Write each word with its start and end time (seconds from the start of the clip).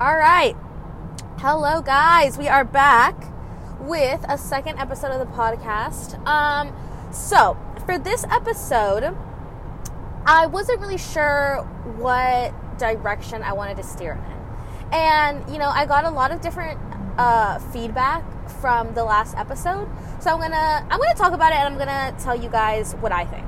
All 0.00 0.16
right. 0.16 0.56
Hello, 1.38 1.80
guys. 1.80 2.36
We 2.36 2.48
are 2.48 2.64
back 2.64 3.14
with 3.78 4.24
a 4.28 4.36
second 4.36 4.80
episode 4.80 5.12
of 5.12 5.20
the 5.20 5.32
podcast. 5.32 6.18
Um, 6.26 6.74
so, 7.12 7.56
for 7.86 7.96
this 7.96 8.24
episode, 8.28 9.16
I 10.26 10.46
wasn't 10.46 10.80
really 10.80 10.98
sure 10.98 11.58
what 11.96 12.52
direction 12.76 13.44
I 13.44 13.52
wanted 13.52 13.76
to 13.76 13.84
steer 13.84 14.14
in. 14.14 14.92
And, 14.92 15.48
you 15.48 15.60
know, 15.60 15.68
I 15.68 15.86
got 15.86 16.04
a 16.04 16.10
lot 16.10 16.32
of 16.32 16.40
different 16.40 16.80
uh, 17.16 17.60
feedback 17.60 18.24
from 18.50 18.94
the 18.94 19.04
last 19.04 19.36
episode. 19.36 19.88
So 20.18 20.30
I'm 20.30 20.40
gonna 20.40 20.84
I'm 20.90 20.98
gonna 20.98 21.14
talk 21.14 21.32
about 21.34 21.52
it 21.52 21.58
and 21.58 21.72
I'm 21.72 21.78
gonna 21.78 22.16
tell 22.18 22.34
you 22.34 22.48
guys 22.48 22.94
what 22.94 23.12
I 23.12 23.26
think. 23.26 23.46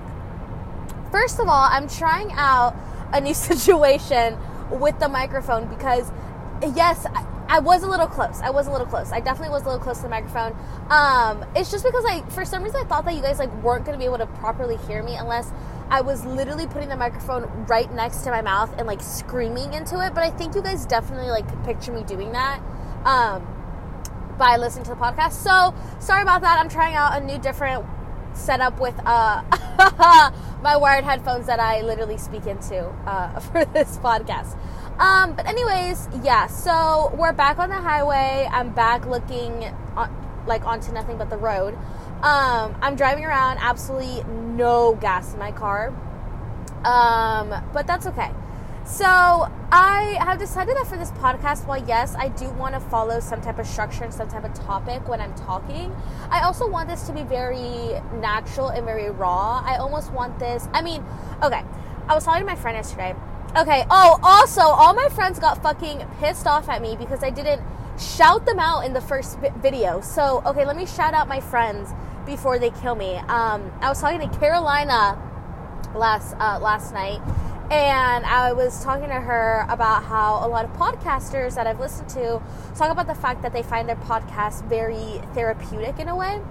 First 1.10 1.40
of 1.40 1.48
all, 1.48 1.68
I'm 1.68 1.88
trying 1.88 2.30
out 2.34 2.76
a 3.12 3.20
new 3.20 3.34
situation 3.50 4.38
with 4.70 4.98
the 5.00 5.08
microphone 5.08 5.66
because 5.66 6.10
yes, 6.74 7.06
I, 7.06 7.26
I 7.48 7.58
was 7.60 7.82
a 7.82 7.86
little 7.86 8.06
close. 8.06 8.40
I 8.40 8.50
was 8.50 8.66
a 8.66 8.72
little 8.72 8.86
close. 8.86 9.12
I 9.12 9.20
definitely 9.20 9.50
was 9.50 9.62
a 9.62 9.66
little 9.66 9.80
close 9.80 9.98
to 9.98 10.02
the 10.04 10.08
microphone. 10.08 10.56
Um, 10.90 11.44
it's 11.54 11.70
just 11.70 11.84
because 11.84 12.04
I, 12.04 12.22
for 12.30 12.44
some 12.44 12.62
reason 12.62 12.80
I 12.82 12.84
thought 12.84 13.04
that 13.04 13.14
you 13.14 13.22
guys 13.22 13.38
like 13.38 13.52
weren't 13.62 13.84
gonna 13.84 13.98
be 13.98 14.04
able 14.04 14.18
to 14.18 14.26
properly 14.26 14.76
hear 14.88 15.02
me 15.02 15.16
unless 15.16 15.52
I 15.88 16.00
was 16.00 16.24
literally 16.24 16.66
putting 16.66 16.88
the 16.88 16.96
microphone 16.96 17.44
right 17.68 17.92
next 17.94 18.22
to 18.22 18.30
my 18.30 18.42
mouth 18.42 18.74
and 18.78 18.86
like 18.86 19.00
screaming 19.00 19.72
into 19.74 20.04
it. 20.04 20.14
But 20.14 20.24
I 20.24 20.30
think 20.30 20.54
you 20.54 20.62
guys 20.62 20.86
definitely 20.86 21.30
like 21.30 21.48
could 21.48 21.62
picture 21.64 21.92
me 21.92 22.02
doing 22.02 22.32
that. 22.32 22.60
Um, 23.04 23.46
by 24.38 24.56
listening 24.56 24.84
to 24.84 24.90
the 24.90 24.96
podcast. 24.96 25.32
So 25.32 25.74
sorry 25.98 26.22
about 26.22 26.42
that. 26.42 26.58
I'm 26.58 26.68
trying 26.68 26.94
out 26.94 27.20
a 27.20 27.24
new 27.24 27.38
different 27.38 27.84
setup 28.34 28.78
with 28.80 28.94
uh, 29.04 29.42
my 30.62 30.76
wired 30.76 31.04
headphones 31.04 31.46
that 31.46 31.60
I 31.60 31.80
literally 31.80 32.18
speak 32.18 32.46
into 32.46 32.84
uh, 33.06 33.40
for 33.40 33.64
this 33.66 33.98
podcast. 33.98 34.58
Um, 34.98 35.34
but 35.34 35.46
anyways, 35.46 36.08
yeah. 36.22 36.46
So 36.46 37.12
we're 37.16 37.32
back 37.32 37.58
on 37.58 37.68
the 37.68 37.76
highway. 37.76 38.48
I'm 38.50 38.72
back 38.72 39.06
looking 39.06 39.64
on, 39.96 40.44
like 40.46 40.64
onto 40.64 40.92
nothing 40.92 41.18
but 41.18 41.28
the 41.28 41.36
road. 41.36 41.74
Um, 42.22 42.76
I'm 42.80 42.96
driving 42.96 43.24
around, 43.24 43.58
absolutely 43.60 44.24
no 44.32 44.94
gas 44.94 45.34
in 45.34 45.38
my 45.38 45.52
car. 45.52 45.88
Um, 46.84 47.54
but 47.74 47.86
that's 47.86 48.06
okay. 48.06 48.30
So 48.86 49.04
I 49.04 50.16
have 50.20 50.38
decided 50.38 50.76
that 50.76 50.86
for 50.86 50.96
this 50.96 51.10
podcast, 51.10 51.66
while 51.66 51.84
yes, 51.84 52.14
I 52.14 52.28
do 52.28 52.48
want 52.50 52.74
to 52.74 52.80
follow 52.80 53.18
some 53.18 53.40
type 53.40 53.58
of 53.58 53.66
structure 53.66 54.04
and 54.04 54.14
some 54.14 54.28
type 54.28 54.44
of 54.44 54.54
topic 54.54 55.08
when 55.08 55.20
I'm 55.20 55.34
talking, 55.34 55.94
I 56.30 56.42
also 56.42 56.68
want 56.68 56.88
this 56.88 57.02
to 57.08 57.12
be 57.12 57.22
very 57.22 58.00
natural 58.14 58.68
and 58.68 58.84
very 58.86 59.10
raw. 59.10 59.62
I 59.66 59.76
almost 59.76 60.12
want 60.12 60.38
this. 60.38 60.68
I 60.72 60.82
mean, 60.82 61.04
okay, 61.42 61.64
I 62.08 62.14
was 62.14 62.24
talking 62.24 62.42
to 62.42 62.46
my 62.46 62.54
friend 62.54 62.76
yesterday. 62.76 63.16
Okay, 63.56 63.86
oh, 63.90 64.18
also, 64.22 64.60
all 64.60 64.92
my 64.92 65.08
friends 65.08 65.38
got 65.38 65.62
fucking 65.62 66.06
pissed 66.20 66.46
off 66.46 66.68
at 66.68 66.82
me 66.82 66.94
because 66.94 67.24
I 67.24 67.30
didn't 67.30 67.62
shout 67.98 68.44
them 68.44 68.58
out 68.58 68.80
in 68.80 68.92
the 68.92 69.00
first 69.00 69.38
video. 69.62 70.02
So, 70.02 70.42
okay, 70.44 70.66
let 70.66 70.76
me 70.76 70.84
shout 70.84 71.14
out 71.14 71.26
my 71.26 71.40
friends 71.40 71.90
before 72.26 72.58
they 72.58 72.68
kill 72.68 72.94
me. 72.94 73.14
Um, 73.16 73.72
I 73.80 73.88
was 73.88 73.98
talking 73.98 74.20
to 74.20 74.38
Carolina 74.38 75.18
last 75.94 76.36
uh, 76.38 76.58
last 76.60 76.92
night 76.92 77.22
and 77.70 78.26
I 78.26 78.52
was 78.52 78.84
talking 78.84 79.08
to 79.08 79.20
her 79.20 79.64
about 79.70 80.04
how 80.04 80.46
a 80.46 80.48
lot 80.48 80.66
of 80.66 80.72
podcasters 80.72 81.54
that 81.54 81.66
I've 81.66 81.80
listened 81.80 82.10
to 82.10 82.42
talk 82.76 82.90
about 82.90 83.06
the 83.06 83.14
fact 83.14 83.40
that 83.40 83.54
they 83.54 83.62
find 83.62 83.88
their 83.88 83.96
podcast 83.96 84.68
very 84.68 85.22
therapeutic 85.32 85.98
in 85.98 86.08
a 86.08 86.14
way. 86.14 86.42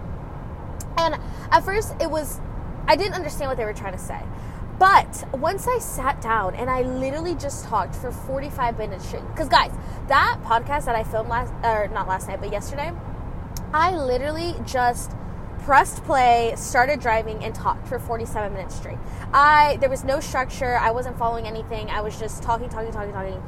And 0.98 1.20
at 1.52 1.60
first, 1.60 1.94
it 2.02 2.10
was, 2.10 2.42
I 2.88 2.96
didn't 2.96 3.14
understand 3.14 3.52
what 3.52 3.58
they 3.58 3.66
were 3.66 3.74
trying 3.74 3.94
to 3.94 4.00
say. 4.00 4.22
But 4.78 5.24
once 5.34 5.68
I 5.68 5.80
sat 5.80 6.22
down 6.22 6.56
and 6.56 6.70
I 6.70 6.82
literally 6.82 7.36
just 7.36 7.66
talked 7.66 7.96
for 7.96 8.12
45 8.12 8.78
minutes 8.78 9.08
straight, 9.08 9.26
because 9.30 9.48
guys, 9.48 9.72
that 10.08 10.40
podcast 10.44 10.86
that 10.86 10.96
I 10.96 11.04
filmed 11.04 11.30
last, 11.30 11.54
or 11.64 11.88
not 11.94 12.08
last 12.08 12.28
night, 12.28 12.42
but 12.42 12.52
yesterday, 12.52 12.92
I 13.74 13.96
literally 13.96 14.56
just 14.66 15.12
pressed 15.60 16.04
play, 16.04 16.54
started 16.58 17.00
driving, 17.00 17.44
and 17.44 17.56
talked 17.56 17.88
for 17.88 18.00
47 18.00 18.54
minutes 18.54 18.76
straight. 18.76 18.98
I 19.34 19.78
there 19.80 19.90
was 19.90 20.04
no 20.04 20.20
structure. 20.20 20.78
I 20.78 20.92
wasn't 20.92 21.18
following 21.18 21.48
anything. 21.48 21.90
I 21.90 22.02
was 22.02 22.20
just 22.20 22.44
talking, 22.44 22.70
talking, 22.70 22.92
talking, 22.92 23.14
talking, 23.14 23.42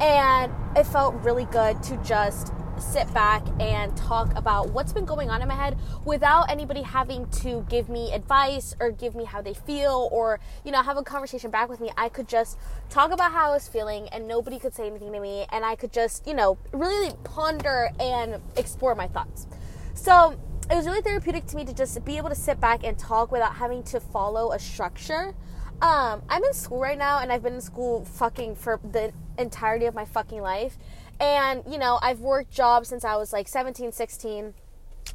and 0.00 0.52
it 0.76 0.84
felt 0.84 1.14
really 1.22 1.46
good 1.46 1.82
to 1.84 1.96
just 1.98 2.52
sit 2.78 3.12
back 3.12 3.46
and 3.60 3.96
talk 3.96 4.36
about 4.36 4.70
what's 4.70 4.92
been 4.92 5.04
going 5.04 5.30
on 5.30 5.42
in 5.42 5.48
my 5.48 5.54
head 5.54 5.78
without 6.04 6.50
anybody 6.50 6.82
having 6.82 7.28
to 7.30 7.66
give 7.68 7.88
me 7.88 8.12
advice 8.12 8.74
or 8.80 8.90
give 8.90 9.14
me 9.14 9.24
how 9.24 9.40
they 9.40 9.54
feel 9.54 10.08
or 10.12 10.40
you 10.64 10.72
know 10.72 10.82
have 10.82 10.96
a 10.96 11.02
conversation 11.02 11.50
back 11.50 11.68
with 11.68 11.80
me 11.80 11.90
i 11.96 12.08
could 12.08 12.28
just 12.28 12.58
talk 12.90 13.12
about 13.12 13.32
how 13.32 13.50
i 13.50 13.52
was 13.52 13.68
feeling 13.68 14.08
and 14.08 14.26
nobody 14.26 14.58
could 14.58 14.74
say 14.74 14.86
anything 14.86 15.12
to 15.12 15.20
me 15.20 15.46
and 15.52 15.64
i 15.64 15.76
could 15.76 15.92
just 15.92 16.26
you 16.26 16.34
know 16.34 16.58
really 16.72 17.12
ponder 17.24 17.90
and 18.00 18.40
explore 18.56 18.94
my 18.94 19.06
thoughts 19.06 19.46
so 19.94 20.36
it 20.70 20.76
was 20.76 20.86
really 20.86 21.02
therapeutic 21.02 21.46
to 21.46 21.56
me 21.56 21.64
to 21.64 21.74
just 21.74 22.02
be 22.04 22.16
able 22.16 22.28
to 22.28 22.34
sit 22.34 22.60
back 22.60 22.84
and 22.84 22.98
talk 22.98 23.30
without 23.30 23.54
having 23.56 23.82
to 23.84 24.00
follow 24.00 24.52
a 24.52 24.58
structure. 24.58 25.34
Um, 25.82 26.22
I'm 26.28 26.42
in 26.44 26.54
school 26.54 26.80
right 26.80 26.96
now, 26.96 27.18
and 27.18 27.32
I've 27.32 27.42
been 27.42 27.54
in 27.54 27.60
school 27.60 28.04
fucking 28.04 28.54
for 28.54 28.80
the 28.82 29.12
entirety 29.36 29.86
of 29.86 29.94
my 29.94 30.04
fucking 30.04 30.40
life. 30.40 30.78
And, 31.22 31.62
you 31.70 31.78
know, 31.78 32.00
I've 32.02 32.18
worked 32.18 32.50
jobs 32.50 32.88
since 32.88 33.04
I 33.04 33.14
was 33.14 33.32
like 33.32 33.46
17, 33.46 33.92
16. 33.92 34.54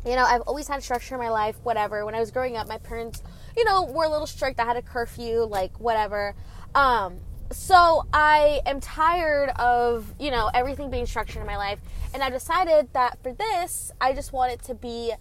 You 0.05 0.15
know, 0.15 0.23
I've 0.23 0.41
always 0.41 0.69
had 0.69 0.81
structure 0.81 1.15
in 1.15 1.21
my 1.21 1.29
life, 1.29 1.57
whatever. 1.63 2.05
When 2.05 2.15
I 2.15 2.21
was 2.21 2.31
growing 2.31 2.55
up, 2.55 2.67
my 2.69 2.77
parents, 2.77 3.21
you 3.57 3.65
know, 3.65 3.83
were 3.83 4.05
a 4.05 4.09
little 4.09 4.25
strict. 4.25 4.57
I 4.57 4.63
had 4.63 4.77
a 4.77 4.81
curfew, 4.81 5.43
like, 5.43 5.77
whatever. 5.81 6.33
Um, 6.73 7.17
so 7.51 8.05
I 8.13 8.61
am 8.65 8.79
tired 8.79 9.49
of, 9.59 10.13
you 10.17 10.31
know, 10.31 10.49
everything 10.53 10.89
being 10.89 11.05
structured 11.05 11.41
in 11.41 11.47
my 11.47 11.57
life. 11.57 11.79
And 12.13 12.23
I 12.23 12.29
decided 12.29 12.93
that 12.93 13.21
for 13.21 13.33
this, 13.33 13.91
I 13.99 14.13
just 14.13 14.31
want 14.31 14.53
it 14.53 14.63
to 14.63 14.75
be 14.75 15.11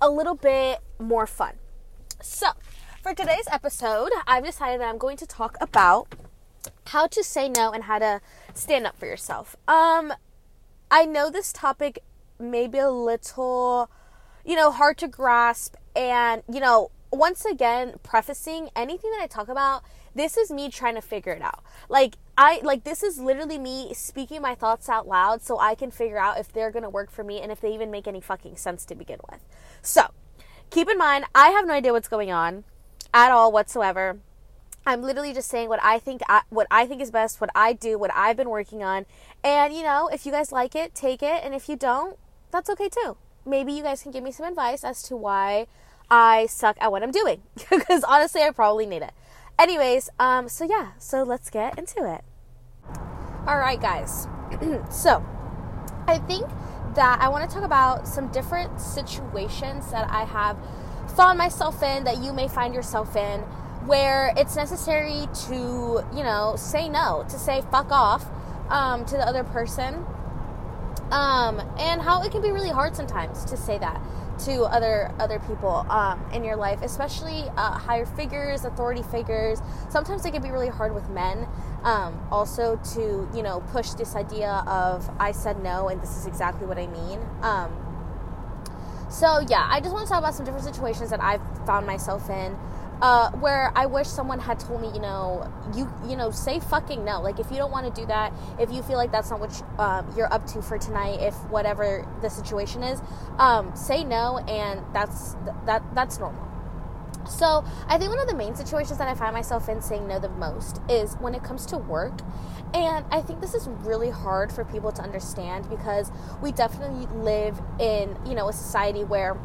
a 0.00 0.10
little 0.10 0.34
bit 0.34 0.80
more 0.98 1.28
fun. 1.28 1.54
So, 2.20 2.48
for 3.02 3.14
today's 3.14 3.46
episode, 3.52 4.10
I've 4.26 4.44
decided 4.44 4.80
that 4.80 4.88
I'm 4.88 4.98
going 4.98 5.16
to 5.18 5.26
talk 5.26 5.56
about 5.60 6.08
how 6.86 7.06
to 7.06 7.22
say 7.22 7.48
no 7.48 7.70
and 7.70 7.84
how 7.84 7.98
to 7.98 8.20
stand 8.54 8.86
up 8.86 8.98
for 8.98 9.06
yourself. 9.06 9.56
Um, 9.68 10.12
I 10.94 11.06
know 11.06 11.28
this 11.28 11.52
topic 11.52 12.04
may 12.38 12.68
be 12.68 12.78
a 12.78 12.88
little, 12.88 13.90
you 14.44 14.54
know, 14.54 14.70
hard 14.70 14.96
to 14.98 15.08
grasp, 15.08 15.74
and 15.96 16.44
you 16.48 16.60
know, 16.60 16.92
once 17.10 17.44
again, 17.44 17.94
prefacing 18.04 18.68
anything 18.76 19.10
that 19.10 19.20
I 19.20 19.26
talk 19.26 19.48
about, 19.48 19.82
this 20.14 20.36
is 20.36 20.52
me 20.52 20.68
trying 20.68 20.94
to 20.94 21.00
figure 21.00 21.32
it 21.32 21.42
out. 21.42 21.64
Like, 21.88 22.14
I 22.38 22.60
like 22.62 22.84
this 22.84 23.02
is 23.02 23.18
literally 23.18 23.58
me 23.58 23.92
speaking 23.92 24.40
my 24.40 24.54
thoughts 24.54 24.88
out 24.88 25.08
loud 25.08 25.42
so 25.42 25.58
I 25.58 25.74
can 25.74 25.90
figure 25.90 26.16
out 26.16 26.38
if 26.38 26.52
they're 26.52 26.70
gonna 26.70 26.90
work 26.90 27.10
for 27.10 27.24
me 27.24 27.40
and 27.40 27.50
if 27.50 27.60
they 27.60 27.74
even 27.74 27.90
make 27.90 28.06
any 28.06 28.20
fucking 28.20 28.56
sense 28.56 28.84
to 28.84 28.94
begin 28.94 29.18
with. 29.28 29.40
So, 29.82 30.12
keep 30.70 30.88
in 30.88 30.96
mind, 30.96 31.24
I 31.34 31.48
have 31.48 31.66
no 31.66 31.72
idea 31.72 31.92
what's 31.92 32.06
going 32.06 32.30
on 32.30 32.62
at 33.12 33.32
all 33.32 33.50
whatsoever. 33.50 34.20
I'm 34.86 35.02
literally 35.02 35.32
just 35.32 35.48
saying 35.48 35.68
what 35.68 35.80
I 35.82 35.98
think 35.98 36.22
what 36.50 36.66
I 36.70 36.86
think 36.86 37.00
is 37.00 37.10
best, 37.10 37.40
what 37.40 37.50
I 37.54 37.72
do, 37.72 37.98
what 37.98 38.10
I've 38.14 38.36
been 38.36 38.50
working 38.50 38.82
on. 38.82 39.06
And 39.42 39.74
you 39.74 39.82
know, 39.82 40.08
if 40.08 40.26
you 40.26 40.32
guys 40.32 40.52
like 40.52 40.74
it, 40.74 40.94
take 40.94 41.22
it, 41.22 41.42
and 41.42 41.54
if 41.54 41.68
you 41.68 41.76
don't, 41.76 42.18
that's 42.50 42.68
okay 42.70 42.88
too. 42.88 43.16
Maybe 43.46 43.72
you 43.72 43.82
guys 43.82 44.02
can 44.02 44.12
give 44.12 44.22
me 44.22 44.32
some 44.32 44.46
advice 44.46 44.84
as 44.84 45.02
to 45.04 45.16
why 45.16 45.66
I 46.10 46.46
suck 46.46 46.76
at 46.80 46.92
what 46.92 47.02
I'm 47.02 47.10
doing 47.10 47.42
because 47.70 48.04
honestly, 48.04 48.42
I 48.42 48.50
probably 48.50 48.86
need 48.86 49.02
it. 49.02 49.12
Anyways, 49.58 50.10
um 50.18 50.48
so 50.48 50.64
yeah, 50.64 50.92
so 50.98 51.22
let's 51.22 51.50
get 51.50 51.78
into 51.78 52.04
it. 52.12 52.22
All 53.46 53.58
right, 53.58 53.80
guys. 53.80 54.26
so, 54.90 55.24
I 56.06 56.18
think 56.18 56.48
that 56.94 57.18
I 57.20 57.28
want 57.28 57.48
to 57.48 57.54
talk 57.54 57.64
about 57.64 58.06
some 58.06 58.28
different 58.28 58.80
situations 58.80 59.90
that 59.90 60.08
I 60.10 60.24
have 60.24 60.56
found 61.16 61.38
myself 61.38 61.82
in 61.82 62.04
that 62.04 62.22
you 62.22 62.32
may 62.32 62.48
find 62.48 62.74
yourself 62.74 63.16
in 63.16 63.44
where 63.86 64.32
it's 64.36 64.56
necessary 64.56 65.26
to, 65.46 66.04
you 66.14 66.22
know, 66.22 66.54
say 66.56 66.88
no, 66.88 67.24
to 67.28 67.38
say 67.38 67.62
fuck 67.70 67.90
off 67.90 68.26
um, 68.70 69.04
to 69.06 69.16
the 69.16 69.26
other 69.26 69.44
person. 69.44 70.04
Um, 71.10 71.60
and 71.78 72.00
how 72.00 72.22
it 72.22 72.32
can 72.32 72.42
be 72.42 72.50
really 72.50 72.70
hard 72.70 72.96
sometimes 72.96 73.44
to 73.44 73.56
say 73.56 73.78
that 73.78 74.00
to 74.36 74.62
other 74.62 75.12
other 75.18 75.38
people 75.40 75.86
um, 75.88 76.24
in 76.32 76.44
your 76.44 76.56
life, 76.56 76.82
especially 76.82 77.44
uh, 77.56 77.72
higher 77.72 78.06
figures, 78.06 78.64
authority 78.64 79.02
figures. 79.02 79.60
Sometimes 79.90 80.24
it 80.24 80.32
can 80.32 80.42
be 80.42 80.50
really 80.50 80.68
hard 80.68 80.94
with 80.94 81.08
men. 81.10 81.46
Um, 81.82 82.26
also, 82.30 82.80
to 82.94 83.28
you 83.34 83.42
know, 83.42 83.60
push 83.70 83.90
this 83.90 84.14
idea 84.16 84.64
of 84.66 85.08
I 85.18 85.32
said 85.32 85.62
no, 85.62 85.88
and 85.88 86.00
this 86.00 86.16
is 86.16 86.26
exactly 86.26 86.66
what 86.66 86.78
I 86.78 86.86
mean. 86.86 87.20
Um, 87.42 87.72
so 89.10 89.40
yeah, 89.48 89.68
I 89.70 89.80
just 89.80 89.92
want 89.92 90.06
to 90.06 90.12
talk 90.12 90.18
about 90.18 90.34
some 90.34 90.44
different 90.44 90.64
situations 90.64 91.10
that 91.10 91.22
I've 91.22 91.42
found 91.66 91.86
myself 91.86 92.28
in 92.28 92.56
uh, 93.02 93.30
where 93.32 93.72
I 93.74 93.86
wish 93.86 94.06
someone 94.06 94.38
had 94.38 94.58
told 94.58 94.80
me, 94.80 94.90
you 94.92 95.00
know, 95.00 95.50
you 95.74 95.92
you 96.08 96.16
know, 96.16 96.30
say 96.30 96.60
fucking 96.60 97.04
no. 97.04 97.20
Like 97.20 97.38
if 97.38 97.50
you 97.50 97.56
don't 97.56 97.72
want 97.72 97.92
to 97.92 98.00
do 98.00 98.06
that, 98.06 98.32
if 98.58 98.72
you 98.72 98.82
feel 98.82 98.96
like 98.96 99.12
that's 99.12 99.30
not 99.30 99.40
what 99.40 99.58
you, 99.58 99.66
um, 99.78 100.12
you're 100.16 100.32
up 100.32 100.46
to 100.48 100.62
for 100.62 100.78
tonight, 100.78 101.20
if 101.20 101.34
whatever 101.50 102.06
the 102.22 102.28
situation 102.28 102.82
is, 102.82 103.00
um, 103.38 103.74
say 103.74 104.04
no, 104.04 104.38
and 104.48 104.82
that's 104.92 105.36
that 105.66 105.82
that's 105.94 106.18
normal. 106.18 106.44
So, 107.28 107.64
I 107.88 107.96
think 107.96 108.10
one 108.10 108.20
of 108.20 108.28
the 108.28 108.34
main 108.34 108.54
situations 108.54 108.98
that 108.98 109.08
I 109.08 109.14
find 109.14 109.32
myself 109.32 109.68
in 109.70 109.80
saying 109.80 110.06
no 110.06 110.18
the 110.18 110.28
most 110.28 110.80
is 110.90 111.14
when 111.14 111.34
it 111.34 111.42
comes 111.42 111.64
to 111.66 111.78
work. 111.78 112.20
And 112.74 113.06
I 113.10 113.22
think 113.22 113.40
this 113.40 113.54
is 113.54 113.68
really 113.68 114.10
hard 114.10 114.52
for 114.52 114.64
people 114.64 114.90
to 114.92 115.02
understand 115.02 115.70
because 115.70 116.10
we 116.42 116.52
definitely 116.52 117.06
live 117.16 117.58
in, 117.78 118.16
you 118.26 118.34
know, 118.34 118.48
a 118.48 118.52
society 118.52 119.04
where 119.04 119.38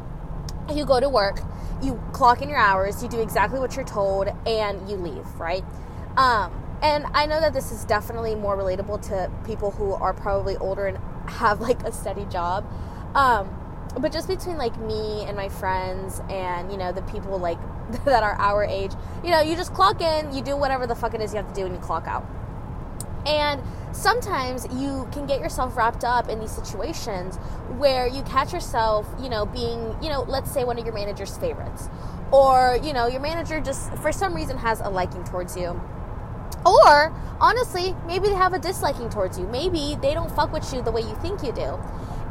you 0.75 0.85
go 0.85 0.99
to 0.99 1.09
work, 1.09 1.41
you 1.81 2.01
clock 2.13 2.41
in 2.41 2.49
your 2.49 2.59
hours, 2.59 3.01
you 3.01 3.09
do 3.09 3.21
exactly 3.21 3.59
what 3.59 3.75
you're 3.75 3.85
told, 3.85 4.29
and 4.45 4.89
you 4.89 4.95
leave, 4.95 5.25
right? 5.39 5.63
Um, 6.17 6.51
and 6.81 7.05
I 7.13 7.25
know 7.25 7.39
that 7.39 7.53
this 7.53 7.71
is 7.71 7.85
definitely 7.85 8.35
more 8.35 8.57
relatable 8.57 9.01
to 9.09 9.31
people 9.45 9.71
who 9.71 9.93
are 9.93 10.13
probably 10.13 10.57
older 10.57 10.87
and 10.87 10.97
have 11.29 11.61
like 11.61 11.83
a 11.83 11.91
steady 11.91 12.25
job. 12.25 12.65
Um, 13.15 13.55
but 13.97 14.11
just 14.11 14.27
between 14.27 14.57
like 14.57 14.77
me 14.79 15.25
and 15.25 15.35
my 15.35 15.49
friends 15.49 16.21
and 16.29 16.71
you 16.71 16.77
know 16.77 16.91
the 16.91 17.01
people 17.03 17.37
like 17.39 17.57
that 18.05 18.23
are 18.23 18.33
our 18.33 18.63
age 18.63 18.91
you 19.23 19.31
know 19.31 19.41
you 19.41 19.55
just 19.55 19.73
clock 19.73 20.01
in 20.01 20.33
you 20.33 20.43
do 20.43 20.55
whatever 20.55 20.85
the 20.85 20.95
fuck 20.95 21.13
it 21.13 21.21
is 21.21 21.33
you 21.33 21.37
have 21.37 21.47
to 21.47 21.53
do 21.59 21.65
and 21.65 21.73
you 21.73 21.81
clock 21.81 22.07
out 22.07 22.25
and 23.25 23.61
sometimes 23.91 24.67
you 24.73 25.07
can 25.11 25.25
get 25.25 25.39
yourself 25.39 25.75
wrapped 25.75 26.03
up 26.03 26.29
in 26.29 26.39
these 26.39 26.51
situations 26.51 27.37
where 27.77 28.07
you 28.07 28.21
catch 28.23 28.53
yourself 28.53 29.07
you 29.21 29.29
know 29.29 29.45
being 29.45 29.95
you 30.01 30.09
know 30.09 30.21
let's 30.27 30.51
say 30.51 30.63
one 30.63 30.77
of 30.77 30.85
your 30.85 30.93
manager's 30.93 31.37
favorites 31.37 31.89
or 32.31 32.79
you 32.83 32.93
know 32.93 33.07
your 33.07 33.21
manager 33.21 33.59
just 33.59 33.91
for 33.95 34.11
some 34.11 34.33
reason 34.33 34.57
has 34.57 34.79
a 34.81 34.89
liking 34.89 35.23
towards 35.23 35.57
you. 35.57 35.79
Or 36.65 37.13
honestly 37.39 37.95
maybe 38.05 38.27
they 38.27 38.35
have 38.35 38.53
a 38.53 38.59
disliking 38.59 39.09
towards 39.09 39.39
you. 39.39 39.47
Maybe 39.47 39.97
they 40.01 40.13
don't 40.13 40.31
fuck 40.31 40.51
with 40.53 40.71
you 40.73 40.81
the 40.81 40.91
way 40.91 41.01
you 41.01 41.15
think 41.15 41.43
you 41.43 41.51
do. 41.51 41.79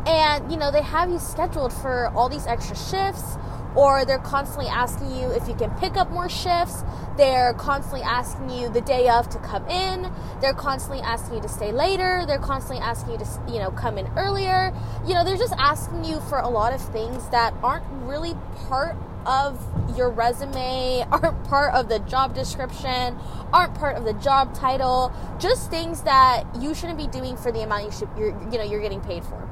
And 0.07 0.51
you 0.51 0.59
know 0.59 0.71
they 0.71 0.83
have 0.83 1.11
you 1.11 1.19
scheduled 1.19 1.73
for 1.73 2.09
all 2.15 2.29
these 2.29 2.47
extra 2.47 2.77
shifts 2.77 3.37
or 3.75 4.05
they're 4.05 4.19
constantly 4.19 4.67
asking 4.67 5.11
you 5.15 5.31
if 5.31 5.49
you 5.49 5.55
can 5.55 5.71
pick 5.79 5.97
up 5.97 6.11
more 6.11 6.29
shifts. 6.29 6.85
They're 7.17 7.55
constantly 7.55 8.03
asking 8.03 8.51
you 8.51 8.69
the 8.69 8.81
day 8.81 9.09
of 9.09 9.29
to 9.31 9.39
come 9.39 9.67
in. 9.69 10.13
They're 10.41 10.55
constantly 10.55 11.01
asking 11.03 11.37
you 11.37 11.43
to 11.43 11.49
stay 11.49 11.73
later. 11.73 12.25
They're 12.27 12.39
constantly 12.39 12.83
asking 12.85 13.13
you 13.13 13.19
to 13.19 13.27
you 13.49 13.59
know 13.59 13.71
come 13.71 13.99
in 13.99 14.07
earlier. 14.17 14.73
You 15.07 15.15
know 15.15 15.25
they're 15.25 15.37
just 15.37 15.55
asking 15.59 16.05
you 16.05 16.21
for 16.21 16.39
a 16.39 16.49
lot 16.49 16.73
of 16.73 16.81
things 16.81 17.29
that 17.31 17.55
aren't 17.63 17.85
really 18.05 18.35
part 18.69 18.97
of 19.27 19.61
your 19.97 20.11
resume 20.11 21.05
aren't 21.13 21.45
part 21.45 21.75
of 21.75 21.89
the 21.89 21.99
job 22.01 22.35
description 22.35 23.19
aren't 23.53 23.75
part 23.75 23.97
of 23.97 24.05
the 24.05 24.13
job 24.15 24.55
title. 24.55 25.13
Just 25.39 25.71
things 25.71 26.03
that 26.03 26.45
you 26.61 26.75
shouldn't 26.75 26.99
be 26.99 27.07
doing 27.07 27.37
for 27.37 27.51
the 27.51 27.63
amount 27.63 27.85
you 27.85 27.93
should 27.93 28.09
you're, 28.17 28.31
you 28.51 28.59
know 28.59 28.65
you're 28.65 28.81
getting 28.81 29.01
paid 29.01 29.25
for 29.25 29.48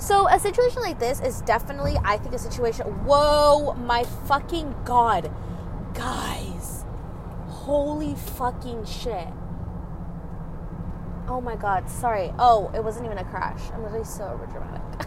so 0.00 0.28
a 0.28 0.38
situation 0.40 0.82
like 0.82 0.98
this 0.98 1.20
is 1.20 1.42
definitely, 1.42 1.96
I 2.04 2.16
think, 2.16 2.34
a 2.34 2.38
situation. 2.38 2.86
Whoa, 3.04 3.74
my 3.74 4.04
fucking 4.04 4.74
god, 4.84 5.30
guys! 5.94 6.84
Holy 7.46 8.14
fucking 8.14 8.86
shit! 8.86 9.28
Oh 11.28 11.40
my 11.40 11.54
god, 11.54 11.88
sorry. 11.88 12.32
Oh, 12.38 12.72
it 12.74 12.82
wasn't 12.82 13.06
even 13.06 13.18
a 13.18 13.24
crash. 13.24 13.60
I'm 13.72 13.82
literally 13.82 14.04
so 14.04 14.24
overdramatic. 14.24 15.06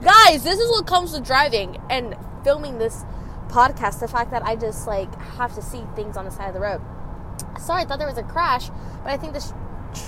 guys, 0.02 0.44
this 0.44 0.60
is 0.60 0.70
what 0.70 0.86
comes 0.86 1.12
with 1.12 1.24
driving 1.24 1.80
and 1.90 2.14
filming 2.44 2.78
this 2.78 3.04
podcast. 3.48 4.00
The 4.00 4.06
fact 4.06 4.30
that 4.30 4.44
I 4.44 4.54
just 4.54 4.86
like 4.86 5.12
have 5.36 5.54
to 5.56 5.62
see 5.62 5.82
things 5.96 6.16
on 6.16 6.24
the 6.24 6.30
side 6.30 6.48
of 6.48 6.54
the 6.54 6.60
road. 6.60 6.80
Sorry, 7.58 7.82
I 7.82 7.84
thought 7.84 7.98
there 7.98 8.08
was 8.08 8.18
a 8.18 8.22
crash, 8.22 8.68
but 9.02 9.10
I 9.10 9.16
think 9.16 9.32
this 9.32 9.52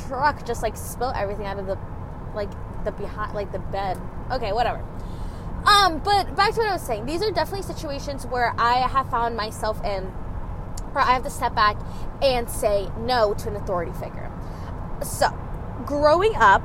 truck 0.06 0.46
just 0.46 0.62
like 0.62 0.76
spilled 0.76 1.14
everything 1.16 1.46
out 1.46 1.58
of 1.58 1.66
the 1.66 1.78
like 2.34 2.50
the 2.86 2.92
behind 2.92 3.34
like 3.34 3.52
the 3.52 3.58
bed. 3.58 4.00
Okay, 4.30 4.52
whatever. 4.52 4.82
Um, 5.66 5.98
but 5.98 6.34
back 6.36 6.54
to 6.54 6.60
what 6.60 6.68
I 6.68 6.72
was 6.72 6.82
saying. 6.82 7.04
These 7.06 7.22
are 7.22 7.30
definitely 7.30 7.62
situations 7.62 8.24
where 8.26 8.54
I 8.56 8.86
have 8.88 9.10
found 9.10 9.36
myself 9.36 9.84
in 9.84 10.04
where 10.92 11.04
I 11.04 11.12
have 11.12 11.24
to 11.24 11.30
step 11.30 11.54
back 11.54 11.76
and 12.22 12.48
say 12.48 12.88
no 12.98 13.34
to 13.34 13.48
an 13.50 13.56
authority 13.56 13.92
figure. 13.92 14.32
So, 15.02 15.28
growing 15.84 16.34
up, 16.36 16.62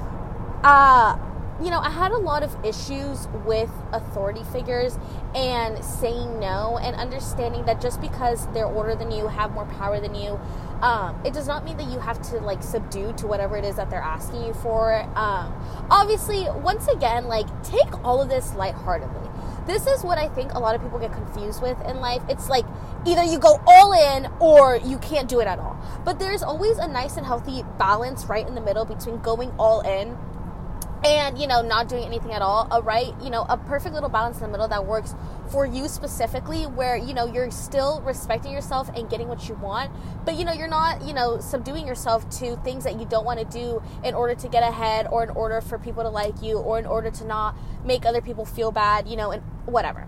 uh, 0.64 1.18
you 1.64 1.70
know, 1.70 1.80
I 1.80 1.90
had 1.90 2.12
a 2.12 2.18
lot 2.18 2.44
of 2.44 2.56
issues 2.66 3.28
with 3.46 3.70
authority 3.92 4.44
figures 4.52 4.98
and 5.36 5.84
saying 5.84 6.40
no 6.40 6.80
and 6.82 6.96
understanding 6.96 7.66
that 7.66 7.80
just 7.80 8.02
because 8.02 8.48
they're 8.54 8.66
older 8.66 8.96
than 8.96 9.12
you, 9.12 9.28
have 9.28 9.52
more 9.52 9.66
power 9.66 10.00
than 10.00 10.16
you, 10.16 10.40
um, 10.82 11.20
it 11.24 11.34
does 11.34 11.48
not 11.48 11.64
mean 11.64 11.78
that 11.78 11.88
you 11.88 12.00
have 12.00 12.22
to 12.30 12.38
like 12.38 12.64
subdue 12.64 13.14
to 13.14 13.28
whatever 13.28 13.56
it 13.58 13.64
is 13.64 13.76
that 13.76 13.90
they're 13.90 14.00
asking 14.00 14.44
you 14.44 14.54
for. 14.56 15.04
Um, 15.16 15.54
obviously, 15.90 16.48
once 16.50 16.88
again, 16.88 17.28
like 17.28 17.48
take 17.64 18.04
all 18.04 18.22
of 18.22 18.30
this 18.30 18.54
lightheartedly. 18.56 19.30
This 19.68 19.86
is 19.86 20.04
what 20.04 20.18
I 20.18 20.28
think 20.28 20.54
a 20.54 20.60
lot 20.60 20.74
of 20.74 20.82
people 20.82 20.98
get 20.98 21.14
confused 21.14 21.62
with 21.62 21.80
in 21.86 21.98
life. 21.98 22.24
It's 22.28 22.50
like 22.50 22.66
either 23.06 23.24
you 23.24 23.38
go 23.38 23.62
all 23.68 23.94
in 23.94 24.28
or 24.40 24.78
you 24.78 24.98
can't 24.98 25.30
do 25.30 25.40
it 25.40 25.48
at 25.48 25.60
all. 25.60 25.78
But 26.04 26.18
there's 26.18 26.42
always 26.42 26.80
a 26.80 26.88
nice 26.88 27.18
and 27.18 27.26
healthy 27.26 27.64
balance 27.78 28.26
right 28.26 28.48
in 28.48 28.56
the 28.56 28.62
middle 28.62 28.86
between 28.86 29.20
going 29.20 29.52
all 29.60 29.82
in 29.82 30.18
and 31.04 31.40
you 31.40 31.48
know 31.48 31.62
not 31.62 31.90
doing 31.90 32.04
anything 32.04 32.32
at 32.32 32.42
all 32.42 32.68
a 32.72 32.82
right 32.82 33.14
you 33.22 33.30
know 33.30 33.46
a 33.50 33.58
perfect 33.58 33.94
little 33.94 34.10
balance 34.10 34.38
in 34.38 34.44
the 34.44 34.50
middle 34.50 34.68
that 34.68 34.86
works 34.86 35.16
for 35.52 35.66
you 35.66 35.88
specifically 35.88 36.64
where 36.64 36.96
you 36.96 37.14
know 37.14 37.26
you're 37.26 37.50
still 37.50 38.02
respecting 38.02 38.52
yourself 38.52 38.90
and 38.96 39.10
getting 39.10 39.28
what 39.28 39.50
you 39.50 39.56
want 39.56 39.92
but 40.26 40.36
you 40.36 40.46
know 40.46 40.54
you're 40.54 40.68
not 40.68 41.02
you 41.04 41.14
know 41.14 41.40
subduing 41.40 41.88
yourself 41.88 42.30
to 42.30 42.56
things 42.58 42.84
that 42.84 43.00
you 43.00 43.06
don't 43.06 43.26
want 43.26 43.40
to 43.40 43.46
do 43.46 43.82
in 44.04 44.14
order 44.14 44.36
to 44.36 44.48
get 44.48 44.62
ahead 44.62 45.08
or 45.12 45.24
in 45.24 45.30
order 45.32 45.60
for 45.60 45.80
people 45.80 46.04
to 46.04 46.10
like 46.10 46.40
you 46.42 46.58
or 46.58 46.78
in 46.78 46.86
order 46.86 47.10
to 47.10 47.26
not 47.26 47.56
make 47.84 48.06
other 48.06 48.22
people 48.22 48.46
feel 48.46 48.72
bad 48.72 49.08
you 49.08 49.16
know 49.16 49.32
and 49.32 49.42
whatever. 49.66 50.08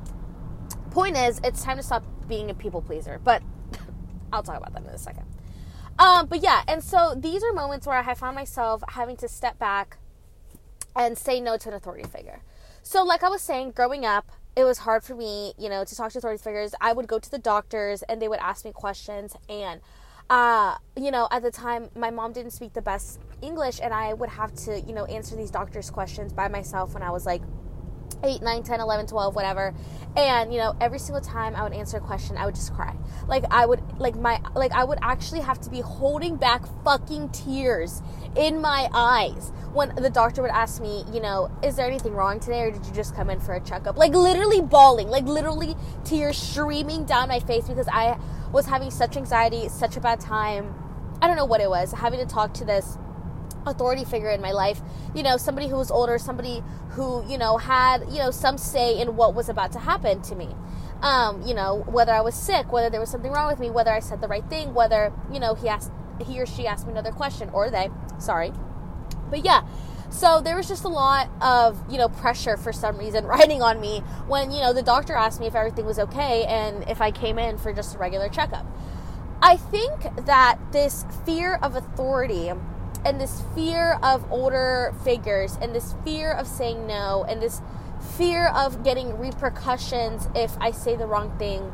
Point 0.92 1.18
is 1.18 1.42
it's 1.44 1.64
time 1.64 1.78
to 1.78 1.84
stop 1.84 2.06
being 2.28 2.52
a 2.52 2.54
people 2.54 2.82
pleaser 2.82 3.20
but 3.24 3.42
i'll 4.34 4.44
talk 4.44 4.58
about 4.58 4.74
that 4.74 4.84
in 4.84 4.90
a 4.90 4.98
second. 4.98 5.26
Um, 5.98 6.28
but 6.28 6.44
yeah 6.44 6.64
and 6.68 6.84
so 6.84 7.16
these 7.18 7.44
are 7.44 7.54
moments 7.54 7.88
where 7.88 7.98
i 7.98 8.02
have 8.02 8.18
found 8.18 8.36
myself 8.36 8.84
having 8.90 9.16
to 9.18 9.28
step 9.28 9.60
back 9.60 9.98
and 10.96 11.18
say 11.18 11.40
no 11.40 11.58
to 11.58 11.70
an 11.70 11.76
authority 11.76 12.08
figure. 12.08 12.42
So, 12.82 13.04
like 13.04 13.24
I 13.24 13.30
was 13.30 13.42
saying, 13.42 13.72
growing 13.72 14.06
up, 14.06 14.30
it 14.56 14.66
was 14.66 14.80
hard 14.80 15.04
for 15.04 15.16
me, 15.16 15.54
you 15.58 15.70
know, 15.70 15.84
to 15.84 15.96
talk 15.96 16.12
to 16.12 16.18
authority 16.18 16.42
figures. 16.42 16.74
I 16.80 16.94
would 16.94 17.08
go 17.08 17.18
to 17.18 17.32
the 17.32 17.40
doctors 17.40 18.04
and 18.04 18.22
they 18.22 18.28
would 18.28 18.40
ask 18.40 18.66
me 18.66 18.72
questions. 18.72 19.36
And, 19.50 19.82
uh, 20.30 20.76
you 20.96 21.12
know, 21.12 21.28
at 21.32 21.42
the 21.42 21.52
time, 21.52 21.90
my 21.96 22.12
mom 22.12 22.34
didn't 22.34 22.52
speak 22.52 22.74
the 22.74 22.82
best 22.82 23.20
English, 23.42 23.80
and 23.82 23.94
I 23.94 24.14
would 24.14 24.30
have 24.30 24.54
to, 24.66 24.80
you 24.82 24.94
know, 24.94 25.06
answer 25.06 25.36
these 25.36 25.52
doctors' 25.52 25.90
questions 25.90 26.34
by 26.34 26.48
myself 26.48 26.94
when 26.94 27.04
I 27.04 27.10
was 27.10 27.26
like 27.26 27.42
8, 28.24 28.42
9, 28.42 28.64
10, 28.64 28.80
11, 28.80 29.08
12, 29.08 29.36
whatever. 29.36 29.74
And, 30.16 30.54
you 30.54 30.60
know, 30.60 30.76
every 30.80 31.00
single 31.00 31.22
time 31.22 31.56
I 31.56 31.64
would 31.64 31.74
answer 31.74 31.98
a 31.98 32.00
question, 32.00 32.38
I 32.38 32.46
would 32.46 32.56
just 32.56 32.74
cry. 32.74 32.96
Like, 33.28 33.44
I 33.52 33.66
would, 33.66 33.82
like, 34.00 34.16
my, 34.16 34.40
like, 34.56 34.72
I 34.72 34.84
would 34.84 35.00
actually 35.02 35.42
have 35.42 35.60
to 35.62 35.70
be 35.70 35.82
holding 35.82 36.36
back 36.38 36.64
fucking 36.84 37.30
tears 37.30 38.02
in 38.36 38.62
my 38.62 38.90
eyes 38.94 39.52
when 39.74 39.94
the 39.96 40.10
doctor 40.10 40.42
would 40.42 40.52
ask 40.52 40.82
me, 40.82 41.04
you 41.12 41.20
know, 41.20 41.52
is 41.64 41.76
there 41.76 41.88
anything 41.88 42.14
wrong 42.14 42.40
today 42.40 42.62
or 42.62 42.72
did 42.72 42.86
you 42.86 42.94
just 42.94 43.16
come 43.16 43.30
in 43.30 43.40
for 43.40 43.56
a 43.56 43.60
checkup? 43.60 43.98
Like, 43.98 44.14
literally 44.14 44.62
bawling, 44.62 45.10
like, 45.10 45.26
literally 45.26 45.76
tears 46.04 46.38
streaming 46.38 47.06
down 47.06 47.28
my 47.28 47.40
face 47.40 47.68
because 47.68 47.88
I 47.92 48.18
was 48.52 48.68
having 48.68 48.92
such 48.92 49.18
anxiety, 49.18 49.68
such 49.68 49.98
a 49.98 50.00
bad 50.00 50.20
time. 50.20 50.76
I 51.22 51.28
don't 51.28 51.38
know 51.38 51.46
what 51.46 51.62
it 51.62 51.70
was, 51.70 51.92
having 51.92 52.20
to 52.20 52.26
talk 52.26 52.54
to 52.56 52.66
this 52.66 52.98
authority 53.66 54.06
figure 54.06 54.30
in 54.30 54.42
my 54.42 54.52
life. 54.52 54.82
You 55.16 55.24
know 55.24 55.38
somebody 55.38 55.68
who 55.68 55.76
was 55.76 55.92
older 55.92 56.18
somebody 56.18 56.64
who 56.92 57.26
you 57.30 57.38
know 57.38 57.58
had 57.58 58.04
you 58.10 58.20
know 58.20 58.32
some 58.32 58.58
say 58.58 59.00
in 59.00 59.16
what 59.16 59.34
was 59.34 59.50
about 59.50 59.72
to 59.74 59.80
happen 59.80 60.22
to 60.24 60.36
me. 60.36 60.50
Um, 61.02 61.42
you 61.46 61.54
know 61.54 61.84
whether 61.88 62.14
i 62.14 62.22
was 62.22 62.34
sick 62.34 62.72
whether 62.72 62.90
there 62.90 63.02
was 63.02 63.10
something 63.12 63.30
wrong 63.30 63.50
with 63.50 63.60
me 63.60 63.70
whether 63.70 63.92
i 63.92 64.00
said 64.00 64.22
the 64.22 64.30
right 64.30 64.50
thing 64.50 64.74
whether 64.74 65.12
you 65.34 65.38
know 65.38 65.54
he 65.54 65.68
asked 65.68 65.92
he 66.26 66.40
or 66.40 66.46
she 66.46 66.66
asked 66.66 66.86
me 66.86 66.94
another 66.94 67.12
question 67.12 67.50
or 67.50 67.70
they 67.70 67.90
sorry. 68.20 68.54
But 69.30 69.44
yeah 69.44 69.64
so 70.10 70.42
there 70.42 70.56
was 70.56 70.68
just 70.68 70.84
a 70.84 70.90
lot 70.90 71.28
of 71.42 71.84
you 71.92 71.98
know 71.98 72.08
pressure 72.08 72.56
for 72.56 72.72
some 72.72 72.98
reason 72.98 73.26
riding 73.38 73.62
on 73.62 73.82
me 73.82 74.00
when 74.28 74.52
you 74.52 74.62
know 74.62 74.72
the 74.72 74.84
doctor 74.84 75.14
asked 75.14 75.40
me 75.40 75.48
if 75.48 75.56
everything 75.56 75.86
was 75.86 76.00
okay 76.00 76.44
and 76.46 76.88
if 76.88 77.02
i 77.02 77.12
came 77.12 77.40
in 77.40 77.58
for 77.58 77.74
just 77.74 77.96
a 77.96 77.98
regular 77.98 78.30
checkup. 78.30 78.66
I 79.42 79.58
think 79.58 80.26
that 80.26 80.58
this 80.72 81.06
fear 81.26 81.56
of 81.56 81.76
authority 81.76 82.50
and 83.06 83.20
this 83.20 83.44
fear 83.56 84.00
of 84.02 84.30
older 84.32 84.94
figures 85.04 85.58
and 85.62 85.76
this 85.76 85.96
fear 86.04 86.32
of 86.32 86.48
saying 86.48 86.88
no 86.88 87.26
and 87.28 87.42
this 87.42 87.62
fear 88.18 88.48
of 88.48 88.84
getting 88.84 89.18
repercussions 89.18 90.28
if 90.36 90.58
I 90.60 90.72
say 90.72 90.96
the 90.96 91.08
wrong 91.08 91.38
thing 91.38 91.72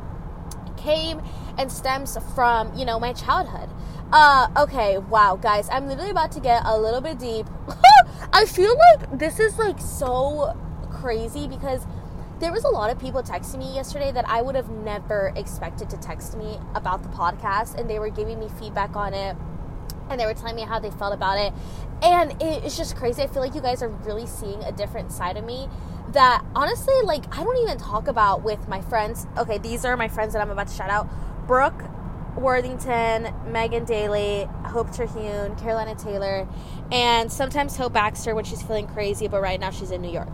came 0.78 1.22
and 1.58 1.72
stems 1.72 2.18
from, 2.36 2.74
you 2.76 2.86
know, 2.86 3.00
my 3.00 3.14
childhood. 3.14 3.70
Uh, 4.12 4.48
okay, 4.58 4.98
wow, 4.98 5.36
guys, 5.36 5.68
I'm 5.72 5.88
literally 5.88 6.12
about 6.12 6.32
to 6.32 6.40
get 6.40 6.64
a 6.66 6.80
little 6.80 7.02
bit 7.02 7.20
deep. 7.20 7.46
I 8.34 8.46
feel 8.46 8.76
like 8.76 9.20
this 9.20 9.40
is 9.40 9.58
like 9.60 9.80
so 9.80 10.58
crazy 10.90 11.48
because 11.48 11.86
there 12.40 12.52
was 12.52 12.64
a 12.64 12.70
lot 12.70 12.90
of 12.90 12.98
people 12.98 13.22
texting 13.22 13.60
me 13.60 13.76
yesterday 13.76 14.12
that 14.14 14.28
I 14.28 14.42
would 14.42 14.56
have 14.56 14.70
never 14.70 15.34
expected 15.36 15.90
to 15.90 15.98
text 15.98 16.38
me 16.38 16.58
about 16.74 17.04
the 17.04 17.10
podcast 17.10 17.78
and 17.78 17.90
they 17.90 18.00
were 18.00 18.10
giving 18.10 18.40
me 18.40 18.48
feedback 18.60 18.96
on 18.96 19.14
it 19.14 19.36
and 20.10 20.20
they 20.20 20.26
were 20.26 20.34
telling 20.34 20.56
me 20.56 20.64
how 20.64 20.80
they 20.80 20.92
felt 20.92 21.14
about 21.14 21.38
it. 21.38 21.54
And 22.02 22.36
it's 22.42 22.78
just 22.78 22.96
crazy. 22.96 23.22
I 23.22 23.28
feel 23.28 23.42
like 23.42 23.56
you 23.56 23.62
guys 23.62 23.82
are 23.82 23.90
really 23.90 24.26
seeing 24.26 24.64
a 24.64 24.72
different 24.72 25.12
side 25.12 25.38
of 25.38 25.46
me 25.46 25.68
that 26.10 26.44
honestly, 26.56 26.94
like, 27.04 27.26
I 27.38 27.44
don't 27.44 27.58
even 27.58 27.78
talk 27.78 28.08
about 28.08 28.44
with 28.44 28.68
my 28.68 28.82
friends. 28.82 29.28
Okay, 29.38 29.58
these 29.58 29.86
are 29.86 29.96
my 29.98 30.08
friends 30.08 30.34
that 30.34 30.42
I'm 30.42 30.50
about 30.50 30.68
to 30.68 30.74
shout 30.74 30.90
out 30.90 31.08
Brooke 31.48 31.84
Worthington, 32.36 33.34
Megan 33.48 33.86
Daly, 33.86 34.48
Hope 34.66 34.92
Terhune, 34.92 35.56
Carolina 35.56 35.96
Taylor, 35.96 36.48
and 36.92 37.32
sometimes 37.32 37.76
Hope 37.76 37.94
Baxter 37.94 38.34
when 38.34 38.46
she's 38.46 38.62
feeling 38.62 38.88
crazy, 38.88 39.28
but 39.28 39.42
right 39.42 39.60
now 39.60 39.72
she's 39.72 39.92
in 39.92 40.02
New 40.02 40.12
York. 40.12 40.30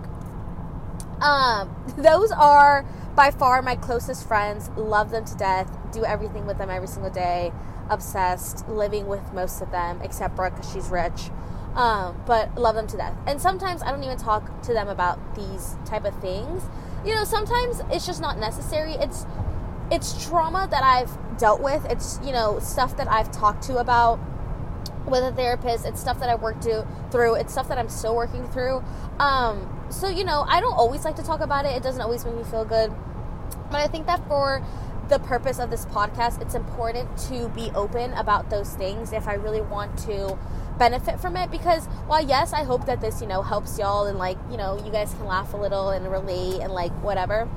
Um, 1.22 1.76
those 1.98 2.32
are 2.32 2.86
by 3.16 3.32
far 3.32 3.62
my 3.62 3.76
closest 3.76 4.28
friends. 4.28 4.70
Love 4.76 5.12
them 5.12 5.26
to 5.26 5.36
death. 5.36 5.76
Do 5.92 6.04
everything 6.04 6.46
with 6.46 6.58
them 6.58 6.70
every 6.70 6.88
single 6.88 7.12
day. 7.12 7.52
Obsessed. 7.90 8.68
Living 8.68 9.08
with 9.08 9.34
most 9.34 9.62
of 9.62 9.72
them, 9.72 10.02
except 10.02 10.36
Brooke 10.36 10.56
because 10.56 10.72
she's 10.72 10.90
rich. 10.90 11.30
Um, 11.76 12.22
but 12.26 12.56
love 12.56 12.76
them 12.76 12.88
to 12.88 12.98
death. 12.98 13.18
And 13.28 13.42
sometimes 13.42 13.84
I 13.84 13.92
don't 13.92 14.04
even 14.04 14.18
talk 14.18 14.62
to 14.64 14.74
them 14.74 14.88
about 14.88 15.36
these 15.36 15.76
type 15.86 16.06
of 16.06 16.16
things. 16.22 16.64
You 17.06 17.14
know, 17.14 17.26
sometimes 17.26 17.82
it's 17.92 18.06
just 18.06 18.22
not 18.22 18.40
necessary. 18.40 18.94
It's 18.94 19.26
it's 19.92 20.26
trauma 20.26 20.68
that 20.72 20.84
I've 20.84 21.38
dealt 21.38 21.62
with. 21.62 21.86
It's 21.90 22.20
you 22.24 22.32
know 22.32 22.60
stuff 22.60 22.98
that 22.98 23.10
I've 23.10 23.32
talked 23.32 23.64
to 23.64 23.78
about 23.78 24.20
with 25.06 25.24
a 25.24 25.32
therapist. 25.32 25.86
It's 25.86 26.00
stuff 26.00 26.20
that 26.20 26.30
I 26.30 26.36
worked 26.36 26.64
to, 26.64 26.88
through. 27.12 27.36
It's 27.36 27.52
stuff 27.52 27.68
that 27.68 27.78
I'm 27.78 27.90
still 27.90 28.16
working 28.16 28.48
through. 28.50 28.84
Um, 29.20 29.70
so 29.90 30.08
you 30.08 30.24
know, 30.24 30.46
I 30.48 30.62
don't 30.62 30.74
always 30.74 31.06
like 31.06 31.16
to 31.18 31.24
talk 31.24 31.42
about 31.42 31.66
it. 31.66 31.76
It 31.76 31.84
doesn't 31.84 32.02
always 32.02 32.26
make 32.26 32.36
me 32.36 32.44
feel 32.44 32.66
good. 32.66 32.92
But 33.70 33.82
I 33.82 33.88
think 33.88 34.08
that 34.08 34.26
for 34.28 34.64
the 35.10 35.20
purpose 35.20 35.60
of 35.60 35.70
this 35.70 35.86
podcast, 35.86 36.42
it's 36.42 36.56
important 36.56 37.18
to 37.30 37.50
be 37.50 37.72
open 37.76 38.14
about 38.14 38.50
those 38.50 38.74
things 38.74 39.14
if 39.14 39.28
I 39.28 39.34
really 39.34 39.62
want 39.62 39.98
to 40.00 40.38
benefit 40.78 41.20
from 41.20 41.38
it. 41.38 41.52
Because 41.52 41.86
while 42.08 42.24
yes 42.26 42.54
i 42.54 42.64
hope 42.64 42.86
that 42.86 43.02
this 43.02 43.22
you 43.22 43.28
know 43.28 43.42
helps 43.42 43.80
y'all 43.80 44.06
and 44.06 44.18
like 44.18 44.38
you 44.52 44.58
know 44.58 44.78
you 44.86 44.92
guys 44.92 45.14
can 45.14 45.26
laugh 45.26 45.54
a 45.54 45.58
little 45.58 45.90
and 45.90 46.12
relate 46.12 46.62
and 46.62 46.72
like 46.72 46.92
whatever 47.02 47.50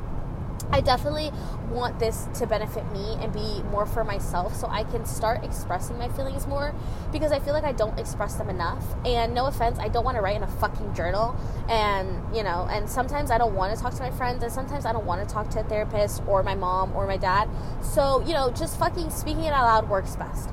I 0.71 0.81
definitely 0.81 1.33
want 1.71 1.99
this 1.99 2.29
to 2.35 2.47
benefit 2.47 2.91
me 2.93 3.17
and 3.21 3.33
be 3.33 3.63
more 3.71 3.87
for 3.87 4.05
myself 4.05 4.55
so 4.55 4.67
I 4.69 4.85
can 4.85 5.05
start 5.05 5.45
expressing 5.45 5.99
my 5.99 6.09
feelings 6.09 6.47
more 6.47 6.75
because 7.13 7.33
I 7.33 7.39
feel 7.39 7.55
like 7.55 7.65
I 7.65 7.73
don't 7.73 7.99
express 7.99 8.35
them 8.35 8.51
enough. 8.51 8.85
And 9.05 9.35
no 9.35 9.47
offense, 9.47 9.79
I 9.79 9.89
don't 9.89 10.05
want 10.05 10.17
to 10.17 10.23
write 10.23 10.37
in 10.37 10.43
a 10.43 10.47
fucking 10.47 10.95
journal. 10.95 11.37
And, 11.69 12.37
you 12.37 12.43
know, 12.43 12.69
and 12.71 12.89
sometimes 12.89 13.31
I 13.31 13.39
don't 13.39 13.55
want 13.55 13.77
to 13.77 13.83
talk 13.83 13.95
to 13.95 14.03
my 14.03 14.11
friends 14.11 14.43
and 14.43 14.53
sometimes 14.53 14.85
I 14.85 14.93
don't 14.93 15.07
want 15.07 15.27
to 15.27 15.33
talk 15.33 15.49
to 15.51 15.61
a 15.61 15.65
therapist 15.65 16.23
or 16.27 16.43
my 16.43 16.55
mom 16.55 16.95
or 16.95 17.07
my 17.07 17.17
dad. 17.17 17.49
So, 17.83 18.23
you 18.27 18.35
know, 18.35 18.51
just 18.51 18.79
fucking 18.79 19.11
speaking 19.11 19.45
it 19.45 19.53
out 19.53 19.65
loud 19.65 19.89
works 19.89 20.17
best. 20.17 20.51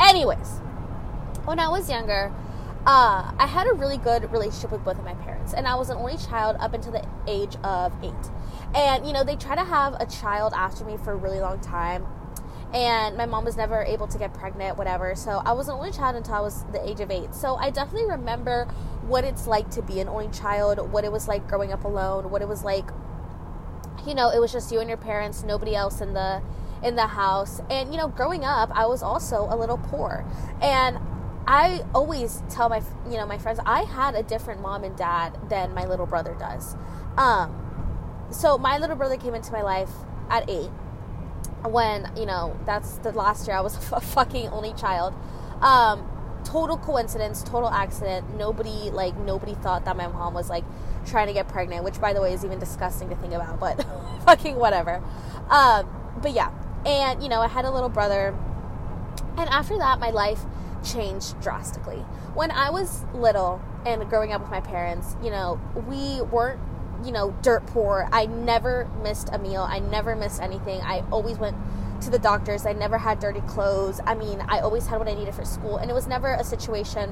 Anyways, 0.00 0.60
when 1.44 1.58
I 1.58 1.68
was 1.68 1.90
younger, 1.90 2.32
uh, 2.86 3.32
I 3.38 3.46
had 3.46 3.66
a 3.66 3.74
really 3.74 3.98
good 3.98 4.30
relationship 4.32 4.72
with 4.72 4.84
both 4.84 4.98
of 4.98 5.04
my 5.04 5.14
parents, 5.14 5.52
and 5.52 5.66
I 5.66 5.74
was 5.74 5.90
an 5.90 5.98
only 5.98 6.16
child 6.16 6.56
up 6.60 6.72
until 6.72 6.92
the 6.92 7.06
age 7.26 7.56
of 7.62 7.92
eight. 8.02 8.30
And 8.74 9.06
you 9.06 9.12
know, 9.12 9.22
they 9.22 9.36
try 9.36 9.54
to 9.54 9.64
have 9.64 9.94
a 10.00 10.06
child 10.06 10.54
after 10.56 10.84
me 10.84 10.96
for 10.96 11.12
a 11.12 11.16
really 11.16 11.40
long 11.40 11.60
time, 11.60 12.06
and 12.72 13.18
my 13.18 13.26
mom 13.26 13.44
was 13.44 13.56
never 13.56 13.82
able 13.82 14.06
to 14.06 14.16
get 14.16 14.32
pregnant, 14.32 14.78
whatever. 14.78 15.14
So 15.14 15.42
I 15.44 15.52
was 15.52 15.68
an 15.68 15.74
only 15.74 15.92
child 15.92 16.16
until 16.16 16.34
I 16.34 16.40
was 16.40 16.64
the 16.72 16.86
age 16.88 17.00
of 17.00 17.10
eight. 17.10 17.34
So 17.34 17.56
I 17.56 17.68
definitely 17.68 18.08
remember 18.08 18.64
what 19.06 19.24
it's 19.24 19.46
like 19.46 19.70
to 19.72 19.82
be 19.82 20.00
an 20.00 20.08
only 20.08 20.28
child, 20.28 20.90
what 20.90 21.04
it 21.04 21.12
was 21.12 21.28
like 21.28 21.46
growing 21.48 21.72
up 21.72 21.84
alone, 21.84 22.30
what 22.30 22.40
it 22.40 22.48
was 22.48 22.64
like. 22.64 22.88
You 24.06 24.14
know, 24.14 24.30
it 24.30 24.40
was 24.40 24.52
just 24.52 24.72
you 24.72 24.80
and 24.80 24.88
your 24.88 24.96
parents, 24.96 25.42
nobody 25.42 25.74
else 25.74 26.00
in 26.00 26.14
the 26.14 26.40
in 26.82 26.96
the 26.96 27.08
house. 27.08 27.60
And 27.68 27.92
you 27.92 27.98
know, 27.98 28.08
growing 28.08 28.44
up, 28.44 28.70
I 28.72 28.86
was 28.86 29.02
also 29.02 29.46
a 29.50 29.56
little 29.56 29.76
poor, 29.76 30.24
and 30.62 30.98
I 31.50 31.84
always 31.96 32.44
tell 32.48 32.68
my 32.68 32.80
you 33.10 33.16
know 33.16 33.26
my 33.26 33.36
friends 33.36 33.58
I 33.66 33.82
had 33.82 34.14
a 34.14 34.22
different 34.22 34.62
mom 34.62 34.84
and 34.84 34.96
dad 34.96 35.36
than 35.48 35.74
my 35.74 35.84
little 35.84 36.06
brother 36.06 36.36
does. 36.38 36.76
Um, 37.16 38.28
so 38.30 38.56
my 38.56 38.78
little 38.78 38.94
brother 38.94 39.16
came 39.16 39.34
into 39.34 39.50
my 39.50 39.62
life 39.62 39.90
at 40.30 40.48
eight 40.48 40.70
when 41.68 42.08
you 42.16 42.24
know 42.24 42.56
that's 42.66 42.98
the 42.98 43.10
last 43.10 43.48
year 43.48 43.56
I 43.56 43.62
was 43.62 43.74
a 43.92 44.00
fucking 44.00 44.46
only 44.50 44.74
child. 44.74 45.12
Um, 45.60 46.08
total 46.44 46.78
coincidence, 46.78 47.42
total 47.42 47.68
accident. 47.68 48.36
Nobody 48.36 48.90
like 48.90 49.16
nobody 49.16 49.54
thought 49.54 49.84
that 49.86 49.96
my 49.96 50.06
mom 50.06 50.34
was 50.34 50.48
like 50.48 50.64
trying 51.04 51.26
to 51.26 51.32
get 51.32 51.48
pregnant, 51.48 51.82
which 51.82 52.00
by 52.00 52.12
the 52.12 52.22
way 52.22 52.32
is 52.32 52.44
even 52.44 52.60
disgusting 52.60 53.08
to 53.08 53.16
think 53.16 53.32
about, 53.32 53.58
but 53.58 53.84
fucking 54.24 54.54
whatever. 54.54 55.02
Um, 55.48 55.90
but 56.22 56.30
yeah, 56.32 56.52
and 56.86 57.20
you 57.20 57.28
know 57.28 57.40
I 57.40 57.48
had 57.48 57.64
a 57.64 57.72
little 57.72 57.88
brother, 57.88 58.36
and 59.36 59.50
after 59.50 59.76
that 59.78 59.98
my 59.98 60.10
life 60.10 60.38
changed 60.82 61.40
drastically. 61.40 62.04
When 62.34 62.50
I 62.50 62.70
was 62.70 63.04
little 63.14 63.60
and 63.86 64.08
growing 64.08 64.32
up 64.32 64.40
with 64.40 64.50
my 64.50 64.60
parents, 64.60 65.16
you 65.22 65.30
know, 65.30 65.60
we 65.88 66.20
weren't, 66.22 66.60
you 67.04 67.12
know, 67.12 67.34
dirt 67.42 67.66
poor. 67.66 68.08
I 68.12 68.26
never 68.26 68.88
missed 69.02 69.30
a 69.32 69.38
meal. 69.38 69.62
I 69.62 69.78
never 69.78 70.14
missed 70.14 70.40
anything. 70.40 70.80
I 70.82 71.04
always 71.10 71.38
went 71.38 71.56
to 72.02 72.10
the 72.10 72.18
doctors. 72.18 72.66
I 72.66 72.72
never 72.72 72.98
had 72.98 73.18
dirty 73.18 73.40
clothes. 73.42 74.00
I 74.06 74.14
mean, 74.14 74.40
I 74.48 74.60
always 74.60 74.86
had 74.86 74.98
what 74.98 75.08
I 75.08 75.14
needed 75.14 75.34
for 75.34 75.44
school, 75.44 75.76
and 75.76 75.90
it 75.90 75.94
was 75.94 76.06
never 76.06 76.32
a 76.32 76.44
situation 76.44 77.10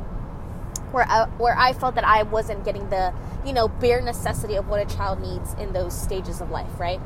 where 0.93 1.05
I, 1.07 1.27
where 1.37 1.57
I 1.57 1.73
felt 1.73 1.95
that 1.97 2.05
I 2.05 2.23
wasn't 2.23 2.65
getting 2.65 2.89
the, 2.89 3.13
you 3.45 3.53
know, 3.53 3.69
bare 3.69 4.01
necessity 4.01 4.57
of 4.57 4.69
what 4.69 4.81
a 4.81 4.97
child 4.97 5.21
needs 5.21 5.55
in 5.55 5.73
those 5.73 5.99
stages 5.99 6.41
of 6.41 6.51
life, 6.51 6.81
right? 6.81 7.01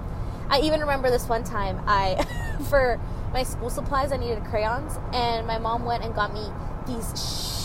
I 0.49 0.61
even 0.61 0.81
remember 0.81 1.11
this 1.11 1.28
one 1.28 1.45
time 1.45 1.81
I 1.87 2.25
for 2.69 3.00
my 3.32 3.42
school 3.42 3.70
supplies, 3.70 4.12
I 4.12 4.16
needed 4.16 4.44
crayons, 4.44 4.98
and 5.12 5.46
my 5.46 5.58
mom 5.58 5.84
went 5.84 6.04
and 6.04 6.14
got 6.14 6.32
me 6.32 6.46
these 6.86 7.06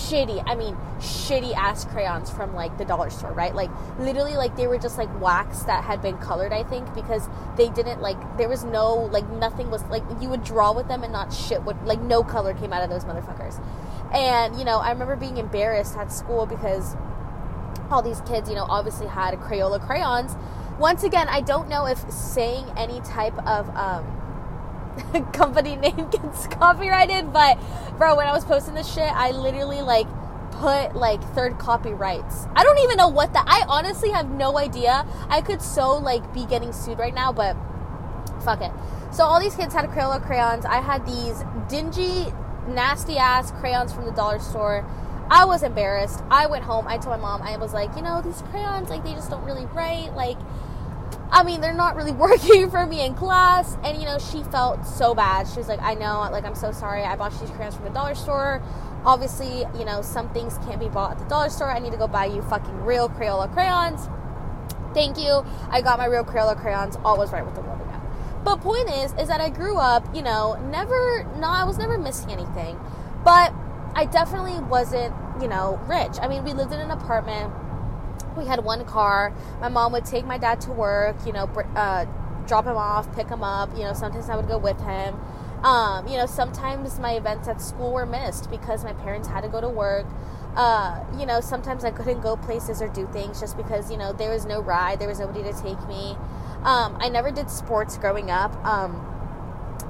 shitty, 0.07 0.41
I 0.45 0.55
mean, 0.55 0.75
shitty 1.00 1.53
ass 1.55 1.86
crayons 1.86 2.29
from 2.29 2.53
like 2.53 2.77
the 2.77 2.86
dollar 2.86 3.09
store, 3.09 3.33
right? 3.33 3.53
Like 3.53 3.69
literally, 4.00 4.33
like 4.33 4.55
they 4.55 4.67
were 4.67 4.77
just 4.77 4.97
like 4.97 5.09
wax 5.21 5.63
that 5.63 5.83
had 5.83 6.01
been 6.01 6.17
colored, 6.17 6.53
I 6.53 6.63
think, 6.63 6.93
because 6.93 7.27
they 7.55 7.69
didn't 7.69 8.01
like 8.01 8.17
there 8.38 8.50
was 8.50 8.63
no 8.63 8.93
like 8.93 9.27
nothing 9.29 9.69
was 9.69 9.83
like 9.86 10.03
you 10.21 10.29
would 10.29 10.43
draw 10.43 10.71
with 10.74 10.88
them 10.88 11.03
and 11.03 11.12
not 11.12 11.33
shit 11.33 11.63
would 11.63 11.81
like 11.83 12.01
no 12.01 12.24
color 12.24 12.53
came 12.53 12.71
out 12.71 12.83
of 12.83 12.89
those 12.89 13.05
motherfuckers. 13.05 13.62
And 14.13 14.57
you 14.57 14.63
know, 14.63 14.77
I 14.77 14.91
remember 14.91 15.15
being 15.15 15.38
embarrassed 15.38 15.97
at 15.97 16.12
school 16.12 16.45
because 16.45 16.95
all 17.89 18.01
these 18.01 18.21
kids, 18.21 18.50
you 18.50 18.55
know, 18.55 18.65
obviously 18.69 19.07
had 19.07 19.33
Crayola 19.39 19.86
crayons. 19.86 20.36
Once 20.79 21.03
again, 21.03 21.27
I 21.27 21.41
don't 21.41 21.67
know 21.69 21.88
if 21.88 21.97
saying 22.12 22.65
any 22.77 23.01
type 23.01 23.38
of 23.47 23.67
um, 23.75 24.16
company 25.34 25.75
name 25.75 26.10
gets 26.10 26.48
copyrighted, 26.51 27.32
but 27.34 27.58
bro, 27.98 28.16
when 28.16 28.27
I 28.27 28.34
was 28.34 28.46
posting 28.46 28.74
this 28.74 28.92
shit, 28.92 29.12
I 29.12 29.32
literally 29.32 29.82
like 29.82 30.08
put 30.51 30.96
like 30.96 31.22
third 31.34 31.58
copyrights. 31.60 32.48
I 32.56 32.63
don't 32.63 32.80
even 32.80 32.98
know 32.98 33.08
what 33.10 33.34
that. 33.34 33.46
I 33.48 33.63
honestly 33.68 34.10
have 34.12 34.30
no 34.30 34.58
idea. 34.58 35.06
I 35.30 35.42
could 35.42 35.62
so 35.62 35.98
like 35.98 36.34
be 36.34 36.46
getting 36.46 36.74
sued 36.74 37.00
right 37.00 37.13
now, 37.13 37.32
but 37.32 37.56
fuck 38.44 38.62
it. 38.62 38.72
So 39.12 39.24
all 39.24 39.39
these 39.39 39.56
kids 39.56 39.74
had 39.74 39.86
Crayola 39.89 40.24
crayons. 40.25 40.66
I 40.66 40.82
had 40.82 41.06
these 41.06 41.44
dingy, 41.70 42.32
nasty 42.68 43.18
ass 43.18 43.51
crayons 43.51 43.94
from 43.94 44.06
the 44.06 44.12
dollar 44.12 44.39
store. 44.39 44.86
I 45.30 45.46
was 45.46 45.63
embarrassed. 45.63 46.24
I 46.30 46.48
went 46.48 46.63
home. 46.63 46.88
I 46.88 46.98
told 46.98 47.18
my 47.20 47.22
mom. 47.22 47.42
I 47.42 47.58
was 47.58 47.74
like, 47.74 47.96
you 47.96 48.01
know, 48.01 48.22
these 48.22 48.42
crayons 48.50 48.89
like 48.89 49.04
they 49.04 49.13
just 49.13 49.30
don't 49.30 49.44
really 49.44 49.66
write. 49.68 50.13
Like 50.13 50.38
I 51.31 51.43
mean, 51.43 51.62
they're 51.62 51.74
not 51.74 51.96
really 51.96 52.12
working 52.27 52.69
for 52.69 52.86
me 52.86 53.05
in 53.05 53.13
class. 53.13 53.77
And, 53.84 54.00
you 54.00 54.05
know, 54.05 54.17
she 54.19 54.43
felt 54.43 54.86
so 54.86 55.13
bad. 55.13 55.48
She 55.48 55.57
was 55.57 55.67
like, 55.67 55.81
I 55.81 55.93
know, 55.93 56.19
like, 56.31 56.46
I'm 56.46 56.55
so 56.55 56.72
sorry. 56.72 57.03
I 57.03 57.15
bought 57.15 57.38
these 57.39 57.50
crayons 57.51 57.75
from 57.75 57.86
the 57.86 57.91
dollar 57.91 58.15
store. 58.15 58.62
Obviously, 59.05 59.65
you 59.77 59.86
know, 59.86 60.01
some 60.01 60.29
things 60.34 60.57
can't 60.60 60.79
be 60.79 60.89
bought 60.89 61.12
at 61.12 61.19
the 61.19 61.25
dollar 61.25 61.50
store. 61.50 61.72
I 61.72 61.79
need 61.79 61.91
to 61.91 61.98
go 61.98 62.07
buy 62.07 62.25
you 62.25 62.41
fucking 62.43 62.81
real 62.81 63.10
Crayola 63.10 63.51
crayons. 63.53 64.10
Thank 64.93 65.17
you. 65.17 65.46
I 65.69 65.81
got 65.81 66.00
my 66.00 66.05
real 66.05 66.24
Crayola 66.24 66.60
crayons. 66.60 66.98
All 67.05 67.17
was 67.17 67.31
right 67.31 67.46
with 67.46 67.55
the 67.55 67.62
world 67.62 67.81
again. 67.81 68.01
But 68.43 68.62
point 68.62 68.89
is, 68.89 69.13
is 69.13 69.27
that 69.27 69.39
I 69.41 69.50
grew 69.50 69.77
up, 69.77 70.13
you 70.15 70.22
know, 70.22 70.55
never, 70.72 71.24
no, 71.39 71.48
I 71.48 71.63
was 71.63 71.77
never 71.77 71.98
missing 71.98 72.31
anything. 72.31 72.79
But 73.24 73.53
I 73.93 74.05
definitely 74.05 74.60
wasn't, 74.60 75.13
you 75.41 75.48
know, 75.48 75.79
rich. 75.88 76.17
I 76.22 76.27
mean, 76.27 76.43
we 76.43 76.53
lived 76.53 76.74
in 76.74 76.79
an 76.79 76.91
apartment 76.91 77.53
we 78.38 78.46
had 78.46 78.63
one 78.63 78.86
car. 78.86 79.34
My 79.60 79.70
mom 79.70 79.91
would 79.94 80.06
take 80.06 80.25
my 80.25 80.38
dad 80.38 80.62
to 80.62 80.72
work, 80.72 81.15
you 81.25 81.34
know, 81.34 81.46
uh, 81.75 82.06
drop 82.48 82.65
him 82.65 82.77
off, 82.77 83.13
pick 83.15 83.29
him 83.29 83.44
up. 83.44 83.75
You 83.75 83.84
know, 83.84 83.94
sometimes 83.94 84.29
I 84.29 84.36
would 84.36 84.48
go 84.48 84.58
with 84.58 84.79
him. 84.82 85.20
Um, 85.63 86.08
you 86.08 86.17
know, 86.17 86.27
sometimes 86.27 87.00
my 87.00 87.13
events 87.13 87.48
at 87.48 87.62
school 87.62 87.94
were 87.94 88.06
missed 88.06 88.50
because 88.50 88.84
my 88.84 88.94
parents 88.94 89.27
had 89.27 89.41
to 89.41 89.50
go 89.50 89.60
to 89.60 89.70
work. 89.70 90.06
Uh, 90.56 91.03
you 91.20 91.25
know, 91.25 91.41
sometimes 91.41 91.84
I 91.84 91.91
couldn't 91.91 92.22
go 92.22 92.36
places 92.36 92.82
or 92.82 92.88
do 92.88 93.08
things 93.12 93.39
just 93.39 93.58
because, 93.58 93.91
you 93.91 93.98
know, 93.98 94.13
there 94.13 94.32
was 94.32 94.46
no 94.46 94.62
ride, 94.62 95.00
there 95.00 95.08
was 95.08 95.20
nobody 95.20 95.44
to 95.44 95.53
take 95.53 95.88
me. 95.88 96.15
Um, 96.63 96.98
I 97.00 97.10
never 97.10 97.32
did 97.32 97.50
sports 97.50 97.98
growing 97.98 98.32
up. 98.32 98.53
Um, 98.65 99.13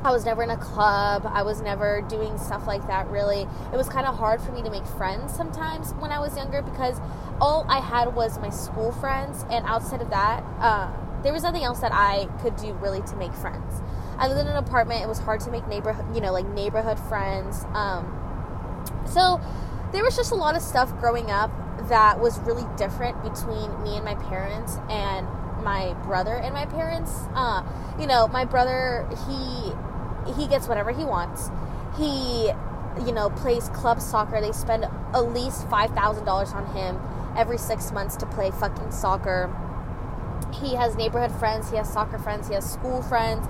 I 0.04 0.12
was 0.12 0.25
never 0.25 0.44
in 0.44 0.50
a 0.50 0.58
club. 0.58 1.25
I 1.25 1.44
was 1.44 1.62
never 1.62 2.01
doing 2.01 2.38
stuff 2.38 2.68
like 2.68 2.86
that 2.88 3.08
really. 3.10 3.42
It 3.74 3.77
was 3.77 3.89
kind 3.89 4.06
of 4.06 4.16
hard 4.18 4.42
for 4.42 4.51
me 4.51 4.62
to 4.62 4.70
make 4.70 4.86
friends 4.86 5.34
sometimes 5.34 5.94
when 5.96 6.12
I 6.12 6.20
was 6.20 6.36
younger 6.38 6.62
because 6.62 7.00
all 7.39 7.65
I 7.70 7.79
had 7.79 8.15
was 8.15 8.39
my 8.39 8.50
school 8.50 8.91
friends, 8.91 9.46
and 9.51 9.65
outside 9.65 10.01
of 10.01 10.10
that, 10.10 10.44
uh, 10.60 10.91
there 11.24 11.34
was 11.34 11.44
nothing 11.44 11.63
else 11.63 11.79
that 11.79 11.94
I 11.94 12.27
could 12.41 12.56
do 12.56 12.74
really 12.74 13.01
to 13.01 13.15
make 13.15 13.34
friends. 13.34 13.82
I 14.17 14.27
lived 14.27 14.41
in 14.41 14.48
an 14.48 14.58
apartment. 14.58 15.03
It 15.03 15.08
was 15.08 15.20
hard 15.20 15.41
to 15.41 15.51
make 15.51 15.67
neighborhood, 15.67 16.15
you 16.15 16.22
know, 16.22 16.32
like 16.32 16.48
neighborhood 16.48 17.00
friends. 17.00 17.65
Um, 17.74 18.13
So 19.06 19.39
there 19.91 20.03
was 20.03 20.15
just 20.15 20.32
a 20.32 20.36
lot 20.36 20.56
of 20.56 20.62
stuff 20.62 20.91
growing 21.00 21.32
up 21.32 21.51
that 21.89 22.20
was 22.20 22.39
really 22.39 22.65
different 22.77 23.22
between 23.24 23.72
me 23.84 23.96
and 23.96 24.03
my 24.06 24.15
parents 24.15 24.77
and 24.89 25.27
my 25.63 25.94
brother 26.03 26.36
and 26.36 26.53
my 26.53 26.65
parents. 26.65 27.12
Uh, 27.34 27.63
you 28.00 28.08
know, 28.08 28.27
my 28.27 28.46
brother 28.46 29.08
he 29.27 29.72
he 30.34 30.48
gets 30.48 30.67
whatever 30.67 30.91
he 30.91 31.06
wants. 31.06 31.50
He 31.98 32.51
you 33.06 33.12
know 33.13 33.29
plays 33.29 33.70
club 33.70 34.01
soccer. 34.01 34.41
They 34.41 34.51
spend 34.51 34.86
at 34.86 35.34
least 35.34 35.67
five 35.70 35.91
thousand 35.91 36.25
dollars 36.25 36.51
on 36.53 36.65
him 36.75 37.00
every 37.38 37.58
six 37.58 37.91
months 37.91 38.15
to 38.17 38.25
play 38.25 38.51
fucking 38.51 38.91
soccer. 38.91 39.53
He 40.62 40.75
has 40.75 40.96
neighborhood 40.96 41.32
friends. 41.39 41.70
He 41.70 41.77
has 41.77 41.91
soccer 41.91 42.17
friends. 42.17 42.48
He 42.48 42.56
has 42.56 42.70
school 42.70 43.01
friends. 43.01 43.48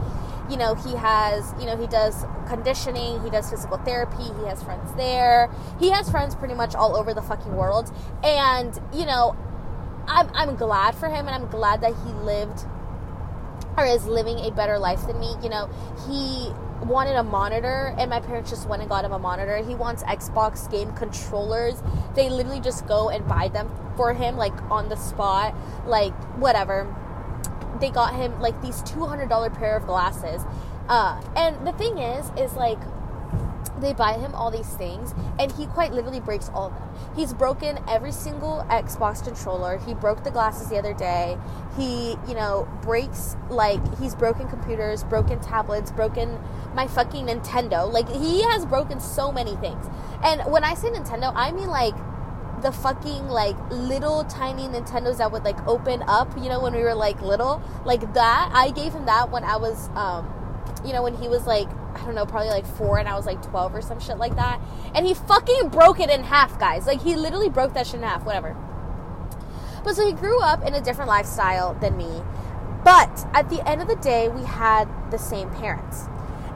You 0.50 0.58
know, 0.58 0.76
he 0.76 0.96
has, 0.96 1.54
you 1.60 1.66
know, 1.66 1.76
he 1.76 1.88
does 1.88 2.26
conditioning, 2.48 3.22
he 3.22 3.30
does 3.30 3.50
physical 3.50 3.78
therapy, 3.80 4.24
he 4.24 4.46
has 4.48 4.64
friends 4.64 4.94
there. 4.96 5.50
He 5.78 5.90
has 5.90 6.10
friends 6.10 6.36
pretty 6.36 6.54
much 6.54 6.74
all 6.74 6.96
over 6.96 7.14
the 7.14 7.22
fucking 7.22 7.54
world. 7.54 7.92
And, 8.24 8.80
you 8.94 9.06
know, 9.06 9.36
I'm, 10.08 10.30
I'm 10.34 10.56
glad 10.56 10.96
for 10.96 11.10
him 11.10 11.28
and 11.28 11.32
I'm 11.32 11.48
glad 11.48 11.82
that 11.82 11.94
he 12.06 12.14
lived 12.14 12.66
or 13.78 13.86
is 13.86 14.06
living 14.06 14.40
a 14.40 14.52
better 14.52 14.80
life 14.80 15.06
than 15.06 15.20
me. 15.20 15.36
You 15.44 15.50
know, 15.50 15.70
he 16.08 16.54
wanted 16.86 17.16
a 17.16 17.24
monitor 17.24 17.94
and 17.98 18.10
my 18.10 18.20
parents 18.20 18.50
just 18.50 18.68
went 18.68 18.82
and 18.82 18.90
got 18.90 19.04
him 19.04 19.12
a 19.12 19.20
monitor. 19.20 19.58
He 19.58 19.76
wants 19.76 20.04
Xbox 20.04 20.70
game 20.70 20.94
controllers. 20.94 21.82
They 22.16 22.30
literally 22.30 22.60
just 22.60 22.88
go 22.88 23.10
and 23.10 23.28
buy 23.28 23.48
them 23.50 23.70
for 23.96 24.14
him 24.14 24.38
like 24.38 24.54
on 24.72 24.90
the 24.90 24.96
spot, 24.96 25.56
like 25.86 26.14
whatever. 26.38 26.94
They 27.80 27.90
got 27.90 28.16
him 28.16 28.40
like 28.40 28.62
these 28.62 28.82
$200 28.84 29.58
pair 29.58 29.78
of 29.78 29.86
glasses. 29.86 30.44
Uh, 30.88 31.22
and 31.36 31.68
the 31.68 31.74
thing 31.74 31.98
is 31.98 32.32
is 32.38 32.54
like 32.54 32.80
they 33.82 33.94
buy 33.94 34.14
him 34.14 34.34
all 34.36 34.52
these 34.52 34.70
things 34.76 35.14
and 35.40 35.52
he 35.52 35.66
quite 35.68 35.94
literally 35.94 36.20
breaks 36.20 36.50
all 36.54 36.68
of 36.68 36.74
them. 36.74 36.90
He's 37.16 37.34
broken 37.34 37.80
every 37.88 38.12
single 38.12 38.66
Xbox 38.70 39.24
controller. 39.24 39.78
He 39.78 39.94
broke 39.94 40.24
the 40.24 40.32
glasses 40.32 40.70
the 40.70 40.78
other 40.78 40.94
day. 40.94 41.38
He, 41.78 42.18
you 42.28 42.36
know, 42.36 42.68
breaks 42.82 43.36
like 43.50 43.80
he's 44.00 44.16
broken 44.16 44.48
computers, 44.48 45.04
broken 45.04 45.40
tablets, 45.40 45.92
broken 45.92 46.40
my 46.74 46.88
fucking 46.88 47.28
Nintendo. 47.28 47.92
Like 47.92 48.10
he 48.10 48.44
has 48.44 48.66
broken 48.66 49.00
so 49.00 49.32
many 49.32 49.56
things. 49.58 49.86
And 50.24 50.42
when 50.52 50.64
I 50.64 50.74
say 50.74 50.90
Nintendo, 50.90 51.32
I 51.36 51.52
mean 51.52 51.68
like 51.68 51.96
the 52.62 52.72
fucking 52.72 53.28
like 53.28 53.56
little 53.70 54.24
tiny 54.24 54.64
Nintendos 54.64 55.18
that 55.18 55.32
would 55.32 55.44
like 55.44 55.66
open 55.68 56.04
up, 56.08 56.36
you 56.38 56.50
know, 56.50 56.60
when 56.60 56.74
we 56.74 56.82
were 56.82 56.96
like 56.96 57.22
little, 57.22 57.62
like 57.86 58.14
that. 58.14 58.50
I 58.54 58.72
gave 58.72 58.94
him 58.94 59.06
that 59.06 59.32
when 59.32 59.44
I 59.44 59.58
was 59.58 59.90
um 59.90 60.34
you 60.86 60.94
know, 60.94 61.04
when 61.04 61.16
he 61.16 61.28
was 61.28 61.46
like 61.46 61.68
I 61.98 62.06
don't 62.06 62.16
know, 62.16 62.26
probably 62.26 62.50
like 62.50 62.66
four 62.66 63.00
and 63.00 63.08
I 63.08 63.16
was 63.16 63.26
like 63.26 63.42
12 63.42 63.76
or 63.76 63.82
some 63.82 64.00
shit 64.00 64.18
like 64.18 64.36
that. 64.36 64.62
And 64.94 65.06
he 65.06 65.14
fucking 65.14 65.70
broke 65.70 66.00
it 66.00 66.10
in 66.10 66.24
half, 66.24 66.60
guys. 66.60 66.86
Like, 66.86 67.02
he 67.02 67.16
literally 67.16 67.50
broke 67.50 67.74
that 67.74 67.88
shit 67.88 67.96
in 67.96 68.04
half, 68.04 68.24
whatever. 68.24 68.56
But 69.84 69.96
so 69.96 70.06
he 70.06 70.14
grew 70.14 70.40
up 70.42 70.66
in 70.66 70.74
a 70.74 70.82
different 70.82 71.10
lifestyle 71.10 71.74
than 71.74 71.98
me. 71.98 72.22
But 72.84 73.28
at 73.34 73.50
the 73.50 73.68
end 73.68 73.82
of 73.82 73.88
the 73.88 73.96
day, 73.96 74.30
we 74.30 74.44
had 74.44 74.88
the 75.12 75.18
same 75.18 75.50
parents. 75.50 76.06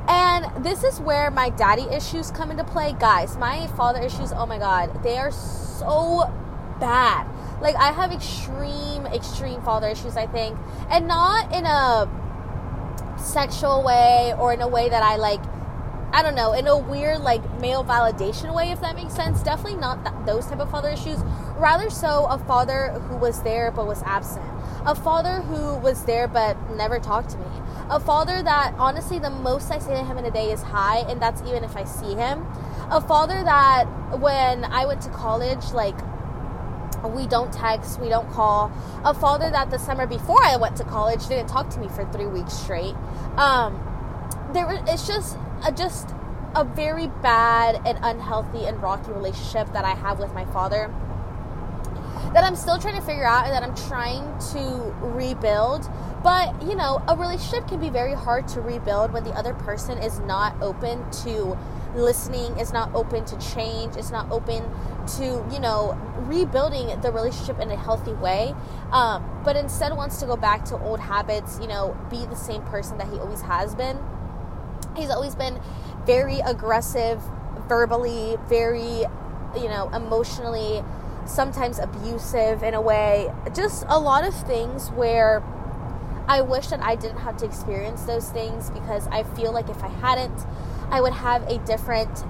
And 0.07 0.63
this 0.63 0.83
is 0.83 0.99
where 0.99 1.31
my 1.31 1.49
daddy 1.49 1.83
issues 1.83 2.31
come 2.31 2.51
into 2.51 2.63
play. 2.63 2.95
Guys, 2.99 3.37
my 3.37 3.67
father 3.67 4.01
issues, 4.01 4.31
oh 4.33 4.45
my 4.45 4.57
god, 4.57 5.03
they 5.03 5.17
are 5.17 5.31
so 5.31 6.31
bad. 6.79 7.27
Like, 7.61 7.75
I 7.75 7.91
have 7.91 8.11
extreme, 8.11 9.05
extreme 9.07 9.61
father 9.61 9.87
issues, 9.87 10.17
I 10.17 10.27
think. 10.27 10.57
And 10.89 11.07
not 11.07 11.53
in 11.53 11.65
a 11.65 12.09
sexual 13.21 13.83
way 13.83 14.33
or 14.37 14.53
in 14.53 14.61
a 14.61 14.67
way 14.67 14.89
that 14.89 15.03
I 15.03 15.15
like 15.15 15.41
I 16.13 16.23
don't 16.23 16.35
know, 16.35 16.51
in 16.51 16.67
a 16.67 16.77
weird 16.77 17.21
like 17.21 17.41
male 17.61 17.85
validation 17.85 18.53
way, 18.53 18.71
if 18.71 18.81
that 18.81 18.95
makes 18.95 19.13
sense. 19.13 19.41
Definitely 19.41 19.79
not 19.79 20.03
that, 20.03 20.25
those 20.25 20.45
type 20.45 20.59
of 20.59 20.69
father 20.69 20.89
issues. 20.89 21.19
Rather 21.55 21.89
so 21.89 22.25
a 22.25 22.37
father 22.37 22.89
who 23.07 23.15
was 23.15 23.41
there 23.43 23.71
but 23.71 23.87
was 23.87 24.03
absent. 24.03 24.45
A 24.85 24.93
father 24.93 25.41
who 25.41 25.75
was 25.75 26.03
there 26.03 26.27
but 26.27 26.57
never 26.71 26.99
talked 26.99 27.29
to 27.29 27.37
me. 27.37 27.45
A 27.89 27.99
father 27.99 28.43
that 28.43 28.73
honestly 28.77 29.19
the 29.19 29.29
most 29.29 29.71
I 29.71 29.79
say 29.79 29.93
to 29.93 30.03
him 30.03 30.17
in 30.17 30.25
a 30.25 30.31
day 30.31 30.51
is 30.51 30.61
hi, 30.61 30.99
and 31.09 31.21
that's 31.21 31.41
even 31.43 31.63
if 31.63 31.77
I 31.77 31.85
see 31.85 32.13
him. 32.13 32.45
A 32.89 32.99
father 32.99 33.41
that 33.43 33.85
when 34.19 34.65
I 34.65 34.85
went 34.85 35.01
to 35.03 35.09
college, 35.09 35.71
like 35.71 35.97
we 37.09 37.27
don't 37.27 37.51
text, 37.51 37.99
we 37.99 38.09
don't 38.09 38.29
call. 38.31 38.71
A 39.03 39.13
father 39.13 39.49
that 39.49 39.69
the 39.69 39.77
summer 39.77 40.05
before 40.05 40.43
I 40.43 40.57
went 40.57 40.75
to 40.77 40.83
college 40.83 41.27
didn't 41.27 41.47
talk 41.47 41.69
to 41.71 41.79
me 41.79 41.87
for 41.89 42.05
three 42.11 42.27
weeks 42.27 42.53
straight. 42.53 42.95
Um, 43.37 43.79
there, 44.53 44.67
it's 44.87 45.07
just 45.07 45.37
a, 45.65 45.71
just 45.71 46.09
a 46.55 46.63
very 46.63 47.07
bad 47.07 47.81
and 47.85 47.97
unhealthy 48.01 48.65
and 48.65 48.81
rocky 48.81 49.11
relationship 49.11 49.71
that 49.73 49.85
I 49.85 49.95
have 49.95 50.19
with 50.19 50.33
my 50.33 50.45
father 50.45 50.93
that 52.33 52.43
I'm 52.45 52.55
still 52.55 52.77
trying 52.77 52.95
to 52.95 53.01
figure 53.01 53.25
out 53.25 53.45
and 53.45 53.53
that 53.53 53.63
I'm 53.63 53.75
trying 53.89 54.23
to 54.53 54.95
rebuild. 55.01 55.89
But, 56.23 56.61
you 56.61 56.75
know, 56.75 57.03
a 57.07 57.15
relationship 57.15 57.67
can 57.67 57.79
be 57.79 57.89
very 57.89 58.13
hard 58.13 58.47
to 58.49 58.61
rebuild 58.61 59.11
when 59.11 59.23
the 59.23 59.31
other 59.31 59.53
person 59.53 59.97
is 59.97 60.19
not 60.19 60.55
open 60.61 61.09
to 61.23 61.57
listening, 61.95 62.57
is 62.59 62.71
not 62.71 62.93
open 62.93 63.25
to 63.25 63.37
change, 63.53 63.95
is 63.95 64.11
not 64.11 64.31
open 64.31 64.63
to, 65.17 65.45
you 65.51 65.59
know, 65.59 65.97
rebuilding 66.19 66.99
the 67.01 67.11
relationship 67.11 67.59
in 67.59 67.71
a 67.71 67.75
healthy 67.75 68.13
way. 68.13 68.53
Um, 68.91 69.41
but 69.43 69.55
instead 69.55 69.95
wants 69.95 70.19
to 70.19 70.25
go 70.25 70.35
back 70.35 70.65
to 70.65 70.77
old 70.77 70.99
habits, 70.99 71.59
you 71.59 71.67
know, 71.67 71.97
be 72.09 72.25
the 72.25 72.35
same 72.35 72.61
person 72.63 72.97
that 72.97 73.07
he 73.07 73.19
always 73.19 73.41
has 73.41 73.75
been. 73.75 73.99
He's 74.95 75.09
always 75.09 75.35
been 75.35 75.59
very 76.05 76.39
aggressive 76.39 77.21
verbally, 77.67 78.37
very, 78.47 79.05
you 79.55 79.69
know, 79.69 79.89
emotionally, 79.93 80.83
sometimes 81.25 81.79
abusive 81.79 82.63
in 82.63 82.73
a 82.73 82.81
way. 82.81 83.31
Just 83.53 83.85
a 83.87 83.99
lot 83.99 84.23
of 84.23 84.33
things 84.47 84.89
where 84.89 85.43
I 86.27 86.41
wish 86.41 86.67
that 86.67 86.81
I 86.81 86.95
didn't 86.95 87.19
have 87.19 87.37
to 87.37 87.45
experience 87.45 88.03
those 88.03 88.29
things 88.29 88.69
because 88.69 89.07
I 89.07 89.23
feel 89.23 89.51
like 89.51 89.69
if 89.69 89.83
I 89.83 89.89
hadn't, 89.89 90.45
I 90.91 91.01
would 91.01 91.13
have 91.13 91.43
a 91.49 91.57
different 91.59 92.23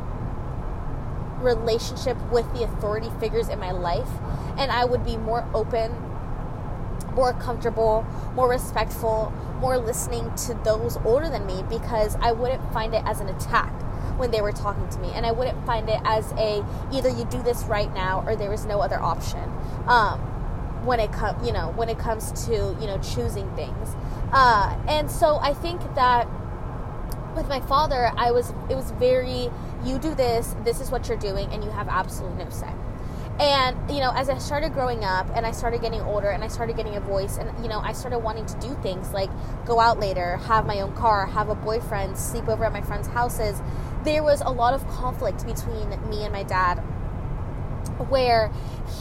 relationship 1.39 2.17
with 2.31 2.51
the 2.53 2.63
authority 2.63 3.09
figures 3.19 3.49
in 3.49 3.59
my 3.59 3.71
life 3.71 4.09
and 4.57 4.71
I 4.71 4.85
would 4.85 5.03
be 5.03 5.17
more 5.17 5.47
open, 5.53 5.91
more 7.15 7.33
comfortable, 7.33 8.05
more 8.35 8.49
respectful, 8.49 9.33
more 9.59 9.77
listening 9.77 10.33
to 10.35 10.53
those 10.63 10.97
older 10.97 11.29
than 11.29 11.45
me 11.45 11.63
because 11.69 12.15
I 12.21 12.31
wouldn't 12.31 12.71
find 12.71 12.93
it 12.93 13.03
as 13.05 13.19
an 13.19 13.29
attack 13.29 13.71
when 14.17 14.31
they 14.31 14.41
were 14.41 14.51
talking 14.51 14.87
to 14.89 14.99
me 14.99 15.11
and 15.13 15.25
I 15.25 15.31
wouldn't 15.31 15.65
find 15.65 15.89
it 15.89 15.99
as 16.03 16.31
a 16.33 16.63
either 16.91 17.09
you 17.09 17.25
do 17.25 17.41
this 17.41 17.63
right 17.63 17.91
now 17.93 18.23
or 18.27 18.35
there 18.35 18.53
is 18.53 18.65
no 18.65 18.81
other 18.81 19.01
option. 19.01 19.51
Um, 19.87 20.19
when 20.85 20.99
it 20.99 21.11
comes, 21.11 21.45
you 21.45 21.53
know, 21.53 21.71
when 21.75 21.89
it 21.89 21.99
comes 21.99 22.31
to 22.47 22.75
you 22.79 22.87
know 22.87 22.97
choosing 22.99 23.49
things, 23.55 23.95
uh, 24.31 24.75
and 24.87 25.11
so 25.11 25.37
I 25.37 25.53
think 25.53 25.79
that 25.93 26.27
with 27.35 27.47
my 27.47 27.59
father, 27.61 28.11
I 28.17 28.31
was 28.31 28.53
it 28.69 28.75
was 28.75 28.91
very 28.91 29.49
you 29.83 29.97
do 29.99 30.13
this, 30.15 30.55
this 30.63 30.79
is 30.79 30.91
what 30.91 31.07
you're 31.07 31.17
doing, 31.17 31.51
and 31.51 31.63
you 31.63 31.69
have 31.69 31.87
absolutely 31.87 32.43
no 32.43 32.49
say. 32.49 32.71
And 33.39 33.89
you 33.89 33.99
know, 33.99 34.11
as 34.15 34.29
I 34.29 34.37
started 34.37 34.73
growing 34.73 35.03
up 35.03 35.27
and 35.35 35.45
I 35.45 35.51
started 35.51 35.81
getting 35.81 36.01
older 36.01 36.29
and 36.29 36.43
I 36.43 36.47
started 36.47 36.75
getting 36.75 36.95
a 36.95 36.99
voice 36.99 37.37
and 37.37 37.49
you 37.63 37.69
know, 37.69 37.79
I 37.79 37.93
started 37.93 38.19
wanting 38.19 38.45
to 38.45 38.59
do 38.59 38.77
things 38.83 39.13
like 39.13 39.29
go 39.65 39.79
out 39.79 39.99
later, 39.99 40.37
have 40.37 40.65
my 40.65 40.81
own 40.81 40.93
car, 40.95 41.25
have 41.25 41.49
a 41.49 41.55
boyfriend, 41.55 42.17
sleep 42.17 42.47
over 42.47 42.65
at 42.65 42.73
my 42.73 42.81
friends' 42.81 43.07
houses. 43.07 43.61
There 44.03 44.23
was 44.23 44.41
a 44.41 44.51
lot 44.51 44.73
of 44.73 44.87
conflict 44.87 45.45
between 45.45 45.89
me 46.09 46.23
and 46.23 46.31
my 46.31 46.43
dad 46.43 46.83
where 48.01 48.51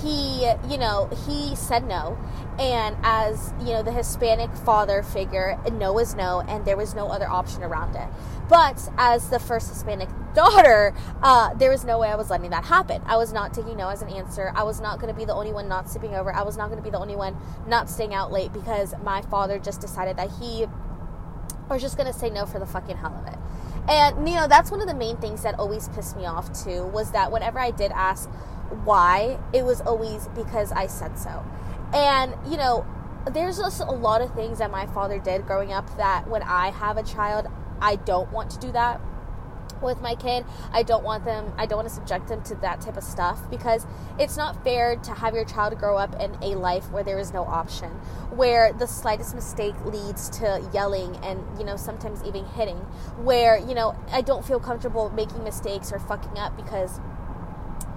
he, 0.02 0.50
you 0.68 0.78
know, 0.78 1.08
he 1.26 1.54
said 1.56 1.86
no. 1.86 2.18
And 2.58 2.96
as, 3.02 3.54
you 3.60 3.72
know, 3.72 3.82
the 3.82 3.92
Hispanic 3.92 4.50
father 4.54 5.02
figure, 5.02 5.58
no 5.72 5.98
is 5.98 6.14
no, 6.14 6.42
and 6.42 6.64
there 6.66 6.76
was 6.76 6.94
no 6.94 7.08
other 7.08 7.26
option 7.26 7.62
around 7.62 7.96
it. 7.96 8.06
But 8.50 8.90
as 8.98 9.30
the 9.30 9.38
first 9.38 9.68
Hispanic 9.70 10.08
daughter, 10.34 10.92
uh, 11.22 11.54
there 11.54 11.70
was 11.70 11.84
no 11.84 11.98
way 11.98 12.08
I 12.08 12.16
was 12.16 12.28
letting 12.28 12.50
that 12.50 12.64
happen. 12.64 13.00
I 13.06 13.16
was 13.16 13.32
not 13.32 13.54
taking 13.54 13.76
no 13.76 13.88
as 13.88 14.02
an 14.02 14.08
answer. 14.08 14.52
I 14.54 14.64
was 14.64 14.80
not 14.80 15.00
going 15.00 15.12
to 15.12 15.18
be 15.18 15.24
the 15.24 15.32
only 15.34 15.52
one 15.52 15.68
not 15.68 15.88
sleeping 15.88 16.14
over. 16.14 16.32
I 16.34 16.42
was 16.42 16.56
not 16.56 16.66
going 16.68 16.78
to 16.78 16.84
be 16.84 16.90
the 16.90 16.98
only 16.98 17.16
one 17.16 17.36
not 17.66 17.88
staying 17.88 18.12
out 18.12 18.30
late 18.32 18.52
because 18.52 18.94
my 19.04 19.22
father 19.22 19.58
just 19.58 19.80
decided 19.80 20.16
that 20.16 20.30
he 20.40 20.66
was 21.70 21.80
just 21.80 21.96
going 21.96 22.12
to 22.12 22.18
say 22.18 22.28
no 22.28 22.44
for 22.44 22.58
the 22.58 22.66
fucking 22.66 22.96
hell 22.96 23.14
of 23.14 23.32
it. 23.32 23.38
And, 23.88 24.28
you 24.28 24.34
know, 24.34 24.46
that's 24.46 24.70
one 24.70 24.80
of 24.80 24.88
the 24.88 24.94
main 24.94 25.16
things 25.16 25.42
that 25.42 25.58
always 25.58 25.88
pissed 25.90 26.16
me 26.16 26.26
off 26.26 26.52
too 26.64 26.84
was 26.86 27.12
that 27.12 27.32
whenever 27.32 27.58
I 27.58 27.70
did 27.70 27.92
ask, 27.92 28.28
why, 28.84 29.38
it 29.52 29.64
was 29.64 29.80
always 29.80 30.28
because 30.34 30.72
I 30.72 30.86
said 30.86 31.18
so. 31.18 31.44
And, 31.92 32.34
you 32.50 32.56
know, 32.56 32.86
there's 33.32 33.58
just 33.58 33.80
a 33.80 33.90
lot 33.90 34.22
of 34.22 34.32
things 34.34 34.58
that 34.58 34.70
my 34.70 34.86
father 34.86 35.18
did 35.18 35.46
growing 35.46 35.72
up 35.72 35.96
that 35.96 36.28
when 36.28 36.42
I 36.42 36.70
have 36.70 36.96
a 36.96 37.02
child, 37.02 37.46
I 37.80 37.96
don't 37.96 38.30
want 38.32 38.50
to 38.52 38.58
do 38.58 38.72
that 38.72 39.00
with 39.82 40.00
my 40.00 40.14
kid. 40.14 40.44
I 40.72 40.82
don't 40.82 41.04
want 41.04 41.24
them, 41.24 41.52
I 41.56 41.66
don't 41.66 41.78
want 41.78 41.88
to 41.88 41.94
subject 41.94 42.28
them 42.28 42.42
to 42.44 42.54
that 42.56 42.80
type 42.80 42.96
of 42.96 43.02
stuff 43.02 43.38
because 43.50 43.86
it's 44.18 44.36
not 44.36 44.62
fair 44.62 44.96
to 44.96 45.14
have 45.14 45.34
your 45.34 45.44
child 45.44 45.78
grow 45.78 45.96
up 45.96 46.20
in 46.20 46.36
a 46.42 46.56
life 46.56 46.90
where 46.90 47.02
there 47.02 47.18
is 47.18 47.32
no 47.32 47.44
option, 47.44 47.88
where 48.30 48.72
the 48.72 48.86
slightest 48.86 49.34
mistake 49.34 49.74
leads 49.84 50.28
to 50.30 50.68
yelling 50.72 51.16
and, 51.22 51.42
you 51.58 51.64
know, 51.64 51.76
sometimes 51.76 52.22
even 52.24 52.44
hitting, 52.44 52.76
where, 53.22 53.58
you 53.58 53.74
know, 53.74 53.96
I 54.12 54.20
don't 54.20 54.44
feel 54.44 54.60
comfortable 54.60 55.10
making 55.10 55.42
mistakes 55.44 55.92
or 55.92 55.98
fucking 55.98 56.38
up 56.38 56.56
because 56.56 57.00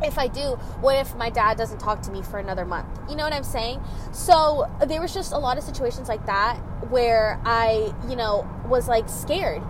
if 0.01 0.17
I 0.17 0.27
do, 0.27 0.56
what 0.82 0.95
if 0.95 1.15
my 1.15 1.29
dad 1.29 1.58
doesn't 1.58 1.79
talk 1.79 2.01
to 2.03 2.12
me 2.12 2.21
for 2.21 2.39
another 2.39 2.65
month? 2.65 2.88
You 3.10 3.15
know 3.15 3.23
what 3.23 3.34
I'm 3.34 3.43
saying? 3.43 3.82
So 4.12 4.69
there 4.86 5.01
was 5.01 5.13
just 5.13 5.34
a 5.34 5.38
lot 5.38 5.58
of 5.58 5.63
situations 5.63 6.10
like 6.10 6.25
that 6.25 6.58
where 6.89 7.39
I, 7.45 7.93
you 8.10 8.15
know, 8.15 8.47
was 8.67 8.88
like 8.88 9.08
scared. 9.10 9.62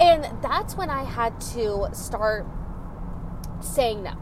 And 0.00 0.24
that's 0.42 0.76
when 0.76 0.90
I 0.90 1.04
had 1.04 1.40
to 1.52 1.88
start 1.92 2.46
saying 3.60 4.02
no. 4.02 4.16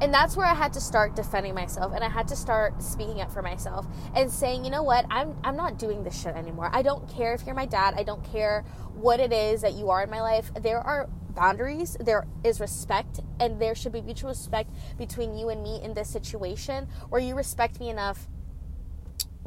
And 0.00 0.12
that's 0.12 0.36
where 0.36 0.46
I 0.46 0.54
had 0.54 0.72
to 0.74 0.80
start 0.80 1.14
defending 1.14 1.54
myself 1.54 1.92
and 1.94 2.02
I 2.02 2.08
had 2.08 2.28
to 2.28 2.36
start 2.36 2.82
speaking 2.82 3.20
up 3.20 3.32
for 3.32 3.42
myself 3.42 3.86
and 4.14 4.30
saying, 4.30 4.64
you 4.64 4.70
know 4.70 4.82
what, 4.82 5.06
I'm 5.08 5.36
I'm 5.44 5.56
not 5.56 5.78
doing 5.78 6.02
this 6.02 6.20
shit 6.20 6.34
anymore. 6.34 6.68
I 6.72 6.82
don't 6.82 7.08
care 7.08 7.32
if 7.32 7.46
you're 7.46 7.54
my 7.54 7.66
dad. 7.66 7.94
I 7.96 8.02
don't 8.02 8.24
care 8.24 8.64
what 8.94 9.20
it 9.20 9.32
is 9.32 9.62
that 9.62 9.74
you 9.74 9.90
are 9.90 10.02
in 10.02 10.10
my 10.10 10.20
life. 10.20 10.50
There 10.60 10.80
are 10.80 11.08
boundaries, 11.34 11.96
there 12.00 12.26
is 12.42 12.60
respect, 12.60 13.20
and 13.40 13.60
there 13.60 13.74
should 13.74 13.92
be 13.92 14.02
mutual 14.02 14.30
respect 14.30 14.70
between 14.98 15.36
you 15.36 15.48
and 15.48 15.62
me 15.62 15.80
in 15.82 15.94
this 15.94 16.08
situation 16.08 16.88
where 17.08 17.20
you 17.20 17.34
respect 17.34 17.80
me 17.80 17.88
enough 17.90 18.28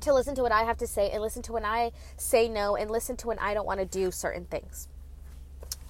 to 0.01 0.13
listen 0.13 0.35
to 0.35 0.41
what 0.41 0.51
I 0.51 0.63
have 0.63 0.77
to 0.77 0.87
say 0.87 1.09
and 1.09 1.21
listen 1.21 1.41
to 1.43 1.53
when 1.53 1.65
I 1.65 1.91
say 2.17 2.47
no 2.47 2.75
and 2.75 2.91
listen 2.91 3.17
to 3.17 3.27
when 3.27 3.39
I 3.39 3.53
don't 3.53 3.65
want 3.65 3.79
to 3.79 3.85
do 3.85 4.11
certain 4.11 4.45
things. 4.45 4.87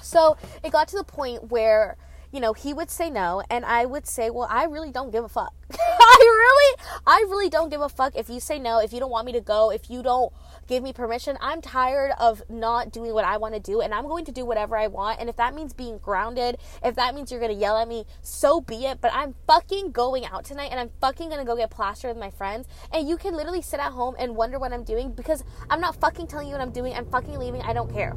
So 0.02 0.38
it 0.64 0.72
got 0.72 0.88
to 0.90 0.98
the 0.98 1.04
point 1.04 1.52
where 1.52 1.98
you 2.32 2.42
know, 2.42 2.54
he 2.54 2.74
would 2.74 2.92
say 2.92 3.10
no, 3.10 3.42
and 3.50 3.66
I 3.66 3.86
would 3.86 4.06
say, 4.06 4.30
well, 4.30 4.48
I 4.50 4.66
really 4.66 4.92
don't 4.92 5.12
give 5.12 5.24
a 5.24 5.30
fuck. 5.30 5.54
I 5.72 6.18
really, 6.20 7.00
I 7.08 7.26
really 7.30 7.50
don't 7.50 7.70
give 7.70 7.82
a 7.82 7.90
fuck 7.90 8.16
if 8.16 8.30
you 8.30 8.40
say 8.40 8.60
no, 8.60 8.80
if 8.80 8.92
you 8.92 9.00
don't 9.00 9.12
want 9.12 9.26
me 9.26 9.32
to 9.32 9.42
go, 9.42 9.72
if 9.72 9.90
you 9.90 10.04
don't 10.04 10.34
give 10.68 10.84
me 10.84 10.94
permission. 10.94 11.38
I'm 11.42 11.62
tired 11.62 12.12
of 12.20 12.44
not 12.50 12.92
doing 12.92 13.14
what 13.14 13.26
I 13.26 13.38
want 13.38 13.54
to 13.56 13.60
do, 13.60 13.82
and 13.82 13.94
I'm 13.94 14.08
going 14.08 14.26
to 14.26 14.32
do 14.32 14.46
whatever 14.46 14.78
I 14.78 14.88
want. 14.88 15.20
And 15.20 15.30
if 15.30 15.36
that 15.38 15.56
means 15.56 15.74
being 15.74 15.98
grounded, 15.98 16.58
if 16.84 16.96
that 16.96 17.16
means 17.16 17.32
you're 17.32 17.40
going 17.40 17.54
to 17.54 17.60
yell 17.60 17.78
at 17.78 17.88
me, 17.88 18.06
so 18.22 18.62
be 18.62 18.86
it. 18.86 19.02
But 19.02 19.12
I'm 19.14 19.36
fucking 19.48 19.92
going 19.92 20.26
out 20.26 20.46
tonight, 20.46 20.70
and 20.72 20.80
I'm 20.80 20.92
fucking 21.02 21.30
going 21.30 21.40
to 21.40 21.46
go 21.46 21.56
get 21.56 21.72
plastered 21.72 22.10
with 22.10 22.18
my 22.18 22.30
friends. 22.30 22.68
And 22.92 23.08
you 23.08 23.18
can 23.18 23.36
literally 23.36 23.62
sit 23.62 23.80
at 23.80 23.92
home 23.92 24.16
and 24.20 24.36
wonder 24.36 24.60
what 24.60 24.74
I'm 24.74 24.84
doing 24.84 25.12
because 25.14 25.44
I'm 25.70 25.82
not 25.82 26.00
fucking 26.00 26.28
telling 26.28 26.48
you 26.48 26.54
what 26.54 26.62
I'm 26.62 26.72
doing. 26.72 26.94
I'm 26.94 27.10
fucking 27.10 27.38
leaving. 27.38 27.62
I 27.62 27.74
don't 27.74 27.92
care. 27.92 28.14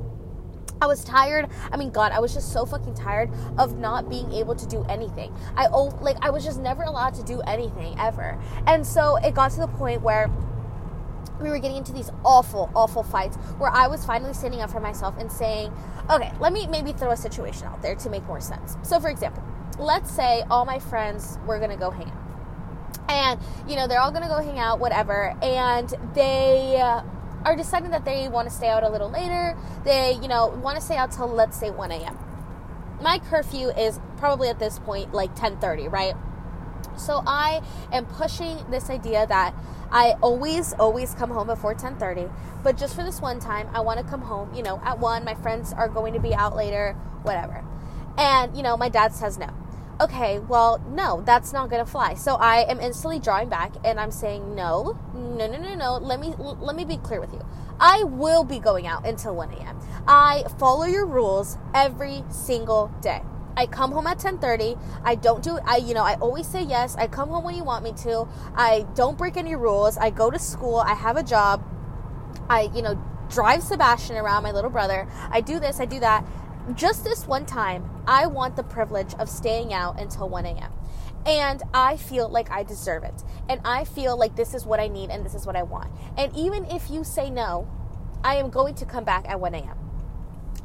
I 0.82 0.86
was 0.86 1.04
tired. 1.04 1.48
I 1.70 1.76
mean, 1.76 1.90
God, 1.90 2.12
I 2.12 2.20
was 2.20 2.32
just 2.32 2.52
so 2.52 2.64
fucking 2.64 2.94
tired 2.94 3.30
of 3.58 3.76
not 3.76 4.08
being 4.08 4.32
able 4.32 4.54
to 4.54 4.66
do 4.66 4.84
anything. 4.88 5.34
I 5.54 5.66
oh, 5.70 5.88
like 6.00 6.16
I 6.22 6.30
was 6.30 6.42
just 6.42 6.58
never 6.58 6.84
allowed 6.84 7.14
to 7.14 7.22
do 7.22 7.42
anything 7.42 7.94
ever. 7.98 8.40
And 8.66 8.86
so 8.86 9.16
it 9.16 9.34
got 9.34 9.50
to 9.52 9.60
the 9.60 9.68
point 9.68 10.00
where 10.00 10.30
we 11.40 11.50
were 11.50 11.58
getting 11.58 11.76
into 11.76 11.92
these 11.92 12.10
awful, 12.24 12.70
awful 12.74 13.02
fights 13.02 13.36
where 13.58 13.70
I 13.70 13.86
was 13.88 14.04
finally 14.04 14.34
standing 14.34 14.60
up 14.60 14.70
for 14.70 14.80
myself 14.80 15.14
and 15.18 15.30
saying, 15.30 15.72
okay, 16.10 16.32
let 16.40 16.52
me 16.52 16.66
maybe 16.66 16.92
throw 16.92 17.10
a 17.10 17.16
situation 17.16 17.66
out 17.66 17.82
there 17.82 17.94
to 17.96 18.10
make 18.10 18.24
more 18.24 18.40
sense. 18.40 18.76
So, 18.82 19.00
for 19.00 19.08
example, 19.08 19.42
let's 19.78 20.10
say 20.10 20.42
all 20.50 20.64
my 20.64 20.78
friends 20.78 21.38
were 21.46 21.58
gonna 21.58 21.76
go 21.76 21.90
hang 21.90 22.10
out. 22.10 22.16
And, 23.08 23.40
you 23.68 23.76
know, 23.76 23.88
they're 23.88 24.00
all 24.00 24.12
gonna 24.12 24.28
go 24.28 24.38
hang 24.38 24.58
out, 24.58 24.78
whatever, 24.78 25.34
and 25.42 25.92
they. 26.14 26.80
Uh, 26.80 27.02
are 27.44 27.56
deciding 27.56 27.90
that 27.90 28.04
they 28.04 28.28
want 28.28 28.48
to 28.48 28.54
stay 28.54 28.68
out 28.68 28.82
a 28.82 28.88
little 28.88 29.10
later. 29.10 29.56
They, 29.84 30.18
you 30.20 30.28
know, 30.28 30.48
want 30.48 30.76
to 30.76 30.84
stay 30.84 30.96
out 30.96 31.12
till 31.12 31.26
let's 31.26 31.58
say 31.58 31.70
1 31.70 31.90
a.m. 31.90 32.18
My 33.00 33.18
curfew 33.18 33.68
is 33.70 33.98
probably 34.18 34.48
at 34.48 34.58
this 34.58 34.78
point 34.78 35.14
like 35.14 35.34
10:30, 35.34 35.90
right? 35.90 36.14
So 36.96 37.22
I 37.26 37.62
am 37.92 38.04
pushing 38.04 38.58
this 38.70 38.90
idea 38.90 39.26
that 39.26 39.54
I 39.90 40.14
always, 40.22 40.72
always 40.74 41.14
come 41.14 41.30
home 41.30 41.46
before 41.46 41.74
10:30. 41.74 42.30
But 42.62 42.76
just 42.76 42.94
for 42.94 43.02
this 43.02 43.20
one 43.20 43.40
time, 43.40 43.68
I 43.74 43.80
want 43.80 43.98
to 43.98 44.04
come 44.04 44.22
home. 44.22 44.52
You 44.54 44.62
know, 44.62 44.80
at 44.84 44.98
one, 44.98 45.24
my 45.24 45.34
friends 45.34 45.72
are 45.72 45.88
going 45.88 46.14
to 46.14 46.20
be 46.20 46.34
out 46.34 46.56
later, 46.56 46.94
whatever. 47.22 47.64
And 48.18 48.56
you 48.56 48.62
know, 48.62 48.76
my 48.76 48.88
dad 48.88 49.12
says 49.14 49.38
no 49.38 49.50
okay, 50.00 50.38
well, 50.38 50.82
no, 50.88 51.22
that's 51.26 51.52
not 51.52 51.68
going 51.68 51.84
to 51.84 51.90
fly. 51.90 52.14
So 52.14 52.36
I 52.36 52.64
am 52.70 52.80
instantly 52.80 53.18
drawing 53.18 53.48
back 53.48 53.72
and 53.84 54.00
I'm 54.00 54.10
saying, 54.10 54.54
no, 54.54 54.98
no, 55.14 55.46
no, 55.46 55.58
no, 55.58 55.74
no. 55.74 55.98
Let 55.98 56.20
me, 56.20 56.34
let 56.38 56.74
me 56.74 56.84
be 56.84 56.96
clear 56.96 57.20
with 57.20 57.32
you. 57.32 57.44
I 57.78 58.04
will 58.04 58.44
be 58.44 58.58
going 58.58 58.86
out 58.86 59.06
until 59.06 59.34
1 59.36 59.52
a.m. 59.52 59.78
I 60.06 60.44
follow 60.58 60.84
your 60.84 61.06
rules 61.06 61.58
every 61.74 62.24
single 62.30 62.90
day. 63.02 63.22
I 63.60 63.66
come 63.66 63.92
home 63.92 64.06
at 64.06 64.18
10:30. 64.18 64.78
I 65.04 65.14
don't 65.14 65.42
do 65.42 65.58
I 65.64 65.76
you 65.76 65.94
know, 65.94 66.02
I 66.02 66.14
always 66.14 66.46
say 66.46 66.62
yes. 66.62 66.96
I 66.96 67.06
come 67.06 67.28
home 67.28 67.44
when 67.44 67.54
you 67.54 67.64
want 67.64 67.84
me 67.84 67.92
to. 68.04 68.26
I 68.56 68.86
don't 68.94 69.16
break 69.18 69.36
any 69.36 69.54
rules. 69.54 69.98
I 69.98 70.10
go 70.10 70.30
to 70.30 70.38
school. 70.38 70.78
I 70.78 70.94
have 70.94 71.16
a 71.16 71.22
job. 71.22 71.62
I, 72.48 72.70
you 72.74 72.82
know, 72.82 72.94
drive 73.28 73.62
Sebastian 73.62 74.16
around 74.16 74.42
my 74.42 74.50
little 74.50 74.70
brother. 74.70 75.06
I 75.30 75.40
do 75.40 75.60
this, 75.60 75.78
I 75.78 75.84
do 75.84 76.00
that 76.00 76.24
just 76.74 77.04
this 77.04 77.26
one 77.26 77.46
time, 77.46 77.88
I 78.06 78.26
want 78.26 78.56
the 78.56 78.62
privilege 78.62 79.14
of 79.14 79.28
staying 79.28 79.72
out 79.72 80.00
until 80.00 80.28
1 80.28 80.46
a.m. 80.46 80.72
And 81.26 81.62
I 81.74 81.96
feel 81.96 82.28
like 82.28 82.50
I 82.50 82.62
deserve 82.62 83.04
it. 83.04 83.22
And 83.48 83.60
I 83.64 83.84
feel 83.84 84.16
like 84.16 84.36
this 84.36 84.54
is 84.54 84.64
what 84.64 84.80
I 84.80 84.88
need 84.88 85.10
and 85.10 85.24
this 85.24 85.34
is 85.34 85.46
what 85.46 85.56
I 85.56 85.62
want. 85.62 85.90
And 86.16 86.34
even 86.36 86.64
if 86.66 86.90
you 86.90 87.04
say 87.04 87.30
no, 87.30 87.68
I 88.22 88.36
am 88.36 88.50
going 88.50 88.74
to 88.76 88.86
come 88.86 89.04
back 89.04 89.28
at 89.28 89.40
1 89.40 89.54
a.m. 89.54 89.89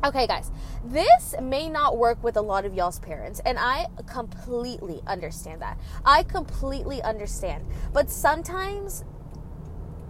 Okay, 0.06 0.28
guys, 0.28 0.52
this 0.84 1.34
may 1.42 1.68
not 1.68 1.98
work 1.98 2.24
with 2.24 2.38
a 2.38 2.42
lot 2.42 2.64
of 2.64 2.76
y'all's 2.76 3.00
parents, 3.00 3.42
and 3.44 3.58
I 3.58 3.88
completely 4.06 5.02
understand 5.08 5.64
that. 5.64 5.80
I 6.06 6.22
completely 6.22 7.02
understand. 7.02 7.66
But 7.92 8.12
sometimes 8.12 9.04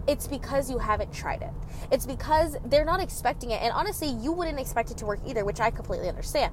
it's 0.06 0.26
because 0.26 0.70
you 0.70 0.76
haven't 0.76 1.14
tried 1.14 1.40
it. 1.40 1.50
It's 1.90 2.04
because 2.04 2.58
they're 2.66 2.84
not 2.84 3.00
expecting 3.00 3.52
it. 3.52 3.62
And 3.62 3.72
honestly, 3.72 4.08
you 4.08 4.32
wouldn't 4.32 4.60
expect 4.60 4.90
it 4.90 4.98
to 4.98 5.06
work 5.06 5.20
either, 5.26 5.46
which 5.46 5.60
I 5.60 5.70
completely 5.70 6.10
understand. 6.10 6.52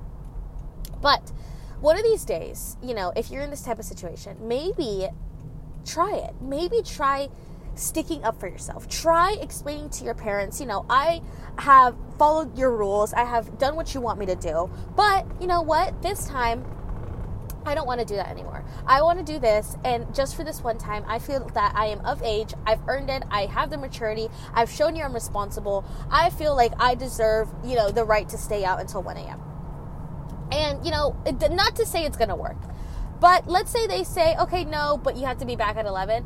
But 1.02 1.34
one 1.82 1.98
of 1.98 2.04
these 2.04 2.24
days, 2.24 2.78
you 2.82 2.94
know, 2.94 3.12
if 3.14 3.30
you're 3.30 3.44
in 3.44 3.50
this 3.50 3.62
type 3.62 3.78
of 3.78 3.84
situation, 3.84 4.38
maybe 4.40 5.10
try 5.86 6.16
it. 6.16 6.34
Maybe 6.40 6.82
try 6.82 7.28
sticking 7.76 8.24
up 8.24 8.40
for 8.40 8.48
yourself. 8.48 8.88
Try 8.88 9.38
explaining 9.42 9.90
to 9.92 10.04
your 10.04 10.14
parents, 10.14 10.60
you 10.60 10.66
know, 10.66 10.86
I 10.90 11.22
have 11.58 11.96
followed 12.18 12.58
your 12.58 12.76
rules. 12.76 13.14
I 13.14 13.26
have 13.26 13.58
done 13.58 13.76
what 13.76 13.94
you 13.94 14.02
want 14.02 14.20
me 14.20 14.26
to 14.28 14.36
do. 14.36 14.70
But, 14.96 15.26
you 15.40 15.48
know 15.48 15.62
what? 15.62 16.02
This 16.02 16.28
time 16.28 16.66
I 17.66 17.76
don't 17.76 17.88
want 17.88 18.02
to 18.02 18.06
do 18.06 18.16
that 18.16 18.30
anymore. 18.30 18.64
I 18.86 19.02
want 19.02 19.20
to 19.20 19.26
do 19.26 19.40
this, 19.40 19.78
and 19.84 20.14
just 20.14 20.36
for 20.36 20.44
this 20.44 20.62
one 20.62 20.78
time, 20.78 21.06
I 21.08 21.20
feel 21.20 21.48
that 21.54 21.74
I 21.76 21.88
am 21.88 22.02
of 22.02 22.22
age. 22.22 22.54
I've 22.66 22.82
earned 22.88 23.10
it. 23.10 23.24
I 23.30 23.46
have 23.46 23.70
the 23.70 23.78
maturity. 23.78 24.28
I've 24.54 24.70
shown 24.70 24.96
you 24.96 25.04
I'm 25.04 25.14
responsible. 25.14 25.86
I 26.12 26.30
feel 26.30 26.56
like 26.56 26.74
I 26.80 26.96
deserve, 26.96 27.50
you 27.64 27.76
know, 27.76 27.90
the 27.90 28.04
right 28.04 28.28
to 28.30 28.38
stay 28.38 28.66
out 28.66 28.82
until 28.82 29.02
1 29.02 29.18
a.m. 29.18 29.42
And, 30.52 30.86
you 30.86 30.92
know, 30.92 31.16
not 31.52 31.76
to 31.78 31.86
say 31.86 32.06
it's 32.06 32.18
going 32.18 32.30
to 32.30 32.36
work, 32.36 32.58
but 33.20 33.48
let's 33.48 33.72
say 33.72 33.88
they 33.88 34.04
say, 34.04 34.36
okay, 34.38 34.66
no, 34.66 35.00
but 35.02 35.16
you 35.16 35.26
have 35.26 35.38
to 35.38 35.46
be 35.46 35.56
back 35.56 35.78
at 35.78 35.86
11 35.86 36.26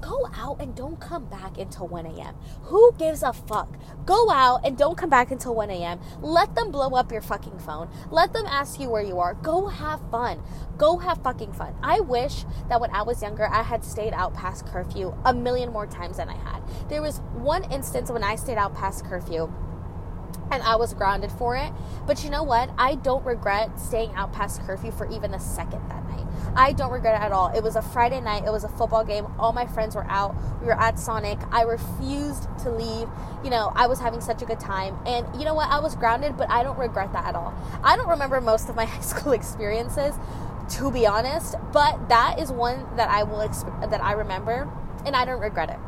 go 0.00 0.28
out 0.34 0.60
and 0.60 0.74
don't 0.74 1.00
come 1.00 1.26
back 1.26 1.58
until 1.58 1.88
1 1.88 2.06
a.m. 2.06 2.34
Who 2.64 2.92
gives 2.98 3.22
a 3.22 3.32
fuck? 3.32 3.76
Go 4.04 4.30
out 4.30 4.60
and 4.64 4.76
don't 4.76 4.96
come 4.96 5.10
back 5.10 5.30
until 5.30 5.54
1 5.54 5.70
a.m. 5.70 6.00
Let 6.20 6.54
them 6.54 6.70
blow 6.70 6.90
up 6.90 7.12
your 7.12 7.20
fucking 7.20 7.58
phone. 7.58 7.90
Let 8.10 8.32
them 8.32 8.46
ask 8.46 8.80
you 8.80 8.90
where 8.90 9.02
you 9.02 9.18
are. 9.18 9.34
Go 9.34 9.66
have 9.66 10.00
fun. 10.10 10.42
Go 10.76 10.98
have 10.98 11.22
fucking 11.22 11.52
fun. 11.52 11.74
I 11.82 12.00
wish 12.00 12.44
that 12.68 12.80
when 12.80 12.90
I 12.90 13.02
was 13.02 13.22
younger, 13.22 13.48
I 13.48 13.62
had 13.62 13.84
stayed 13.84 14.12
out 14.12 14.34
past 14.34 14.66
curfew 14.66 15.14
a 15.24 15.34
million 15.34 15.72
more 15.72 15.86
times 15.86 16.16
than 16.16 16.28
I 16.28 16.36
had. 16.36 16.62
There 16.88 17.02
was 17.02 17.18
one 17.34 17.70
instance 17.70 18.10
when 18.10 18.24
I 18.24 18.36
stayed 18.36 18.58
out 18.58 18.74
past 18.74 19.04
curfew 19.04 19.52
and 20.50 20.62
I 20.62 20.76
was 20.76 20.94
grounded 20.94 21.30
for 21.32 21.56
it. 21.56 21.72
But 22.06 22.24
you 22.24 22.30
know 22.30 22.42
what? 22.42 22.70
I 22.76 22.96
don't 22.96 23.24
regret 23.24 23.78
staying 23.78 24.12
out 24.14 24.32
past 24.32 24.62
curfew 24.62 24.90
for 24.90 25.10
even 25.10 25.34
a 25.34 25.40
second 25.40 25.88
that 25.88 26.04
night. 26.08 26.26
I 26.56 26.72
don't 26.72 26.90
regret 26.90 27.20
it 27.20 27.24
at 27.24 27.32
all. 27.32 27.56
It 27.56 27.62
was 27.62 27.76
a 27.76 27.82
Friday 27.82 28.20
night, 28.20 28.44
it 28.44 28.50
was 28.50 28.64
a 28.64 28.68
football 28.68 29.04
game. 29.04 29.26
All 29.38 29.52
my 29.52 29.66
friends 29.66 29.94
were 29.94 30.06
out. 30.08 30.34
We 30.60 30.66
were 30.66 30.80
at 30.80 30.98
Sonic. 30.98 31.38
I 31.52 31.62
refused 31.62 32.48
to 32.62 32.70
leave. 32.70 33.08
You 33.44 33.50
know, 33.50 33.72
I 33.74 33.86
was 33.86 34.00
having 34.00 34.20
such 34.20 34.42
a 34.42 34.44
good 34.44 34.60
time. 34.60 34.96
And 35.06 35.26
you 35.38 35.44
know 35.44 35.54
what? 35.54 35.70
I 35.70 35.78
was 35.78 35.94
grounded, 35.94 36.36
but 36.36 36.50
I 36.50 36.62
don't 36.62 36.78
regret 36.78 37.12
that 37.12 37.24
at 37.24 37.34
all. 37.34 37.54
I 37.82 37.96
don't 37.96 38.08
remember 38.08 38.40
most 38.40 38.68
of 38.68 38.76
my 38.76 38.84
high 38.86 39.00
school 39.00 39.32
experiences, 39.32 40.14
to 40.70 40.90
be 40.90 41.06
honest, 41.06 41.54
but 41.72 42.08
that 42.08 42.38
is 42.38 42.50
one 42.50 42.86
that 42.96 43.08
I 43.08 43.22
will 43.22 43.38
exp- 43.38 43.90
that 43.90 44.02
I 44.02 44.12
remember 44.12 44.68
and 45.06 45.16
I 45.16 45.24
don't 45.24 45.40
regret 45.40 45.70
it. 45.70 45.78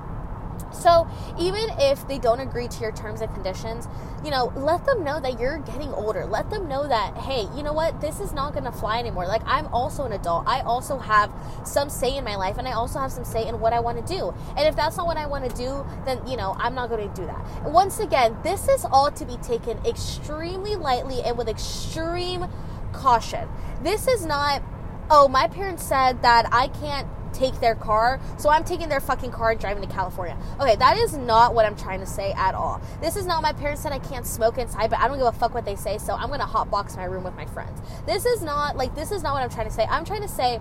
So 0.73 1.09
even 1.39 1.67
if 1.79 2.07
they 2.09 2.19
don't 2.19 2.41
agree 2.41 2.69
to 2.69 2.81
your 2.81 2.93
terms 2.93 3.21
and 3.21 3.33
conditions, 3.35 3.89
you 4.25 4.31
know, 4.31 4.53
let 4.57 4.85
them 4.87 5.03
know 5.05 5.21
that 5.21 5.41
you're 5.41 5.59
getting 5.59 5.93
older. 5.95 6.25
Let 6.25 6.51
them 6.51 6.69
know 6.69 6.87
that, 6.87 7.17
hey, 7.17 7.49
you 7.57 7.63
know 7.63 7.73
what, 7.73 8.01
this 8.01 8.21
is 8.21 8.33
not 8.33 8.53
going 8.53 8.65
to 8.65 8.73
fly 8.73 8.99
anymore. 8.99 9.27
Like, 9.27 9.43
I'm 9.47 9.67
also 9.69 10.05
an 10.05 10.13
adult. 10.13 10.47
I 10.47 10.61
also 10.61 10.99
have 10.99 11.33
some 11.65 11.91
say 11.91 12.17
in 12.17 12.25
my 12.25 12.37
life, 12.37 12.57
and 12.59 12.69
I 12.69 12.73
also 12.73 13.01
have 13.01 13.11
some 13.11 13.25
say 13.25 13.49
in 13.49 13.59
what 13.59 13.73
I 13.73 13.81
want 13.81 14.05
to 14.05 14.15
do. 14.15 14.33
And 14.57 14.67
if 14.67 14.77
that's 14.77 14.97
not 14.97 15.07
what 15.07 15.17
I 15.17 15.27
want 15.27 15.49
to 15.49 15.57
do, 15.57 15.85
then, 16.05 16.25
you 16.27 16.37
know, 16.37 16.55
I'm 16.59 16.75
not 16.75 16.89
going 16.89 17.09
to 17.09 17.15
do 17.21 17.27
that. 17.27 17.65
Once 17.65 17.99
again, 17.99 18.37
this 18.43 18.69
is 18.69 18.85
all 18.85 19.11
to 19.11 19.25
be 19.25 19.37
taken 19.39 19.79
extremely 19.85 20.77
lightly 20.77 21.23
and 21.23 21.37
with 21.37 21.49
extreme 21.49 22.47
caution. 22.93 23.49
This 23.83 24.07
is 24.07 24.25
not, 24.25 24.63
oh, 25.11 25.27
my 25.27 25.49
parents 25.49 25.83
said 25.83 26.23
that 26.23 26.49
I 26.53 26.69
can't 26.69 27.09
take 27.33 27.59
their 27.61 27.75
car, 27.75 28.21
so 28.39 28.51
I'm 28.51 28.65
taking 28.65 28.89
their 28.89 29.01
fucking 29.01 29.33
car 29.33 29.53
and 29.53 29.61
driving 29.61 29.83
to 29.83 29.89
California. 29.89 30.37
Okay, 30.61 30.77
that 30.77 30.97
is 30.97 31.17
not 31.17 31.55
what 31.55 31.67
I'm 31.67 31.77
trying 31.77 32.01
to 32.01 32.07
say 32.07 32.33
at 32.33 32.55
all. 32.55 32.81
This 33.01 33.17
is 33.17 33.27
not 33.27 33.43
my 33.43 33.53
parents 33.53 33.83
said 33.83 33.93
I 33.93 33.99
can't 33.99 34.27
smoke 34.27 34.59
inside, 34.59 34.91
but 34.91 34.99
I 34.99 35.09
don't 35.09 35.19
give 35.19 35.27
a 35.27 35.33
fuck 35.33 35.55
what 35.55 35.65
they 35.65 35.77
say, 35.77 35.99
so 35.99 36.15
I'm 36.15 36.29
gonna 36.29 36.45
hotbox 36.45 36.97
my 36.97 37.05
room 37.05 37.25
with 37.25 37.35
my 37.35 37.47
friends. 37.47 37.81
This 38.07 38.25
is 38.25 38.43
not 38.43 38.77
like 38.77 38.95
this 38.95 39.13
is 39.13 39.23
not 39.23 39.35
what 39.35 39.43
I'm 39.43 39.51
trying 39.51 39.69
to 39.69 39.73
say. 39.73 39.87
I'm 39.91 40.05
trying 40.05 40.23
to 40.23 40.29
say 40.29 40.59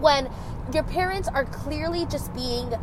when 0.00 0.30
your 0.72 0.82
parents 0.82 1.28
are 1.28 1.44
clearly 1.44 2.06
just 2.06 2.34
being 2.34 2.74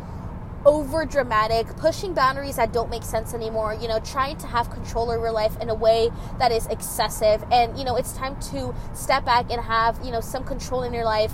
over 0.64 1.04
dramatic, 1.04 1.66
pushing 1.76 2.14
boundaries 2.14 2.56
that 2.56 2.72
don't 2.72 2.88
make 2.88 3.02
sense 3.02 3.34
anymore, 3.34 3.74
you 3.74 3.88
know, 3.88 3.98
trying 4.00 4.36
to 4.38 4.46
have 4.46 4.70
control 4.70 5.10
over 5.10 5.24
your 5.24 5.32
life 5.32 5.60
in 5.60 5.68
a 5.68 5.74
way 5.74 6.10
that 6.38 6.52
is 6.52 6.66
excessive. 6.68 7.44
And, 7.50 7.76
you 7.76 7.84
know, 7.84 7.96
it's 7.96 8.12
time 8.12 8.38
to 8.52 8.74
step 8.94 9.24
back 9.24 9.50
and 9.50 9.60
have, 9.60 9.98
you 10.04 10.12
know, 10.12 10.20
some 10.20 10.44
control 10.44 10.82
in 10.82 10.92
your 10.92 11.04
life. 11.04 11.32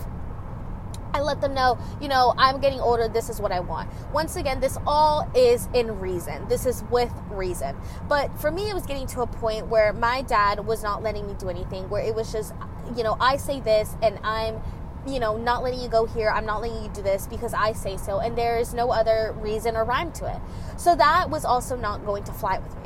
I 1.14 1.21
let 1.21 1.40
them 1.40 1.55
know, 1.55 1.79
you 2.01 2.09
know, 2.09 2.35
I'm 2.37 2.61
getting 2.61 2.81
older, 2.81 3.09
this 3.09 3.29
is 3.29 3.40
what 3.40 3.53
I 3.53 3.61
want. 3.61 3.90
Once 4.12 4.37
again, 4.37 4.61
this 4.61 4.77
all 4.87 5.31
is 5.35 5.68
in 5.75 5.99
reason. 5.99 6.47
This 6.49 6.66
is 6.66 6.85
with 6.90 7.12
reason. 7.31 7.77
But 8.09 8.38
for 8.40 8.51
me, 8.51 8.68
it 8.68 8.75
was 8.75 8.87
getting 8.87 9.07
to 9.09 9.23
a 9.23 9.27
point 9.27 9.68
where 9.68 9.92
my 9.92 10.23
dad 10.23 10.66
was 10.66 10.83
not 10.83 11.03
letting 11.03 11.27
me 11.27 11.35
do 11.38 11.49
anything, 11.49 11.88
where 11.88 12.03
it 12.03 12.14
was 12.14 12.33
just, 12.33 12.53
you 12.97 13.03
know, 13.03 13.16
I 13.21 13.37
say 13.37 13.61
this 13.61 13.97
and 14.03 14.18
I'm 14.23 14.61
you 15.07 15.21
know, 15.21 15.37
not 15.37 15.62
letting 15.62 15.81
you 15.81 15.88
go 15.88 16.05
here. 16.07 16.31
I'm 16.31 16.44
not 16.44 16.61
letting 16.61 16.83
you 16.83 16.90
do 16.90 17.03
this 17.03 17.27
because 17.27 17.55
I 17.55 17.73
say 17.73 17.97
so. 17.97 18.18
And 18.18 18.37
there's 18.37 18.75
no 18.75 18.90
other 18.90 19.35
reason 19.38 19.77
or 19.77 19.85
rhyme 19.85 20.12
to 20.12 20.27
it. 20.27 20.40
So 20.79 20.94
that 20.97 21.31
was 21.31 21.44
also 21.44 21.77
not 21.77 22.05
going 22.05 22.25
to 22.25 22.33
fly 22.33 22.59
with 22.59 22.75
me, 22.77 22.83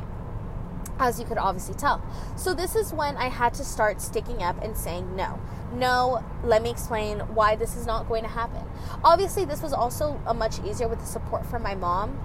as 0.99 1.19
you 1.19 1.25
could 1.25 1.37
obviously 1.37 1.75
tell. 1.75 2.01
So 2.37 2.53
this 2.53 2.75
is 2.75 2.93
when 2.93 3.17
I 3.17 3.29
had 3.29 3.53
to 3.55 3.63
start 3.63 4.01
sticking 4.01 4.41
up 4.41 4.61
and 4.63 4.77
saying 4.77 5.15
no. 5.15 5.39
No, 5.73 6.23
let 6.43 6.61
me 6.61 6.69
explain 6.69 7.19
why 7.19 7.55
this 7.55 7.75
is 7.75 7.85
not 7.85 8.07
going 8.07 8.23
to 8.23 8.29
happen. 8.29 8.63
Obviously, 9.03 9.45
this 9.45 9.61
was 9.61 9.73
also 9.73 10.21
a 10.25 10.33
much 10.33 10.59
easier 10.63 10.87
with 10.87 10.99
the 10.99 11.05
support 11.05 11.45
from 11.45 11.63
my 11.63 11.75
mom 11.75 12.19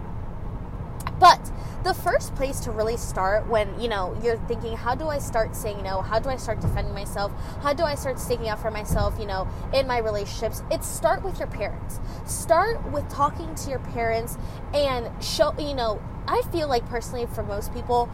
but 1.21 1.51
the 1.85 1.95
first 1.95 2.35
place 2.35 2.61
to 2.61 2.71
really 2.71 2.97
start 2.97 3.49
when, 3.49 3.81
you 3.81 3.89
know, 3.89 4.17
you're 4.23 4.37
thinking, 4.37 4.77
how 4.77 4.95
do 4.95 5.09
I 5.09 5.19
start 5.19 5.57
saying 5.57 5.83
no? 5.83 6.01
How 6.01 6.19
do 6.19 6.29
I 6.29 6.37
start 6.37 6.61
defending 6.61 6.95
myself? 6.95 7.33
How 7.63 7.73
do 7.73 7.83
I 7.83 7.95
start 7.95 8.19
sticking 8.19 8.49
up 8.49 8.61
for 8.61 8.71
myself, 8.71 9.19
you 9.19 9.27
know, 9.27 9.49
in 9.73 9.87
my 9.87 9.99
relationships? 9.99 10.63
It's 10.71 10.87
start 10.87 11.25
with 11.25 11.39
your 11.39 11.49
parents. 11.49 11.99
Start 12.25 12.91
with 12.93 13.09
talking 13.09 13.55
to 13.55 13.71
your 13.71 13.81
parents 13.81 14.39
and 14.75 15.11
show, 15.23 15.55
you 15.59 15.75
know, 15.75 16.01
I 16.27 16.43
feel 16.53 16.69
like 16.69 16.89
personally 16.89 17.27
for 17.27 17.43
most 17.43 17.73
people, 17.73 18.09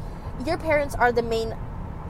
your 0.47 0.59
parents 0.59 0.95
are 0.95 1.13
the 1.13 1.23
main 1.23 1.55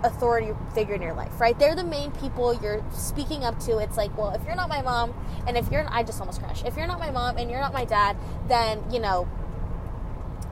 authority 0.05 0.53
figure 0.75 0.95
in 0.95 1.03
your 1.03 1.15
life, 1.15 1.41
right? 1.41 1.59
They're 1.59 1.75
the 1.75 1.85
main 1.85 2.13
people 2.13 2.55
you're 2.63 2.85
speaking 2.93 3.43
up 3.43 3.59
to. 3.61 3.79
It's 3.79 3.97
like, 3.97 4.17
well, 4.17 4.31
if 4.31 4.45
you're 4.45 4.55
not 4.55 4.69
my 4.69 4.83
mom, 4.83 5.15
and 5.47 5.57
if 5.57 5.71
you're, 5.73 5.87
I 5.89 6.03
just 6.03 6.21
almost 6.21 6.41
crashed. 6.41 6.65
If 6.65 6.77
you're 6.77 6.87
not 6.87 7.01
my 7.01 7.11
mom 7.11 7.39
and 7.39 7.51
you're 7.51 7.61
not 7.61 7.73
my 7.73 7.85
dad, 7.85 8.17
then, 8.47 8.85
you 8.93 9.01
know, 9.01 9.29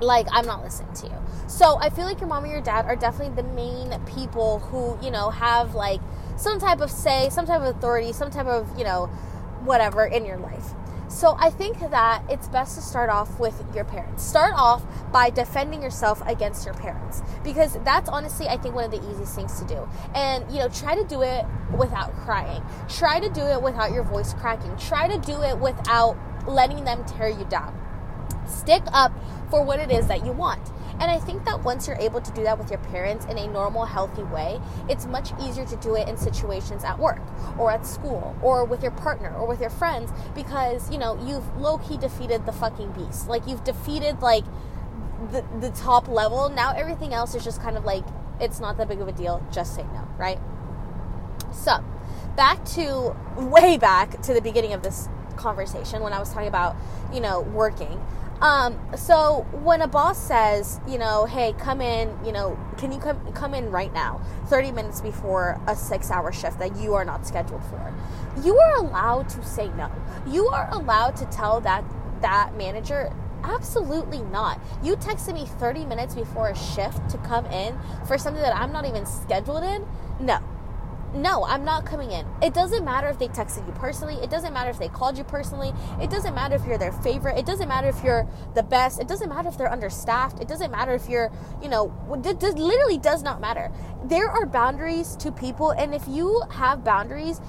like 0.00 0.26
I'm 0.32 0.46
not 0.46 0.62
listening 0.62 0.92
to 0.94 1.06
you. 1.06 1.16
So 1.46 1.78
I 1.78 1.90
feel 1.90 2.04
like 2.04 2.18
your 2.18 2.28
mom 2.28 2.44
and 2.44 2.52
your 2.52 2.62
dad 2.62 2.86
are 2.86 2.96
definitely 2.96 3.40
the 3.40 3.48
main 3.48 4.00
people 4.04 4.58
who, 4.58 4.98
you 5.04 5.10
know, 5.12 5.30
have 5.30 5.74
like 5.74 6.00
some 6.36 6.58
type 6.58 6.80
of 6.80 6.90
say, 6.90 7.28
some 7.30 7.46
type 7.46 7.60
of 7.60 7.76
authority, 7.76 8.12
some 8.12 8.30
type 8.30 8.46
of, 8.46 8.76
you 8.76 8.84
know, 8.84 9.06
whatever 9.64 10.04
in 10.04 10.24
your 10.24 10.38
life. 10.38 10.72
So 11.12 11.36
I 11.38 11.50
think 11.50 11.78
that 11.78 12.24
it's 12.30 12.48
best 12.48 12.74
to 12.76 12.82
start 12.82 13.10
off 13.10 13.38
with 13.38 13.62
your 13.74 13.84
parents. 13.84 14.24
Start 14.24 14.54
off 14.56 14.82
by 15.12 15.28
defending 15.28 15.82
yourself 15.82 16.22
against 16.26 16.64
your 16.64 16.74
parents 16.74 17.22
because 17.44 17.76
that's 17.84 18.08
honestly 18.08 18.48
I 18.48 18.56
think 18.56 18.74
one 18.74 18.84
of 18.84 18.90
the 18.90 19.10
easiest 19.10 19.34
things 19.34 19.60
to 19.60 19.66
do. 19.66 19.86
And 20.14 20.50
you 20.50 20.58
know, 20.58 20.68
try 20.68 20.94
to 20.94 21.04
do 21.04 21.20
it 21.22 21.44
without 21.76 22.16
crying. 22.24 22.62
Try 22.88 23.20
to 23.20 23.28
do 23.28 23.42
it 23.42 23.60
without 23.62 23.92
your 23.92 24.04
voice 24.04 24.32
cracking. 24.32 24.74
Try 24.78 25.06
to 25.06 25.18
do 25.18 25.42
it 25.42 25.58
without 25.58 26.16
letting 26.48 26.84
them 26.84 27.04
tear 27.04 27.28
you 27.28 27.44
down. 27.44 27.78
Stick 28.48 28.82
up 28.92 29.12
for 29.50 29.62
what 29.62 29.78
it 29.80 29.92
is 29.92 30.08
that 30.08 30.24
you 30.24 30.32
want. 30.32 30.72
And 31.00 31.10
I 31.10 31.18
think 31.18 31.44
that 31.44 31.62
once 31.62 31.86
you're 31.86 31.96
able 31.96 32.20
to 32.20 32.32
do 32.32 32.42
that 32.44 32.58
with 32.58 32.70
your 32.70 32.78
parents 32.78 33.24
in 33.26 33.38
a 33.38 33.46
normal, 33.46 33.84
healthy 33.84 34.22
way, 34.24 34.60
it's 34.88 35.06
much 35.06 35.30
easier 35.42 35.64
to 35.64 35.76
do 35.76 35.94
it 35.96 36.08
in 36.08 36.16
situations 36.16 36.84
at 36.84 36.98
work 36.98 37.20
or 37.58 37.70
at 37.70 37.86
school 37.86 38.36
or 38.42 38.64
with 38.64 38.82
your 38.82 38.92
partner 38.92 39.34
or 39.34 39.46
with 39.46 39.60
your 39.60 39.70
friends 39.70 40.10
because, 40.34 40.90
you 40.90 40.98
know, 40.98 41.18
you've 41.26 41.56
low 41.56 41.78
key 41.78 41.96
defeated 41.96 42.46
the 42.46 42.52
fucking 42.52 42.92
beast. 42.92 43.28
Like, 43.28 43.46
you've 43.46 43.64
defeated, 43.64 44.20
like, 44.20 44.44
the, 45.30 45.44
the 45.60 45.70
top 45.70 46.08
level. 46.08 46.48
Now 46.48 46.72
everything 46.72 47.12
else 47.12 47.34
is 47.34 47.44
just 47.44 47.62
kind 47.62 47.76
of 47.76 47.84
like, 47.84 48.04
it's 48.40 48.60
not 48.60 48.76
that 48.78 48.88
big 48.88 49.00
of 49.00 49.08
a 49.08 49.12
deal. 49.12 49.44
Just 49.52 49.74
say 49.74 49.82
no, 49.82 50.08
right? 50.18 50.38
So, 51.52 51.84
back 52.36 52.64
to 52.76 53.14
way 53.36 53.76
back 53.76 54.22
to 54.22 54.34
the 54.34 54.40
beginning 54.40 54.72
of 54.72 54.82
this 54.82 55.08
conversation 55.36 56.02
when 56.02 56.12
I 56.12 56.18
was 56.18 56.32
talking 56.32 56.48
about, 56.48 56.76
you 57.12 57.20
know, 57.20 57.40
working. 57.40 58.00
Um, 58.42 58.76
so 58.96 59.46
when 59.52 59.82
a 59.82 59.86
boss 59.86 60.18
says, 60.18 60.80
you 60.88 60.98
know, 60.98 61.26
hey, 61.26 61.54
come 61.58 61.80
in, 61.80 62.12
you 62.26 62.32
know, 62.32 62.58
can 62.76 62.90
you 62.90 62.98
come 62.98 63.32
come 63.34 63.54
in 63.54 63.70
right 63.70 63.92
now, 63.94 64.20
30 64.46 64.72
minutes 64.72 65.00
before 65.00 65.60
a 65.68 65.74
6-hour 65.74 66.32
shift 66.32 66.58
that 66.58 66.76
you 66.76 66.94
are 66.94 67.04
not 67.04 67.24
scheduled 67.24 67.62
for. 67.62 67.94
You 68.42 68.58
are 68.58 68.78
allowed 68.78 69.28
to 69.28 69.44
say 69.44 69.68
no. 69.76 69.92
You 70.26 70.48
are 70.48 70.68
allowed 70.72 71.14
to 71.16 71.24
tell 71.26 71.60
that 71.60 71.84
that 72.20 72.56
manager 72.56 73.12
Absolutely 73.44 74.22
not. 74.22 74.60
You 74.84 74.94
texted 74.94 75.34
me 75.34 75.46
30 75.46 75.84
minutes 75.86 76.14
before 76.14 76.50
a 76.50 76.56
shift 76.56 77.08
to 77.10 77.18
come 77.18 77.44
in 77.46 77.76
for 78.06 78.16
something 78.16 78.40
that 78.40 78.54
I'm 78.54 78.72
not 78.72 78.86
even 78.86 79.04
scheduled 79.04 79.64
in? 79.64 79.84
No 80.20 80.38
no, 81.14 81.44
I'm 81.44 81.64
not 81.64 81.84
coming 81.84 82.10
in. 82.10 82.26
It 82.42 82.54
doesn't 82.54 82.84
matter 82.84 83.08
if 83.08 83.18
they 83.18 83.28
texted 83.28 83.66
you 83.66 83.72
personally. 83.74 84.14
It 84.16 84.30
doesn't 84.30 84.52
matter 84.52 84.70
if 84.70 84.78
they 84.78 84.88
called 84.88 85.18
you 85.18 85.24
personally. 85.24 85.72
It 86.00 86.10
doesn't 86.10 86.34
matter 86.34 86.54
if 86.54 86.64
you're 86.64 86.78
their 86.78 86.92
favorite. 86.92 87.38
It 87.38 87.44
doesn't 87.44 87.68
matter 87.68 87.88
if 87.88 88.02
you're 88.02 88.26
the 88.54 88.62
best. 88.62 89.00
It 89.00 89.08
doesn't 89.08 89.28
matter 89.28 89.48
if 89.48 89.58
they're 89.58 89.70
understaffed. 89.70 90.40
It 90.40 90.48
doesn't 90.48 90.70
matter 90.70 90.94
if 90.94 91.08
you're, 91.08 91.30
you 91.62 91.68
know, 91.68 91.92
it 92.24 92.42
literally 92.42 92.98
does 92.98 93.22
not 93.22 93.40
matter. 93.40 93.70
There 94.04 94.28
are 94.28 94.46
boundaries 94.46 95.14
to 95.16 95.30
people, 95.30 95.70
and 95.70 95.94
if 95.94 96.02
you 96.08 96.42
have 96.50 96.82
boundaries, 96.82 97.40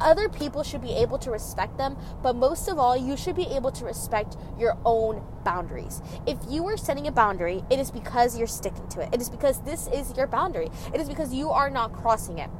other 0.00 0.28
people 0.28 0.64
should 0.64 0.80
be 0.80 0.94
able 0.94 1.18
to 1.18 1.30
respect 1.30 1.78
them, 1.78 1.96
but 2.22 2.34
most 2.34 2.66
of 2.68 2.78
all, 2.78 2.96
you 2.96 3.16
should 3.16 3.36
be 3.36 3.46
able 3.46 3.70
to 3.70 3.84
respect 3.84 4.36
your 4.58 4.76
own 4.84 5.22
boundaries. 5.44 6.02
If 6.26 6.38
you 6.48 6.66
are 6.66 6.76
setting 6.76 7.06
a 7.06 7.12
boundary, 7.12 7.62
it 7.70 7.78
is 7.78 7.90
because 7.90 8.36
you're 8.36 8.48
sticking 8.48 8.88
to 8.88 9.00
it. 9.00 9.10
It 9.12 9.20
is 9.20 9.30
because 9.30 9.62
this 9.62 9.86
is 9.88 10.16
your 10.16 10.26
boundary. 10.26 10.70
It 10.92 11.00
is 11.00 11.08
because 11.08 11.32
you 11.32 11.50
are 11.50 11.70
not 11.70 11.92
crossing 11.92 12.38
it 12.38 12.50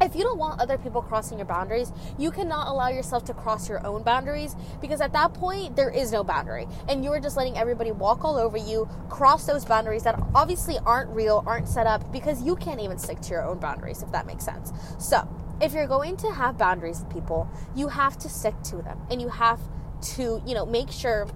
if 0.00 0.14
you 0.14 0.22
don't 0.22 0.38
want 0.38 0.60
other 0.60 0.78
people 0.78 1.02
crossing 1.02 1.38
your 1.38 1.46
boundaries, 1.46 1.92
you 2.18 2.30
cannot 2.30 2.68
allow 2.68 2.88
yourself 2.88 3.24
to 3.24 3.34
cross 3.34 3.68
your 3.68 3.84
own 3.86 4.02
boundaries 4.02 4.54
because 4.80 5.00
at 5.00 5.12
that 5.12 5.34
point, 5.34 5.76
there 5.76 5.90
is 5.90 6.12
no 6.12 6.24
boundary. 6.24 6.66
And 6.88 7.04
you 7.04 7.12
are 7.12 7.20
just 7.20 7.36
letting 7.36 7.56
everybody 7.56 7.92
walk 7.92 8.24
all 8.24 8.36
over 8.36 8.56
you, 8.56 8.88
cross 9.08 9.46
those 9.46 9.64
boundaries 9.64 10.02
that 10.04 10.20
obviously 10.34 10.78
aren't 10.84 11.10
real, 11.10 11.42
aren't 11.46 11.68
set 11.68 11.86
up 11.86 12.10
because 12.12 12.42
you 12.42 12.56
can't 12.56 12.80
even 12.80 12.98
stick 12.98 13.20
to 13.22 13.30
your 13.30 13.44
own 13.44 13.58
boundaries, 13.58 14.02
if 14.02 14.10
that 14.12 14.26
makes 14.26 14.44
sense. 14.44 14.72
So, 14.98 15.28
if 15.60 15.72
you're 15.72 15.86
going 15.86 16.16
to 16.18 16.32
have 16.32 16.58
boundaries 16.58 17.00
with 17.00 17.12
people, 17.12 17.48
you 17.76 17.88
have 17.88 18.18
to 18.18 18.28
stick 18.28 18.54
to 18.64 18.76
them 18.76 18.98
and 19.10 19.20
you 19.20 19.28
have 19.28 19.60
to, 20.16 20.42
you 20.44 20.54
know, 20.54 20.66
make 20.66 20.90
sure 20.90 21.28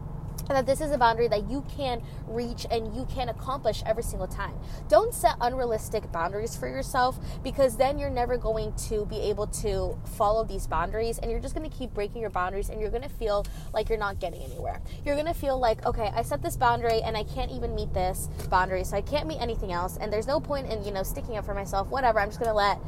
that 0.55 0.67
this 0.67 0.81
is 0.81 0.91
a 0.91 0.99
boundary 0.99 1.29
that 1.29 1.51
you 1.51 1.65
can 1.77 2.03
reach 2.27 2.67
and 2.71 2.95
you 2.95 3.07
can 3.07 3.29
accomplish 3.29 3.83
every 3.87 4.03
single 4.03 4.27
time. 4.27 4.55
Don't 4.89 5.13
set 5.13 5.35
unrealistic 5.41 6.11
boundaries 6.13 6.57
for 6.57 6.69
yourself 6.69 7.19
because 7.43 7.77
then 7.77 7.99
you're 7.99 8.11
never 8.11 8.37
going 8.37 8.73
to 8.89 9.05
be 9.07 9.19
able 9.19 9.47
to 9.47 9.99
follow 10.17 10.45
these 10.45 10.67
boundaries 10.67 11.19
and 11.19 11.31
you're 11.31 11.41
just 11.41 11.55
going 11.55 11.69
to 11.69 11.77
keep 11.77 11.93
breaking 11.93 12.21
your 12.21 12.31
boundaries 12.31 12.69
and 12.69 12.81
you're 12.81 12.91
going 12.91 13.03
to 13.03 13.09
feel 13.09 13.47
like 13.73 13.89
you're 13.89 13.99
not 13.99 14.21
getting 14.21 14.43
anywhere. 14.43 14.81
You're 15.05 15.17
going 15.17 15.27
to 15.27 15.35
feel 15.35 15.59
like, 15.59 15.85
okay, 15.87 16.11
I 16.15 16.23
set 16.23 16.43
this 16.43 16.57
boundary 16.57 17.03
and 17.03 17.17
I 17.17 17.25
can't 17.25 17.51
even 17.51 17.75
meet 17.75 17.93
this 17.93 18.29
boundary, 18.49 18.85
so 18.85 18.97
I 18.97 19.03
can't 19.03 19.27
meet 19.27 19.41
anything 19.41 19.73
else 19.73 19.97
and 19.97 20.13
there's 20.13 20.27
no 20.27 20.41
point 20.41 20.71
in, 20.71 20.85
you 20.85 20.91
know, 20.91 21.03
sticking 21.03 21.37
up 21.37 21.45
for 21.45 21.55
myself, 21.55 21.89
whatever. 21.89 22.21
I'm 22.21 22.29
just 22.29 22.39
going 22.39 22.51
to 22.51 22.55
let 22.55 22.79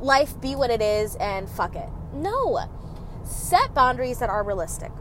life 0.00 0.40
be 0.40 0.54
what 0.54 0.70
it 0.70 0.82
is 0.82 1.16
and 1.16 1.48
fuck 1.48 1.76
it. 1.76 1.88
No. 2.12 2.60
Set 3.24 3.74
boundaries 3.74 4.18
that 4.18 4.28
are 4.28 4.42
realistic 4.42 4.92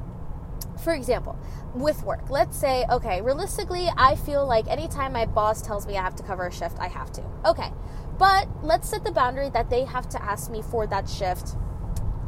for 0.83 0.93
example, 0.93 1.37
with 1.73 2.03
work, 2.03 2.29
let's 2.29 2.57
say, 2.57 2.85
okay, 2.91 3.21
realistically, 3.21 3.89
I 3.97 4.15
feel 4.15 4.45
like 4.45 4.67
anytime 4.67 5.13
my 5.13 5.25
boss 5.25 5.61
tells 5.61 5.87
me 5.87 5.97
I 5.97 6.03
have 6.03 6.15
to 6.17 6.23
cover 6.23 6.47
a 6.47 6.51
shift, 6.51 6.77
I 6.79 6.87
have 6.87 7.11
to. 7.13 7.23
Okay, 7.45 7.71
but 8.19 8.47
let's 8.61 8.89
set 8.89 9.03
the 9.03 9.11
boundary 9.11 9.49
that 9.49 9.69
they 9.69 9.85
have 9.85 10.07
to 10.09 10.21
ask 10.21 10.51
me 10.51 10.61
for 10.61 10.85
that 10.87 11.09
shift 11.09 11.55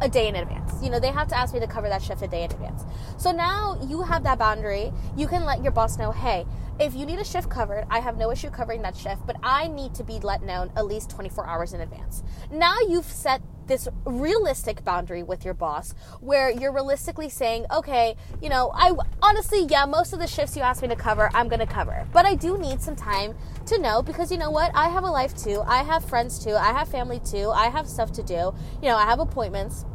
a 0.01 0.09
day 0.09 0.27
in 0.27 0.35
advance. 0.35 0.73
You 0.83 0.89
know, 0.89 0.99
they 0.99 1.11
have 1.11 1.27
to 1.29 1.37
ask 1.37 1.53
me 1.53 1.59
to 1.59 1.67
cover 1.67 1.87
that 1.89 2.01
shift 2.01 2.21
a 2.21 2.27
day 2.27 2.43
in 2.43 2.51
advance. 2.51 2.83
So 3.17 3.31
now 3.31 3.79
you 3.87 4.01
have 4.01 4.23
that 4.23 4.37
boundary. 4.37 4.91
You 5.15 5.27
can 5.27 5.45
let 5.45 5.63
your 5.63 5.71
boss 5.71 5.97
know, 5.97 6.11
hey, 6.11 6.45
if 6.79 6.93
you 6.93 7.05
need 7.05 7.19
a 7.19 7.23
shift 7.23 7.49
covered, 7.49 7.85
I 7.89 7.99
have 7.99 8.17
no 8.17 8.31
issue 8.31 8.49
covering 8.49 8.81
that 8.81 8.97
shift, 8.97 9.25
but 9.25 9.37
I 9.41 9.67
need 9.67 9.95
to 9.95 10.03
be 10.03 10.19
let 10.19 10.43
known 10.43 10.71
at 10.75 10.85
least 10.85 11.09
24 11.11 11.47
hours 11.47 11.73
in 11.73 11.79
advance. 11.79 12.23
Now 12.51 12.77
you've 12.81 13.05
set 13.05 13.41
this 13.67 13.87
realistic 14.05 14.83
boundary 14.83 15.23
with 15.23 15.45
your 15.45 15.53
boss 15.53 15.93
where 16.19 16.49
you're 16.49 16.71
realistically 16.71 17.29
saying, 17.29 17.65
okay, 17.71 18.15
you 18.41 18.49
know, 18.49 18.71
I 18.73 18.93
honestly, 19.21 19.65
yeah, 19.69 19.85
most 19.85 20.13
of 20.13 20.19
the 20.19 20.27
shifts 20.27 20.55
you 20.55 20.61
ask 20.61 20.81
me 20.81 20.87
to 20.87 20.95
cover, 20.95 21.29
I'm 21.33 21.47
going 21.47 21.59
to 21.59 21.65
cover. 21.65 22.07
But 22.11 22.25
I 22.25 22.35
do 22.35 22.57
need 22.57 22.81
some 22.81 22.95
time 22.95 23.35
to 23.67 23.79
know 23.79 24.01
because 24.01 24.31
you 24.31 24.37
know 24.37 24.51
what? 24.51 24.71
I 24.73 24.89
have 24.89 25.03
a 25.03 25.09
life 25.09 25.35
too. 25.35 25.61
I 25.65 25.83
have 25.83 26.05
friends 26.05 26.43
too. 26.43 26.55
I 26.55 26.71
have 26.71 26.87
family 26.87 27.19
too. 27.19 27.51
I 27.51 27.69
have 27.69 27.87
stuff 27.87 28.11
to 28.13 28.23
do. 28.23 28.53
You 28.81 28.89
know, 28.89 28.97
I 28.97 29.05
have 29.05 29.19
appointments. 29.19 29.85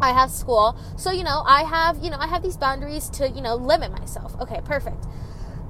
I 0.00 0.12
have 0.12 0.30
school. 0.30 0.76
So, 0.96 1.10
you 1.10 1.24
know, 1.24 1.42
I 1.46 1.62
have, 1.62 2.02
you 2.02 2.10
know, 2.10 2.18
I 2.18 2.26
have 2.26 2.42
these 2.42 2.56
boundaries 2.56 3.08
to, 3.10 3.28
you 3.28 3.40
know, 3.40 3.54
limit 3.54 3.92
myself. 3.92 4.34
Okay, 4.40 4.60
perfect. 4.64 5.06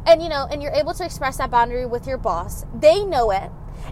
And, 0.07 0.23
you 0.23 0.29
know, 0.29 0.47
and 0.51 0.63
you're 0.63 0.73
able 0.73 0.95
to 0.95 1.05
express 1.05 1.39
that 1.39 1.51
boundary 1.51 1.87
with 1.87 2.07
your 2.07 2.19
boss. 2.19 2.65
They 2.75 3.05
know 3.05 3.31
it. 3.31 3.51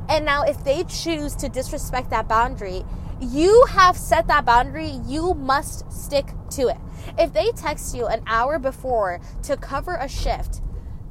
And 0.08 0.24
now, 0.24 0.42
if 0.42 0.62
they 0.64 0.84
choose 0.84 1.34
to 1.36 1.48
disrespect 1.48 2.10
that 2.10 2.28
boundary, 2.28 2.84
you 3.22 3.64
have 3.70 3.96
set 3.96 4.26
that 4.26 4.44
boundary, 4.44 5.00
you 5.06 5.34
must 5.34 5.90
stick 5.92 6.26
to 6.50 6.68
it. 6.68 6.78
If 7.18 7.32
they 7.32 7.50
text 7.52 7.94
you 7.94 8.06
an 8.06 8.22
hour 8.26 8.58
before 8.58 9.20
to 9.44 9.56
cover 9.56 9.96
a 9.96 10.08
shift, 10.08 10.60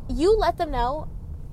you 0.10 0.36
let 0.36 0.58
them 0.58 0.71
know 0.71 1.10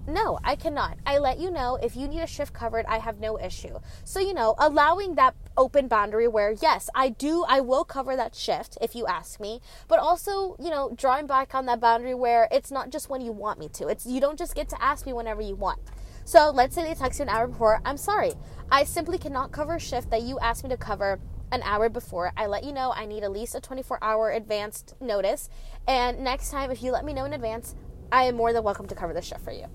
no, 0.09 0.39
I 0.43 0.57
cannot. 0.57 0.97
I 1.05 1.19
let 1.19 1.39
you 1.39 1.51
know 1.51 1.79
if 1.83 1.95
you 1.95 2.09
need 2.09 2.21
a 2.21 2.27
shift 2.27 2.55
covered, 2.55 2.87
I 2.87 2.99
have 2.99 3.21
no 3.21 3.39
issue. 3.39 3.79
So, 4.05 4.21
you 4.21 4.33
know, 4.33 4.55
allowing 4.57 5.17
that 5.17 5.35
open 5.55 5.87
boundary 5.87 6.27
where, 6.27 6.53
yes, 6.63 6.89
I 6.95 7.11
do, 7.11 7.45
I 7.47 7.61
will 7.61 7.85
cover 7.85 8.17
that 8.17 8.35
shift 8.35 8.79
if 8.81 8.95
you 8.95 9.07
ask 9.07 9.39
me, 9.39 9.61
but 9.87 9.99
also, 9.99 10.57
you 10.59 10.71
know, 10.71 10.95
drawing 10.97 11.27
back 11.27 11.55
on 11.55 11.67
that 11.67 11.81
boundary 11.81 12.15
where 12.15 12.49
it's 12.51 12.71
not 12.71 12.89
just 12.89 13.11
when 13.11 13.21
you 13.21 13.33
want 13.33 13.59
me 13.59 13.69
to. 13.75 13.89
It's, 13.89 14.07
you 14.07 14.19
don't 14.19 14.39
just 14.39 14.55
get 14.55 14.71
to 14.71 14.83
ask 14.83 15.05
me 15.05 15.13
whenever 15.13 15.43
you 15.43 15.57
want. 15.57 15.81
So, 16.29 16.51
let's 16.51 16.75
say 16.75 16.83
they 16.83 16.93
text 16.93 17.21
you 17.21 17.23
an 17.23 17.31
hour 17.31 17.47
before, 17.47 17.81
I'm 17.87 17.97
sorry. 17.97 18.35
I 18.71 18.85
simply 18.85 19.17
cannot 19.17 19.51
cover 19.51 19.77
a 19.77 19.81
shift 19.81 20.11
that 20.11 20.21
you 20.21 20.39
asked 20.41 20.63
me 20.63 20.69
to 20.69 20.77
cover 20.77 21.19
an 21.53 21.63
hour 21.63 21.89
before. 21.89 22.35
I 22.37 22.45
let 22.45 22.65
you 22.65 22.73
know 22.73 22.93
I 22.95 23.07
need 23.07 23.23
at 23.23 23.33
least 23.33 23.55
a 23.55 23.63
24 23.63 23.99
hour 24.05 24.31
advanced 24.33 24.93
notice. 25.01 25.49
And 25.87 26.21
next 26.21 26.51
time, 26.51 26.71
if 26.71 26.83
you 26.83 26.93
let 26.93 27.07
me 27.07 27.15
know 27.15 27.25
in 27.25 27.33
advance, 27.33 27.75
I 28.13 28.25
am 28.25 28.35
more 28.35 28.53
than 28.53 28.63
welcome 28.63 28.87
to 28.89 28.95
cover 28.95 29.15
the 29.15 29.23
shift 29.23 29.41
for 29.43 29.53
you 29.53 29.69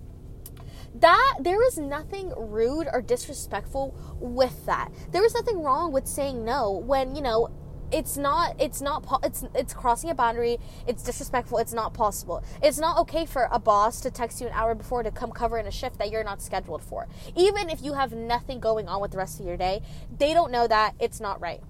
that 0.95 1.37
there 1.39 1.65
is 1.65 1.79
nothing 1.79 2.31
rude 2.37 2.87
or 2.93 3.01
disrespectful 3.01 3.95
with 4.19 4.67
that. 4.67 4.89
There 5.11 5.25
is 5.25 5.33
nothing 5.33 5.63
wrong 5.63 5.91
with 5.91 6.05
saying 6.05 6.45
no 6.45 6.71
when, 6.71 7.15
you 7.15 7.23
know, 7.23 7.49
it's 7.93 8.17
not 8.17 8.59
it's 8.59 8.81
not 8.81 9.05
it's 9.23 9.45
it's 9.55 9.73
crossing 9.73 10.09
a 10.09 10.15
boundary 10.15 10.57
it's 10.87 11.03
disrespectful 11.03 11.59
it's 11.59 11.73
not 11.73 11.93
possible. 11.93 12.43
It's 12.61 12.79
not 12.79 12.97
okay 12.99 13.25
for 13.25 13.47
a 13.51 13.59
boss 13.59 14.01
to 14.01 14.11
text 14.11 14.41
you 14.41 14.47
an 14.47 14.53
hour 14.53 14.75
before 14.75 15.03
to 15.03 15.11
come 15.11 15.31
cover 15.31 15.57
in 15.57 15.67
a 15.67 15.71
shift 15.71 15.99
that 15.99 16.11
you're 16.11 16.23
not 16.23 16.41
scheduled 16.41 16.81
for. 16.81 17.07
Even 17.35 17.69
if 17.69 17.81
you 17.81 17.93
have 17.93 18.11
nothing 18.11 18.59
going 18.59 18.87
on 18.87 19.01
with 19.01 19.11
the 19.11 19.17
rest 19.17 19.39
of 19.39 19.45
your 19.45 19.57
day 19.57 19.81
they 20.17 20.33
don't 20.33 20.51
know 20.51 20.67
that 20.67 20.95
it's 20.99 21.19
not 21.19 21.39
right 21.39 21.61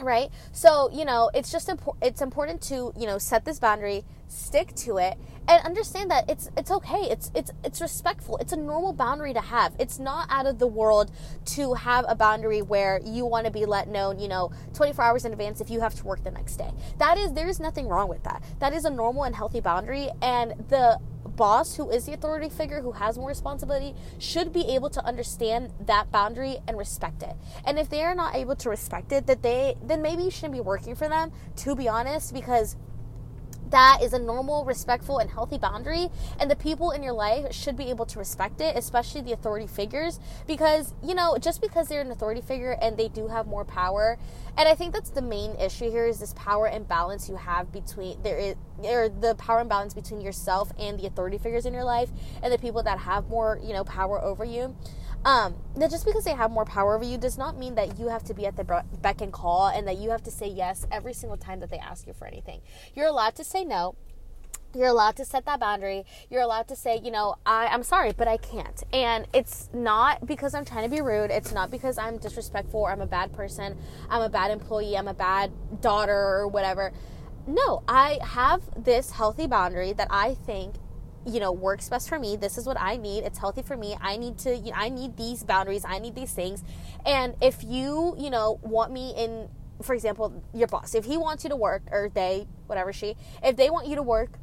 right? 0.00 0.30
So 0.52 0.90
you 0.92 1.04
know 1.04 1.30
it's 1.34 1.50
just 1.50 1.68
important 1.68 2.04
it's 2.04 2.20
important 2.20 2.62
to 2.62 2.92
you 2.96 3.06
know 3.06 3.18
set 3.18 3.44
this 3.44 3.58
boundary 3.58 4.04
stick 4.28 4.74
to 4.74 4.98
it 4.98 5.16
and 5.48 5.64
understand 5.64 6.10
that 6.10 6.28
it's 6.28 6.50
it's 6.56 6.70
okay. 6.70 7.08
It's 7.10 7.30
it's 7.34 7.50
it's 7.64 7.80
respectful. 7.80 8.36
It's 8.36 8.52
a 8.52 8.56
normal 8.56 8.92
boundary 8.92 9.32
to 9.32 9.40
have. 9.40 9.74
It's 9.78 9.98
not 9.98 10.28
out 10.30 10.46
of 10.46 10.58
the 10.58 10.66
world 10.66 11.10
to 11.46 11.74
have 11.74 12.04
a 12.08 12.14
boundary 12.14 12.60
where 12.60 13.00
you 13.04 13.24
want 13.24 13.46
to 13.46 13.50
be 13.50 13.64
let 13.64 13.88
known 13.88 14.18
you 14.18 14.28
know 14.28 14.52
24 14.74 15.04
hours 15.04 15.24
in 15.24 15.32
advance 15.32 15.60
if 15.60 15.70
you 15.70 15.80
have 15.80 15.94
to 15.96 16.04
work 16.04 16.22
the 16.22 16.30
next 16.30 16.56
day. 16.56 16.70
That 16.98 17.18
is 17.18 17.32
there's 17.32 17.58
nothing 17.58 17.88
wrong 17.88 18.08
with 18.08 18.22
that. 18.24 18.42
That 18.60 18.72
is 18.74 18.84
a 18.84 18.90
normal 18.90 19.24
and 19.24 19.34
healthy 19.34 19.60
boundary 19.60 20.10
and 20.20 20.52
the 20.68 20.98
boss 21.38 21.76
who 21.76 21.88
is 21.88 22.04
the 22.04 22.12
authority 22.12 22.50
figure 22.50 22.82
who 22.82 22.92
has 22.92 23.16
more 23.16 23.28
responsibility 23.28 23.94
should 24.18 24.52
be 24.52 24.66
able 24.74 24.90
to 24.90 25.02
understand 25.06 25.72
that 25.86 26.12
boundary 26.12 26.58
and 26.66 26.76
respect 26.76 27.22
it. 27.22 27.36
And 27.64 27.78
if 27.78 27.88
they 27.88 28.02
are 28.02 28.14
not 28.14 28.34
able 28.34 28.56
to 28.56 28.68
respect 28.68 29.12
it 29.12 29.26
that 29.26 29.42
they 29.42 29.76
then 29.82 30.02
maybe 30.02 30.24
you 30.24 30.30
shouldn't 30.30 30.52
be 30.52 30.60
working 30.60 30.94
for 30.94 31.08
them 31.08 31.32
to 31.56 31.74
be 31.74 31.88
honest 31.88 32.34
because 32.34 32.76
that 33.70 34.00
is 34.02 34.12
a 34.12 34.18
normal, 34.18 34.64
respectful, 34.64 35.18
and 35.18 35.30
healthy 35.30 35.58
boundary. 35.58 36.08
And 36.38 36.50
the 36.50 36.56
people 36.56 36.90
in 36.90 37.02
your 37.02 37.12
life 37.12 37.52
should 37.52 37.76
be 37.76 37.90
able 37.90 38.06
to 38.06 38.18
respect 38.18 38.60
it, 38.60 38.76
especially 38.76 39.20
the 39.20 39.32
authority 39.32 39.66
figures, 39.66 40.20
because, 40.46 40.94
you 41.02 41.14
know, 41.14 41.36
just 41.38 41.60
because 41.60 41.88
they're 41.88 42.00
an 42.00 42.10
authority 42.10 42.40
figure 42.40 42.76
and 42.80 42.96
they 42.96 43.08
do 43.08 43.28
have 43.28 43.46
more 43.46 43.64
power. 43.64 44.18
And 44.56 44.68
I 44.68 44.74
think 44.74 44.92
that's 44.92 45.10
the 45.10 45.22
main 45.22 45.54
issue 45.56 45.90
here 45.90 46.06
is 46.06 46.18
this 46.18 46.34
power 46.34 46.66
imbalance 46.68 47.28
you 47.28 47.36
have 47.36 47.70
between 47.72 48.22
there 48.22 48.38
is 48.38 48.56
or 48.84 49.08
the 49.08 49.34
power 49.34 49.60
imbalance 49.60 49.94
between 49.94 50.20
yourself 50.20 50.70
and 50.78 50.98
the 50.98 51.06
authority 51.06 51.38
figures 51.38 51.66
in 51.66 51.74
your 51.74 51.84
life 51.84 52.10
and 52.42 52.52
the 52.52 52.58
people 52.58 52.82
that 52.84 52.98
have 52.98 53.28
more, 53.28 53.58
you 53.62 53.72
know, 53.72 53.84
power 53.84 54.22
over 54.22 54.44
you. 54.44 54.76
Um, 55.28 55.56
now, 55.76 55.88
just 55.88 56.06
because 56.06 56.24
they 56.24 56.32
have 56.32 56.50
more 56.50 56.64
power 56.64 56.94
over 56.94 57.04
you 57.04 57.18
does 57.18 57.36
not 57.36 57.58
mean 57.58 57.74
that 57.74 57.98
you 57.98 58.08
have 58.08 58.24
to 58.24 58.34
be 58.34 58.46
at 58.46 58.56
the 58.56 58.64
beck 59.02 59.20
and 59.20 59.30
call 59.30 59.66
and 59.68 59.86
that 59.86 59.98
you 59.98 60.08
have 60.08 60.22
to 60.22 60.30
say 60.30 60.48
yes 60.48 60.86
every 60.90 61.12
single 61.12 61.36
time 61.36 61.60
that 61.60 61.70
they 61.70 61.76
ask 61.76 62.06
you 62.06 62.14
for 62.14 62.26
anything. 62.26 62.62
You're 62.94 63.08
allowed 63.08 63.34
to 63.34 63.44
say 63.44 63.62
no. 63.62 63.94
You're 64.74 64.88
allowed 64.88 65.16
to 65.16 65.26
set 65.26 65.44
that 65.44 65.60
boundary. 65.60 66.06
You're 66.30 66.40
allowed 66.40 66.66
to 66.68 66.76
say, 66.76 66.98
you 67.04 67.10
know, 67.10 67.34
I, 67.44 67.66
I'm 67.66 67.82
sorry, 67.82 68.14
but 68.16 68.26
I 68.26 68.38
can't. 68.38 68.82
And 68.90 69.26
it's 69.34 69.68
not 69.74 70.26
because 70.26 70.54
I'm 70.54 70.64
trying 70.64 70.88
to 70.88 70.96
be 70.96 71.02
rude. 71.02 71.30
It's 71.30 71.52
not 71.52 71.70
because 71.70 71.98
I'm 71.98 72.16
disrespectful 72.16 72.80
or 72.80 72.90
I'm 72.90 73.02
a 73.02 73.06
bad 73.06 73.30
person. 73.34 73.76
I'm 74.08 74.22
a 74.22 74.30
bad 74.30 74.50
employee. 74.50 74.96
I'm 74.96 75.08
a 75.08 75.14
bad 75.14 75.52
daughter 75.82 76.14
or 76.14 76.48
whatever. 76.48 76.90
No, 77.46 77.82
I 77.86 78.18
have 78.22 78.62
this 78.82 79.10
healthy 79.10 79.46
boundary 79.46 79.92
that 79.92 80.08
I 80.08 80.36
think 80.46 80.76
you 81.28 81.40
know 81.40 81.52
works 81.52 81.88
best 81.88 82.08
for 82.08 82.18
me. 82.18 82.36
This 82.36 82.58
is 82.58 82.66
what 82.66 82.80
i 82.80 82.96
need. 82.96 83.24
It's 83.24 83.38
healthy 83.38 83.62
for 83.62 83.76
me. 83.76 83.96
I 84.00 84.16
need 84.16 84.38
to 84.38 84.56
you 84.56 84.70
know, 84.72 84.76
i 84.76 84.88
need 84.88 85.16
these 85.16 85.42
boundaries. 85.44 85.84
I 85.86 85.98
need 85.98 86.14
these 86.14 86.32
things. 86.32 86.62
And 87.04 87.34
if 87.40 87.62
you 87.62 88.14
you 88.18 88.30
know 88.30 88.58
want 88.62 88.92
me 88.92 89.14
in 89.16 89.48
for 89.82 89.94
example 89.94 90.42
your 90.52 90.66
boss 90.66 90.94
if 90.94 91.04
he 91.04 91.16
wants 91.16 91.44
you 91.44 91.50
to 91.50 91.56
work 91.56 91.82
or 91.92 92.10
they 92.12 92.48
whatever 92.66 92.92
she 92.92 93.14
if 93.44 93.56
they 93.56 93.70
want 93.70 93.86
you 93.86 93.94
to 93.94 94.02
work 94.02 94.38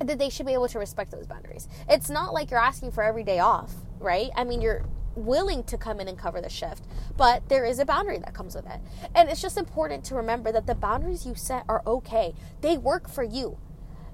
then 0.00 0.18
they 0.18 0.28
should 0.28 0.46
be 0.46 0.52
able 0.52 0.66
to 0.66 0.80
respect 0.80 1.12
those 1.12 1.26
boundaries. 1.26 1.68
It's 1.88 2.10
not 2.10 2.34
like 2.34 2.50
you're 2.50 2.58
asking 2.58 2.90
for 2.90 3.04
every 3.04 3.22
day 3.22 3.38
off 3.38 3.72
right? 4.00 4.30
I 4.34 4.44
mean 4.44 4.60
you're 4.60 4.84
willing 5.14 5.62
to 5.64 5.76
come 5.76 6.00
in 6.00 6.08
and 6.08 6.18
cover 6.18 6.40
the 6.40 6.48
shift, 6.48 6.84
but 7.16 7.48
there 7.48 7.64
is 7.64 7.78
a 7.78 7.84
boundary 7.84 8.18
that 8.18 8.34
comes 8.34 8.54
with 8.54 8.66
it. 8.66 8.80
And 9.14 9.28
it's 9.28 9.42
just 9.42 9.56
important 9.56 10.04
to 10.04 10.14
remember 10.14 10.52
that 10.52 10.66
the 10.66 10.74
boundaries 10.74 11.26
you 11.26 11.34
set 11.34 11.64
are 11.68 11.82
okay. 11.86 12.34
They 12.60 12.78
work 12.78 13.08
for 13.08 13.22
you. 13.22 13.58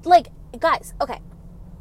Like, 0.04 0.28
guys, 0.58 0.94
okay, 1.00 1.20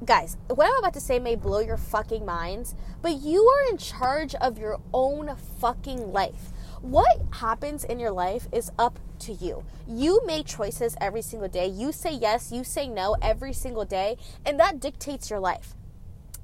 guys, 0.05 0.37
what 0.47 0.67
I'm 0.67 0.77
about 0.77 0.93
to 0.93 0.99
say 0.99 1.19
may 1.19 1.35
blow 1.35 1.59
your 1.59 1.77
fucking 1.77 2.25
minds, 2.25 2.75
but 3.01 3.21
you 3.21 3.43
are 3.43 3.69
in 3.69 3.77
charge 3.77 4.35
of 4.35 4.57
your 4.57 4.79
own 4.93 5.35
fucking 5.59 6.11
life. 6.11 6.51
What 6.81 7.21
happens 7.31 7.83
in 7.83 7.99
your 7.99 8.11
life 8.11 8.47
is 8.51 8.71
up 8.77 8.99
to 9.19 9.33
you. 9.33 9.63
You 9.87 10.21
make 10.25 10.45
choices 10.45 10.95
every 11.01 11.23
single 11.23 11.49
day. 11.49 11.67
You 11.67 11.91
say 11.91 12.13
yes, 12.13 12.51
you 12.51 12.63
say 12.63 12.87
no 12.87 13.15
every 13.21 13.53
single 13.53 13.85
day, 13.85 14.17
and 14.45 14.59
that 14.59 14.79
dictates 14.79 15.29
your 15.29 15.39
life. 15.39 15.73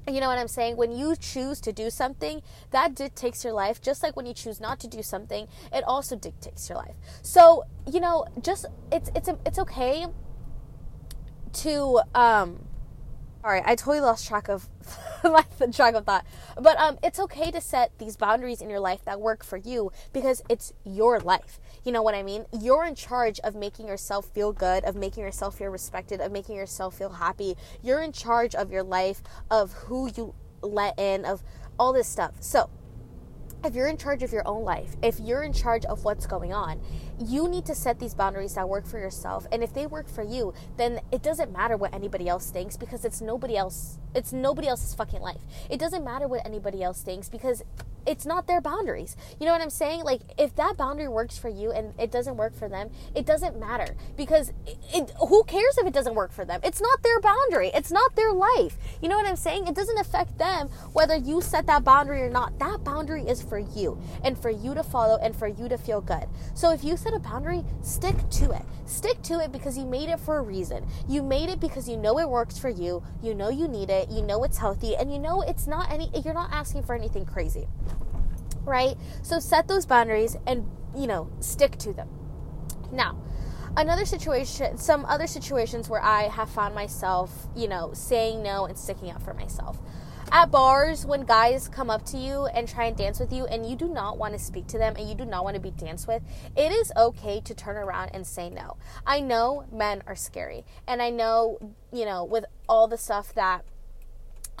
You 0.06 0.20
know 0.20 0.28
what 0.28 0.38
I'm 0.38 0.48
saying? 0.48 0.76
When 0.76 0.92
you 0.92 1.16
choose 1.16 1.60
to 1.62 1.72
do 1.72 1.88
something, 1.88 2.42
that 2.72 2.94
dictates 2.94 3.42
your 3.42 3.54
life. 3.54 3.80
Just 3.80 4.02
like 4.02 4.16
when 4.16 4.26
you 4.26 4.34
choose 4.34 4.60
not 4.60 4.78
to 4.80 4.88
do 4.88 5.02
something, 5.02 5.46
it 5.72 5.82
also 5.84 6.14
dictates 6.14 6.68
your 6.68 6.76
life. 6.76 6.96
So, 7.22 7.64
you 7.90 8.00
know, 8.00 8.26
just 8.42 8.66
it's 8.92 9.10
it's 9.14 9.30
it's 9.46 9.58
okay 9.60 10.06
to 11.54 12.02
um 12.14 12.66
all 13.44 13.50
right, 13.50 13.62
I 13.66 13.74
totally 13.74 14.00
lost 14.00 14.26
track 14.26 14.48
of 14.48 14.66
track 15.72 15.94
of 15.94 16.06
thought. 16.06 16.24
But 16.58 16.78
um, 16.78 16.98
it's 17.02 17.20
okay 17.20 17.50
to 17.50 17.60
set 17.60 17.92
these 17.98 18.16
boundaries 18.16 18.62
in 18.62 18.70
your 18.70 18.80
life 18.80 19.04
that 19.04 19.20
work 19.20 19.44
for 19.44 19.58
you 19.58 19.92
because 20.14 20.42
it's 20.48 20.72
your 20.82 21.20
life. 21.20 21.60
You 21.84 21.92
know 21.92 22.02
what 22.02 22.14
I 22.14 22.22
mean? 22.22 22.46
You're 22.58 22.86
in 22.86 22.94
charge 22.94 23.40
of 23.40 23.54
making 23.54 23.86
yourself 23.86 24.24
feel 24.30 24.52
good, 24.52 24.84
of 24.84 24.96
making 24.96 25.24
yourself 25.24 25.58
feel 25.58 25.68
respected, 25.68 26.22
of 26.22 26.32
making 26.32 26.56
yourself 26.56 26.96
feel 26.96 27.10
happy. 27.10 27.54
You're 27.82 28.00
in 28.00 28.12
charge 28.12 28.54
of 28.54 28.72
your 28.72 28.82
life, 28.82 29.22
of 29.50 29.72
who 29.72 30.10
you 30.16 30.34
let 30.62 30.98
in, 30.98 31.26
of 31.26 31.42
all 31.78 31.92
this 31.92 32.08
stuff. 32.08 32.32
So 32.40 32.70
if 33.64 33.74
you're 33.74 33.88
in 33.88 33.96
charge 33.96 34.22
of 34.22 34.32
your 34.32 34.46
own 34.46 34.64
life, 34.64 34.96
if 35.02 35.18
you're 35.20 35.42
in 35.42 35.52
charge 35.52 35.84
of 35.86 36.04
what's 36.04 36.26
going 36.26 36.52
on, 36.52 36.80
you 37.18 37.48
need 37.48 37.64
to 37.66 37.74
set 37.74 37.98
these 37.98 38.14
boundaries 38.14 38.54
that 38.54 38.68
work 38.68 38.86
for 38.86 38.98
yourself. 38.98 39.46
And 39.52 39.62
if 39.62 39.72
they 39.72 39.86
work 39.86 40.08
for 40.08 40.22
you, 40.22 40.52
then 40.76 41.00
it 41.10 41.22
doesn't 41.22 41.52
matter 41.52 41.76
what 41.76 41.94
anybody 41.94 42.28
else 42.28 42.50
thinks 42.50 42.76
because 42.76 43.04
it's 43.04 43.20
nobody 43.20 43.56
else 43.56 43.98
it's 44.14 44.32
nobody 44.32 44.68
else's 44.68 44.94
fucking 44.94 45.20
life. 45.20 45.40
It 45.68 45.80
doesn't 45.80 46.04
matter 46.04 46.28
what 46.28 46.46
anybody 46.46 46.82
else 46.82 47.02
thinks 47.02 47.28
because 47.28 47.62
it's 48.06 48.26
not 48.26 48.46
their 48.46 48.60
boundaries. 48.60 49.16
You 49.38 49.46
know 49.46 49.52
what 49.52 49.60
I'm 49.60 49.70
saying? 49.70 50.04
Like 50.04 50.20
if 50.38 50.54
that 50.56 50.76
boundary 50.76 51.08
works 51.08 51.38
for 51.38 51.48
you 51.48 51.72
and 51.72 51.94
it 51.98 52.10
doesn't 52.10 52.36
work 52.36 52.54
for 52.54 52.68
them, 52.68 52.90
it 53.14 53.26
doesn't 53.26 53.58
matter 53.58 53.96
because 54.16 54.50
it, 54.66 54.78
it, 54.92 55.12
who 55.28 55.44
cares 55.44 55.78
if 55.78 55.86
it 55.86 55.94
doesn't 55.94 56.14
work 56.14 56.32
for 56.32 56.44
them? 56.44 56.60
It's 56.62 56.80
not 56.80 57.02
their 57.02 57.20
boundary. 57.20 57.70
It's 57.74 57.90
not 57.90 58.16
their 58.16 58.32
life. 58.32 58.76
You 59.00 59.08
know 59.08 59.16
what 59.16 59.26
I'm 59.26 59.36
saying? 59.36 59.66
It 59.66 59.74
doesn't 59.74 59.98
affect 59.98 60.38
them 60.38 60.68
whether 60.92 61.16
you 61.16 61.40
set 61.40 61.66
that 61.66 61.84
boundary 61.84 62.22
or 62.22 62.30
not. 62.30 62.58
That 62.58 62.84
boundary 62.84 63.22
is 63.22 63.42
for 63.42 63.58
you 63.58 64.00
and 64.22 64.38
for 64.38 64.50
you 64.50 64.74
to 64.74 64.82
follow 64.82 65.18
and 65.22 65.34
for 65.34 65.48
you 65.48 65.68
to 65.68 65.78
feel 65.78 66.00
good. 66.00 66.26
So 66.54 66.72
if 66.72 66.84
you 66.84 66.96
set 66.96 67.14
a 67.14 67.18
boundary, 67.18 67.64
stick 67.82 68.16
to 68.30 68.50
it. 68.52 68.62
Stick 68.86 69.22
to 69.22 69.40
it 69.40 69.50
because 69.50 69.78
you 69.78 69.86
made 69.86 70.08
it 70.08 70.20
for 70.20 70.38
a 70.38 70.42
reason. 70.42 70.86
You 71.08 71.22
made 71.22 71.48
it 71.48 71.60
because 71.60 71.88
you 71.88 71.96
know 71.96 72.18
it 72.18 72.28
works 72.28 72.58
for 72.58 72.68
you. 72.68 73.02
You 73.22 73.34
know 73.34 73.48
you 73.48 73.66
need 73.66 73.90
it. 73.90 74.10
You 74.10 74.22
know 74.22 74.44
it's 74.44 74.58
healthy 74.58 74.96
and 74.96 75.12
you 75.12 75.18
know 75.18 75.42
it's 75.42 75.66
not 75.66 75.90
any 75.90 76.10
you're 76.24 76.34
not 76.34 76.52
asking 76.52 76.82
for 76.82 76.94
anything 76.94 77.24
crazy 77.24 77.66
right? 78.64 78.96
So 79.22 79.38
set 79.38 79.68
those 79.68 79.86
boundaries 79.86 80.36
and, 80.46 80.68
you 80.96 81.06
know, 81.06 81.30
stick 81.40 81.76
to 81.78 81.92
them. 81.92 82.08
Now, 82.92 83.20
another 83.76 84.04
situation, 84.04 84.78
some 84.78 85.04
other 85.06 85.26
situations 85.26 85.88
where 85.88 86.02
I 86.02 86.24
have 86.24 86.50
found 86.50 86.74
myself, 86.74 87.48
you 87.56 87.68
know, 87.68 87.92
saying 87.92 88.42
no 88.42 88.66
and 88.66 88.78
sticking 88.78 89.10
up 89.10 89.22
for 89.22 89.34
myself. 89.34 89.78
At 90.32 90.50
bars, 90.50 91.04
when 91.04 91.24
guys 91.24 91.68
come 91.68 91.90
up 91.90 92.04
to 92.06 92.16
you 92.16 92.46
and 92.46 92.66
try 92.66 92.86
and 92.86 92.96
dance 92.96 93.20
with 93.20 93.32
you, 93.32 93.44
and 93.46 93.68
you 93.68 93.76
do 93.76 93.86
not 93.86 94.18
want 94.18 94.32
to 94.32 94.38
speak 94.38 94.66
to 94.68 94.78
them 94.78 94.94
and 94.96 95.08
you 95.08 95.14
do 95.14 95.24
not 95.24 95.44
want 95.44 95.54
to 95.54 95.60
be 95.60 95.70
danced 95.70 96.08
with, 96.08 96.22
it 96.56 96.72
is 96.72 96.90
okay 96.96 97.40
to 97.42 97.54
turn 97.54 97.76
around 97.76 98.10
and 98.14 98.26
say 98.26 98.50
no. 98.50 98.76
I 99.06 99.20
know 99.20 99.66
men 99.70 100.02
are 100.06 100.16
scary, 100.16 100.64
and 100.88 101.02
I 101.02 101.10
know, 101.10 101.58
you 101.92 102.04
know, 102.04 102.24
with 102.24 102.46
all 102.68 102.88
the 102.88 102.98
stuff 102.98 103.34
that 103.34 103.64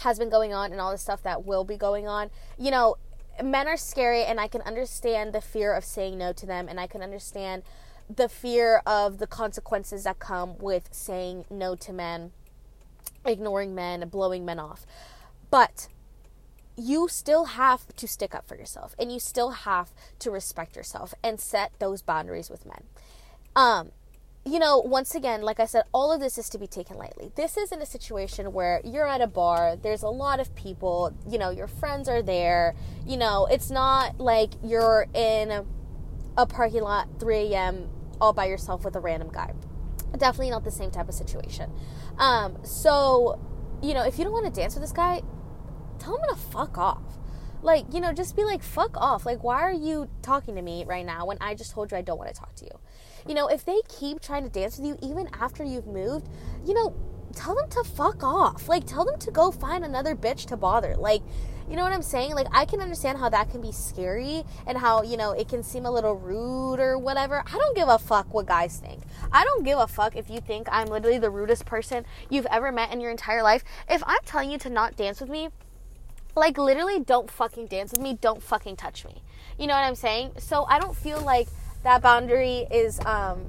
has 0.00 0.18
been 0.18 0.28
going 0.28 0.52
on 0.52 0.70
and 0.70 0.80
all 0.80 0.92
the 0.92 0.98
stuff 0.98 1.22
that 1.22 1.44
will 1.44 1.64
be 1.64 1.76
going 1.76 2.06
on, 2.06 2.30
you 2.58 2.70
know, 2.70 2.96
men 3.42 3.66
are 3.66 3.76
scary 3.76 4.24
and 4.24 4.40
I 4.40 4.48
can 4.48 4.62
understand 4.62 5.32
the 5.32 5.40
fear 5.40 5.72
of 5.72 5.84
saying 5.84 6.18
no 6.18 6.32
to 6.32 6.46
them 6.46 6.68
and 6.68 6.78
I 6.78 6.86
can 6.86 7.02
understand 7.02 7.62
the 8.08 8.28
fear 8.28 8.82
of 8.86 9.18
the 9.18 9.26
consequences 9.26 10.04
that 10.04 10.18
come 10.18 10.58
with 10.58 10.88
saying 10.92 11.46
no 11.50 11.74
to 11.76 11.92
men, 11.92 12.32
ignoring 13.24 13.74
men, 13.74 14.08
blowing 14.08 14.44
men 14.44 14.58
off. 14.58 14.86
But 15.50 15.88
you 16.76 17.08
still 17.08 17.44
have 17.46 17.86
to 17.96 18.06
stick 18.06 18.34
up 18.34 18.46
for 18.46 18.56
yourself 18.56 18.94
and 18.98 19.10
you 19.10 19.18
still 19.18 19.50
have 19.50 19.92
to 20.18 20.30
respect 20.30 20.76
yourself 20.76 21.14
and 21.22 21.40
set 21.40 21.72
those 21.78 22.02
boundaries 22.02 22.50
with 22.50 22.66
men. 22.66 22.84
Um, 23.56 23.92
you 24.46 24.58
know, 24.58 24.78
once 24.78 25.14
again, 25.14 25.40
like 25.40 25.58
I 25.58 25.64
said, 25.64 25.84
all 25.92 26.12
of 26.12 26.20
this 26.20 26.36
is 26.36 26.50
to 26.50 26.58
be 26.58 26.66
taken 26.66 26.98
lightly. 26.98 27.32
This 27.34 27.56
isn't 27.56 27.80
a 27.80 27.86
situation 27.86 28.52
where 28.52 28.82
you're 28.84 29.06
at 29.06 29.22
a 29.22 29.26
bar, 29.26 29.76
there's 29.76 30.02
a 30.02 30.08
lot 30.08 30.38
of 30.38 30.54
people, 30.54 31.16
you 31.26 31.38
know, 31.38 31.48
your 31.48 31.66
friends 31.66 32.08
are 32.10 32.22
there. 32.22 32.74
You 33.06 33.16
know, 33.16 33.46
it's 33.50 33.70
not 33.70 34.20
like 34.20 34.50
you're 34.62 35.06
in 35.14 35.64
a 36.36 36.46
parking 36.46 36.82
lot 36.82 37.08
3 37.20 37.36
a.m. 37.36 37.88
all 38.20 38.34
by 38.34 38.46
yourself 38.46 38.84
with 38.84 38.96
a 38.96 39.00
random 39.00 39.30
guy. 39.32 39.54
Definitely 40.12 40.50
not 40.50 40.62
the 40.62 40.70
same 40.70 40.90
type 40.90 41.08
of 41.08 41.14
situation. 41.14 41.72
Um, 42.18 42.58
so, 42.64 43.40
you 43.82 43.94
know, 43.94 44.04
if 44.04 44.18
you 44.18 44.24
don't 44.24 44.32
want 44.32 44.44
to 44.46 44.60
dance 44.60 44.74
with 44.74 44.82
this 44.82 44.92
guy, 44.92 45.22
tell 45.98 46.16
him 46.16 46.28
to 46.28 46.36
fuck 46.36 46.76
off. 46.76 47.02
Like, 47.62 47.86
you 47.94 48.00
know, 48.00 48.12
just 48.12 48.36
be 48.36 48.44
like, 48.44 48.62
fuck 48.62 48.94
off. 48.98 49.24
Like, 49.24 49.42
why 49.42 49.62
are 49.62 49.72
you 49.72 50.10
talking 50.20 50.54
to 50.56 50.62
me 50.62 50.84
right 50.84 51.04
now 51.04 51.24
when 51.24 51.38
I 51.40 51.54
just 51.54 51.72
told 51.72 51.90
you 51.90 51.96
I 51.96 52.02
don't 52.02 52.18
want 52.18 52.32
to 52.32 52.38
talk 52.38 52.54
to 52.56 52.66
you? 52.66 52.78
You 53.26 53.34
know, 53.34 53.48
if 53.48 53.64
they 53.64 53.80
keep 53.88 54.20
trying 54.20 54.44
to 54.44 54.50
dance 54.50 54.78
with 54.78 54.86
you 54.86 54.98
even 55.02 55.28
after 55.32 55.64
you've 55.64 55.86
moved, 55.86 56.28
you 56.64 56.74
know, 56.74 56.94
tell 57.34 57.54
them 57.54 57.68
to 57.70 57.84
fuck 57.84 58.22
off. 58.22 58.68
Like, 58.68 58.86
tell 58.86 59.04
them 59.04 59.18
to 59.18 59.30
go 59.30 59.50
find 59.50 59.84
another 59.84 60.14
bitch 60.14 60.46
to 60.46 60.56
bother. 60.56 60.94
Like, 60.96 61.22
you 61.68 61.76
know 61.76 61.82
what 61.82 61.92
I'm 61.92 62.02
saying? 62.02 62.34
Like, 62.34 62.46
I 62.52 62.66
can 62.66 62.80
understand 62.80 63.18
how 63.18 63.30
that 63.30 63.50
can 63.50 63.62
be 63.62 63.72
scary 63.72 64.44
and 64.66 64.76
how, 64.76 65.02
you 65.02 65.16
know, 65.16 65.32
it 65.32 65.48
can 65.48 65.62
seem 65.62 65.86
a 65.86 65.90
little 65.90 66.14
rude 66.14 66.78
or 66.78 66.98
whatever. 66.98 67.42
I 67.46 67.52
don't 67.52 67.74
give 67.74 67.88
a 67.88 67.98
fuck 67.98 68.32
what 68.34 68.46
guys 68.46 68.76
think. 68.78 69.02
I 69.32 69.44
don't 69.44 69.64
give 69.64 69.78
a 69.78 69.86
fuck 69.86 70.14
if 70.14 70.28
you 70.28 70.40
think 70.40 70.68
I'm 70.70 70.88
literally 70.88 71.18
the 71.18 71.30
rudest 71.30 71.64
person 71.64 72.04
you've 72.28 72.46
ever 72.46 72.70
met 72.70 72.92
in 72.92 73.00
your 73.00 73.10
entire 73.10 73.42
life. 73.42 73.64
If 73.88 74.02
I'm 74.06 74.20
telling 74.26 74.50
you 74.50 74.58
to 74.58 74.70
not 74.70 74.96
dance 74.96 75.20
with 75.20 75.30
me, 75.30 75.48
like, 76.36 76.58
literally, 76.58 77.00
don't 77.00 77.30
fucking 77.30 77.68
dance 77.68 77.92
with 77.92 78.00
me. 78.00 78.18
Don't 78.20 78.42
fucking 78.42 78.76
touch 78.76 79.04
me. 79.04 79.22
You 79.58 79.66
know 79.66 79.74
what 79.74 79.84
I'm 79.84 79.94
saying? 79.94 80.32
So 80.38 80.64
I 80.64 80.78
don't 80.80 80.96
feel 80.96 81.22
like 81.22 81.48
that 81.84 82.02
boundary 82.02 82.66
is 82.70 82.98
um, 83.00 83.44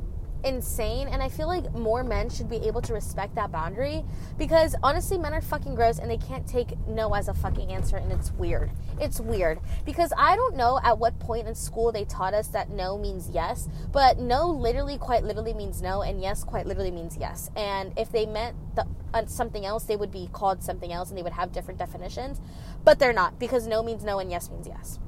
insane 0.45 1.07
and 1.07 1.23
i 1.23 1.27
feel 1.27 1.47
like 1.47 1.73
more 1.73 2.03
men 2.03 2.29
should 2.29 2.47
be 2.47 2.57
able 2.57 2.79
to 2.79 2.93
respect 2.93 3.33
that 3.33 3.51
boundary 3.51 4.05
because 4.37 4.75
honestly 4.83 5.17
men 5.17 5.33
are 5.33 5.41
fucking 5.41 5.73
gross 5.73 5.97
and 5.97 6.09
they 6.09 6.17
can't 6.17 6.45
take 6.47 6.77
no 6.87 7.15
as 7.15 7.27
a 7.27 7.33
fucking 7.33 7.71
answer 7.71 7.97
and 7.97 8.11
it's 8.11 8.31
weird. 8.33 8.69
It's 8.99 9.19
weird. 9.19 9.59
Because 9.85 10.13
i 10.17 10.35
don't 10.35 10.55
know 10.55 10.79
at 10.83 10.99
what 10.99 11.17
point 11.19 11.47
in 11.47 11.55
school 11.55 11.91
they 11.91 12.05
taught 12.05 12.35
us 12.35 12.47
that 12.49 12.69
no 12.69 12.97
means 12.97 13.29
yes 13.33 13.67
but 13.91 14.19
no 14.19 14.47
literally 14.47 14.99
quite 14.99 15.23
literally 15.23 15.53
means 15.53 15.81
no 15.81 16.03
and 16.03 16.21
yes 16.21 16.43
quite 16.43 16.67
literally 16.67 16.91
means 16.91 17.17
yes. 17.19 17.49
And 17.55 17.97
if 17.97 18.11
they 18.11 18.27
meant 18.27 18.55
the, 18.75 18.85
uh, 19.15 19.25
something 19.25 19.65
else 19.65 19.85
they 19.85 19.95
would 19.95 20.11
be 20.11 20.29
called 20.31 20.61
something 20.61 20.93
else 20.93 21.09
and 21.09 21.17
they 21.17 21.23
would 21.23 21.33
have 21.33 21.51
different 21.51 21.79
definitions 21.79 22.39
but 22.83 22.99
they're 22.99 23.13
not 23.13 23.39
because 23.39 23.65
no 23.65 23.81
means 23.81 24.03
no 24.03 24.19
and 24.19 24.29
yes 24.29 24.51
means 24.51 24.67
yes. 24.67 24.99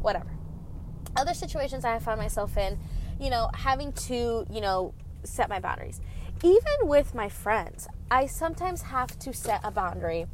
Whatever 0.00 0.30
other 1.16 1.34
situations 1.34 1.84
I 1.84 1.92
have 1.92 2.02
found 2.02 2.20
myself 2.20 2.56
in, 2.56 2.78
you 3.20 3.30
know, 3.30 3.50
having 3.54 3.92
to, 3.92 4.46
you 4.50 4.60
know, 4.60 4.94
set 5.22 5.48
my 5.48 5.60
boundaries. 5.60 6.00
Even 6.42 6.88
with 6.88 7.14
my 7.14 7.28
friends, 7.28 7.88
I 8.10 8.26
sometimes 8.26 8.82
have 8.82 9.18
to 9.20 9.32
set 9.32 9.60
a 9.64 9.70
boundary 9.70 10.26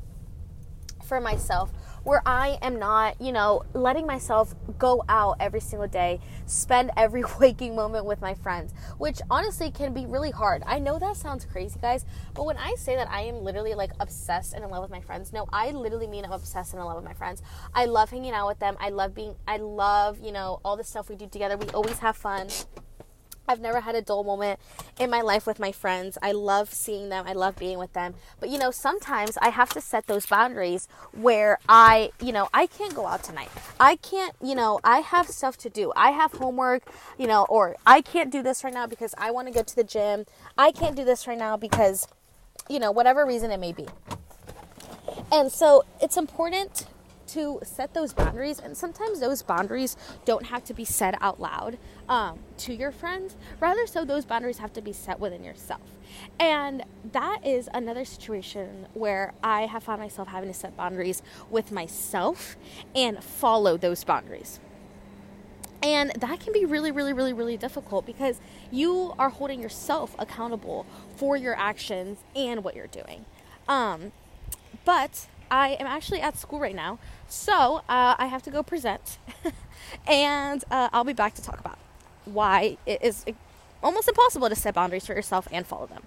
for 1.04 1.20
myself 1.20 1.72
where 2.02 2.22
I 2.26 2.58
am 2.62 2.78
not, 2.78 3.20
you 3.20 3.32
know, 3.32 3.62
letting 3.74 4.06
myself 4.06 4.54
go 4.78 5.04
out 5.08 5.36
every 5.40 5.60
single 5.60 5.88
day, 5.88 6.20
spend 6.46 6.90
every 6.96 7.24
waking 7.40 7.74
moment 7.74 8.04
with 8.04 8.20
my 8.20 8.34
friends, 8.34 8.72
which 8.98 9.20
honestly 9.30 9.70
can 9.70 9.92
be 9.92 10.06
really 10.06 10.30
hard. 10.30 10.62
I 10.66 10.78
know 10.78 10.98
that 10.98 11.16
sounds 11.16 11.44
crazy, 11.44 11.78
guys, 11.80 12.04
but 12.34 12.44
when 12.46 12.56
I 12.56 12.74
say 12.76 12.96
that 12.96 13.10
I 13.10 13.22
am 13.22 13.42
literally 13.42 13.74
like 13.74 13.90
obsessed 14.00 14.54
and 14.54 14.64
in 14.64 14.70
love 14.70 14.82
with 14.82 14.90
my 14.90 15.00
friends, 15.00 15.32
no, 15.32 15.46
I 15.52 15.70
literally 15.70 16.06
mean 16.06 16.24
I'm 16.24 16.32
obsessed 16.32 16.72
and 16.72 16.80
in 16.80 16.86
love 16.86 16.96
with 16.96 17.04
my 17.04 17.14
friends. 17.14 17.42
I 17.74 17.84
love 17.84 18.10
hanging 18.10 18.32
out 18.32 18.48
with 18.48 18.58
them. 18.58 18.76
I 18.80 18.90
love 18.90 19.14
being, 19.14 19.34
I 19.46 19.58
love, 19.58 20.18
you 20.20 20.32
know, 20.32 20.60
all 20.64 20.76
the 20.76 20.84
stuff 20.84 21.08
we 21.08 21.16
do 21.16 21.26
together. 21.26 21.56
We 21.56 21.68
always 21.68 21.98
have 21.98 22.16
fun. 22.16 22.48
I've 23.50 23.60
never 23.60 23.80
had 23.80 23.96
a 23.96 24.00
dull 24.00 24.22
moment 24.22 24.60
in 25.00 25.10
my 25.10 25.22
life 25.22 25.44
with 25.44 25.58
my 25.58 25.72
friends. 25.72 26.16
I 26.22 26.30
love 26.30 26.72
seeing 26.72 27.08
them. 27.08 27.24
I 27.26 27.32
love 27.32 27.56
being 27.56 27.78
with 27.78 27.92
them. 27.94 28.14
But 28.38 28.48
you 28.48 28.58
know, 28.58 28.70
sometimes 28.70 29.36
I 29.42 29.48
have 29.48 29.70
to 29.70 29.80
set 29.80 30.06
those 30.06 30.24
boundaries 30.24 30.86
where 31.10 31.58
I, 31.68 32.12
you 32.22 32.30
know, 32.30 32.48
I 32.54 32.66
can't 32.66 32.94
go 32.94 33.06
out 33.08 33.24
tonight. 33.24 33.50
I 33.80 33.96
can't, 33.96 34.36
you 34.40 34.54
know, 34.54 34.78
I 34.84 34.98
have 35.00 35.26
stuff 35.26 35.56
to 35.58 35.68
do. 35.68 35.92
I 35.96 36.12
have 36.12 36.30
homework, 36.30 36.84
you 37.18 37.26
know, 37.26 37.44
or 37.48 37.74
I 37.84 38.02
can't 38.02 38.30
do 38.30 38.40
this 38.40 38.62
right 38.62 38.72
now 38.72 38.86
because 38.86 39.16
I 39.18 39.32
want 39.32 39.48
to 39.48 39.52
go 39.52 39.64
to 39.64 39.74
the 39.74 39.82
gym. 39.84 40.26
I 40.56 40.70
can't 40.70 40.94
do 40.94 41.04
this 41.04 41.26
right 41.26 41.38
now 41.38 41.56
because, 41.56 42.06
you 42.68 42.78
know, 42.78 42.92
whatever 42.92 43.26
reason 43.26 43.50
it 43.50 43.58
may 43.58 43.72
be. 43.72 43.88
And 45.32 45.50
so 45.50 45.84
it's 46.00 46.16
important 46.16 46.86
to 47.32 47.60
set 47.62 47.94
those 47.94 48.12
boundaries, 48.12 48.58
and 48.58 48.76
sometimes 48.76 49.20
those 49.20 49.42
boundaries 49.42 49.96
don't 50.24 50.46
have 50.46 50.64
to 50.64 50.74
be 50.74 50.84
said 50.84 51.16
out 51.20 51.40
loud 51.40 51.78
um, 52.08 52.38
to 52.58 52.74
your 52.74 52.90
friends. 52.90 53.36
Rather, 53.60 53.86
so 53.86 54.04
those 54.04 54.24
boundaries 54.24 54.58
have 54.58 54.72
to 54.72 54.82
be 54.82 54.92
set 54.92 55.20
within 55.20 55.44
yourself. 55.44 55.80
And 56.38 56.84
that 57.12 57.40
is 57.44 57.68
another 57.72 58.04
situation 58.04 58.86
where 58.94 59.32
I 59.42 59.66
have 59.66 59.84
found 59.84 60.00
myself 60.00 60.28
having 60.28 60.50
to 60.50 60.58
set 60.58 60.76
boundaries 60.76 61.22
with 61.50 61.72
myself 61.72 62.56
and 62.94 63.22
follow 63.22 63.76
those 63.76 64.04
boundaries. 64.04 64.60
And 65.82 66.10
that 66.10 66.40
can 66.40 66.52
be 66.52 66.64
really, 66.64 66.90
really, 66.90 67.12
really, 67.12 67.32
really 67.32 67.56
difficult 67.56 68.04
because 68.04 68.38
you 68.70 69.14
are 69.18 69.30
holding 69.30 69.62
yourself 69.62 70.14
accountable 70.18 70.84
for 71.16 71.36
your 71.36 71.56
actions 71.56 72.18
and 72.36 72.62
what 72.62 72.76
you're 72.76 72.86
doing. 72.86 73.24
Um, 73.66 74.12
but 74.84 75.26
I 75.50 75.76
am 75.80 75.86
actually 75.86 76.20
at 76.20 76.36
school 76.36 76.60
right 76.60 76.74
now, 76.74 76.98
so 77.28 77.82
uh, 77.88 78.14
I 78.18 78.26
have 78.26 78.42
to 78.44 78.50
go 78.50 78.62
present, 78.62 79.18
and 80.06 80.64
uh, 80.70 80.88
I'll 80.92 81.04
be 81.04 81.12
back 81.12 81.34
to 81.34 81.42
talk 81.42 81.58
about 81.58 81.78
why 82.24 82.76
it 82.86 83.02
is 83.02 83.24
almost 83.82 84.08
impossible 84.08 84.48
to 84.48 84.54
set 84.54 84.74
boundaries 84.74 85.06
for 85.06 85.14
yourself 85.14 85.48
and 85.50 85.66
follow 85.66 85.86
them. 85.86 86.02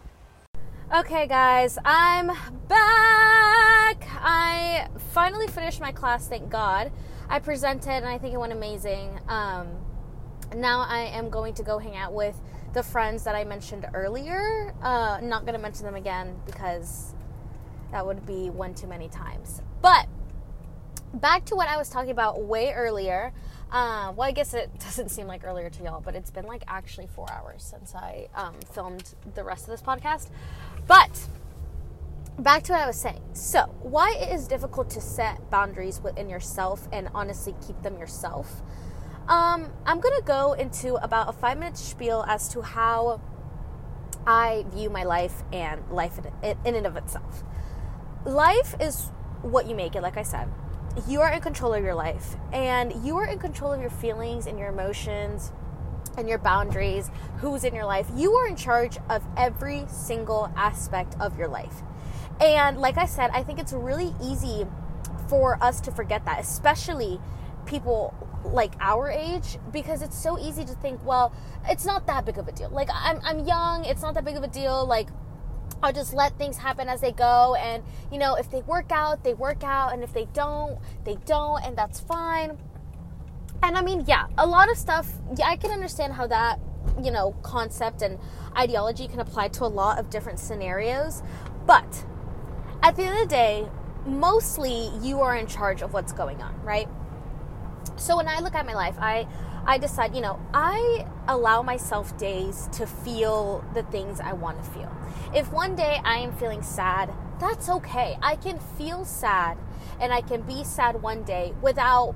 Okay, 0.96 1.26
guys, 1.28 1.78
I'm 1.84 2.28
back. 2.68 4.08
I 4.22 4.88
finally 5.14 5.48
finished 5.48 5.82
my 5.82 5.92
class, 5.92 6.28
thank 6.28 6.50
God. 6.50 6.92
I 7.30 7.40
presented 7.40 7.90
and 7.90 8.06
I 8.06 8.20
think 8.20 8.34
it 8.34 8.38
went 8.38 8.54
amazing. 8.54 9.20
Um, 9.28 9.70
now 10.56 10.86
I 10.88 11.06
am 11.06 11.30
going 11.30 11.56
to 11.56 11.64
go 11.64 11.80
hang 11.80 11.96
out 11.96 12.14
with 12.14 12.40
the 12.74 12.84
friends 12.84 13.24
that 13.24 13.34
I 13.34 13.44
mentioned 13.44 13.88
earlier. 13.94 14.74
Uh, 14.84 15.20
not 15.22 15.46
going 15.46 15.56
to 15.56 15.62
mention 15.62 15.86
them 15.86 15.96
again 15.96 16.40
because 16.46 17.16
that 17.94 18.06
would 18.06 18.26
be 18.26 18.50
one 18.50 18.74
too 18.74 18.88
many 18.88 19.08
times. 19.08 19.62
But 19.82 20.08
back 21.14 21.46
to 21.46 21.56
what 21.56 21.68
I 21.68 21.78
was 21.78 21.90
talking 21.90 22.10
about 22.10 22.42
way 22.42 22.74
earlier. 22.74 23.32
Uh, 23.72 24.12
well, 24.16 24.28
I 24.28 24.32
guess 24.32 24.56
it 24.56 24.72
doesn't 24.80 25.10
seem 25.10 25.28
like 25.28 25.46
earlier 25.46 25.70
to 25.70 25.84
y'all, 25.84 26.02
but 26.02 26.16
it's 26.16 26.32
been 26.32 26.48
like 26.48 26.64
actually 26.68 27.08
four 27.08 27.32
hours 27.32 27.64
since 27.64 27.94
I 27.94 28.28
um, 28.36 28.56
filmed 28.74 29.14
the 29.36 29.44
rest 29.44 29.66
of 29.66 29.70
this 29.70 29.82
podcast. 29.82 30.30
But 30.88 31.28
back 32.40 32.64
to 32.64 32.74
what 32.74 32.82
I 32.82 32.88
was 32.88 33.00
saying. 33.00 33.22
So, 33.34 33.62
why 33.84 34.16
it 34.20 34.34
is 34.34 34.48
difficult 34.48 34.90
to 34.92 35.02
set 35.02 35.52
boundaries 35.52 36.02
within 36.02 36.30
yourself 36.30 36.88
and 36.92 37.10
honestly 37.14 37.54
keep 37.66 37.80
them 37.84 38.00
yourself? 38.00 38.64
Um, 39.28 39.72
I'm 39.86 40.00
gonna 40.00 40.24
go 40.26 40.54
into 40.54 40.96
about 40.96 41.30
a 41.30 41.32
five 41.32 41.60
minute 41.60 41.78
spiel 41.78 42.26
as 42.28 42.50
to 42.50 42.62
how 42.64 43.22
I 44.26 44.66
view 44.70 44.90
my 44.90 45.04
life 45.04 45.44
and 45.54 45.88
life 45.92 46.20
in, 46.42 46.58
in 46.66 46.76
and 46.76 46.88
of 46.88 46.98
itself 46.98 47.44
life 48.26 48.76
is 48.80 49.10
what 49.42 49.68
you 49.68 49.76
make 49.76 49.96
it, 49.96 50.02
like 50.02 50.18
I 50.18 50.24
said. 50.24 50.50
You 51.08 51.22
are 51.22 51.32
in 51.32 51.42
control 51.42 51.74
of 51.74 51.84
your 51.84 51.96
life, 51.96 52.36
and 52.52 52.94
you 53.06 53.18
are 53.18 53.26
in 53.26 53.40
control 53.40 53.74
of 53.74 53.82
your 53.82 53.90
feelings 53.90 54.46
and 54.46 54.60
your 54.60 54.70
emotions 54.70 55.52
and 56.18 56.30
your 56.30 56.38
boundaries, 56.38 57.10
who's 57.38 57.64
in 57.64 57.74
your 57.74 57.86
life. 57.86 58.08
You 58.16 58.34
are 58.34 58.48
in 58.48 58.56
charge 58.56 58.98
of 59.10 59.24
every 59.36 59.86
single 59.88 60.54
aspect 60.56 61.16
of 61.20 61.38
your 61.38 61.48
life. 61.48 61.82
And 62.40 62.78
like 62.78 62.98
I 62.98 63.06
said, 63.06 63.32
I 63.34 63.42
think 63.42 63.58
it's 63.60 63.74
really 63.74 64.14
easy 64.22 64.68
for 65.28 65.58
us 65.64 65.82
to 65.82 65.92
forget 65.92 66.26
that, 66.26 66.40
especially 66.40 67.20
people 67.66 68.14
like 68.44 68.74
our 68.80 69.10
age 69.10 69.58
because 69.72 70.02
it's 70.02 70.22
so 70.22 70.38
easy 70.38 70.66
to 70.66 70.74
think 70.74 71.00
well 71.06 71.34
it's 71.70 71.86
not 71.86 72.06
that 72.08 72.26
big 72.26 72.38
of 72.38 72.46
a 72.46 72.52
deal 72.52 72.70
like 72.70 72.90
i'm, 72.94 73.20
I'm 73.24 73.48
young 73.48 73.86
it's 73.86 74.02
not 74.02 74.16
that 74.16 74.26
big 74.26 74.36
of 74.36 74.44
a 74.44 74.50
deal 74.50 74.86
like 74.86 75.08
I'll 75.84 75.92
just 75.94 76.14
let 76.14 76.38
things 76.38 76.58
happen 76.58 76.88
as 76.88 77.02
they 77.02 77.12
go. 77.12 77.56
And, 77.56 77.84
you 78.10 78.18
know, 78.18 78.36
if 78.36 78.50
they 78.50 78.62
work 78.62 78.92
out, 78.92 79.24
they 79.24 79.34
work 79.34 79.64
out. 79.64 79.94
And 79.94 80.02
if 80.02 80.14
they 80.14 80.26
don't, 80.34 80.80
they 81.04 81.18
don't. 81.26 81.64
And 81.64 81.78
that's 81.78 82.00
fine. 82.00 82.58
And 83.62 83.78
I 83.78 83.82
mean, 83.82 84.06
yeah, 84.08 84.28
a 84.38 84.48
lot 84.48 84.72
of 84.72 84.78
stuff, 84.78 85.12
yeah, 85.38 85.50
I 85.50 85.58
can 85.58 85.72
understand 85.72 86.14
how 86.14 86.26
that, 86.28 86.60
you 87.02 87.12
know, 87.12 87.36
concept 87.44 88.02
and 88.02 88.18
ideology 88.58 89.08
can 89.08 89.20
apply 89.20 89.50
to 89.50 89.66
a 89.66 89.68
lot 89.68 90.00
of 90.00 90.10
different 90.10 90.40
scenarios. 90.40 91.22
But 91.66 92.06
at 92.82 92.96
the 92.96 93.04
end 93.04 93.14
of 93.14 93.20
the 93.20 93.36
day, 93.36 93.68
mostly 94.06 94.90
you 95.02 95.20
are 95.22 95.36
in 95.36 95.48
charge 95.48 95.82
of 95.82 95.94
what's 95.94 96.14
going 96.14 96.42
on, 96.42 96.62
right? 96.64 96.88
So 97.98 98.18
when 98.18 98.28
I 98.28 98.40
look 98.40 98.56
at 98.56 98.66
my 98.66 98.74
life, 98.74 98.96
I 99.00 99.28
I 99.66 99.78
decide, 99.78 100.14
you 100.14 100.22
know, 100.22 100.40
I 100.54 101.08
allow 101.28 101.62
myself 101.62 102.18
days 102.18 102.68
to 102.74 102.86
feel 102.86 103.64
the 103.74 103.84
things 103.84 104.20
I 104.20 104.34
want 104.34 104.62
to 104.64 104.70
feel. 104.72 104.92
If 105.34 105.52
one 105.52 105.76
day 105.76 106.02
I 106.04 106.18
am 106.18 106.34
feeling 106.34 106.62
sad, 106.62 107.14
that's 107.40 107.70
okay. 107.70 108.18
I 108.22 108.36
can 108.36 108.60
feel 108.60 109.06
sad 109.06 109.58
and 110.00 110.12
I 110.12 110.22
can 110.22 110.42
be 110.42 110.64
sad 110.64 111.02
one 111.02 111.24
day 111.24 111.54
without 111.62 112.16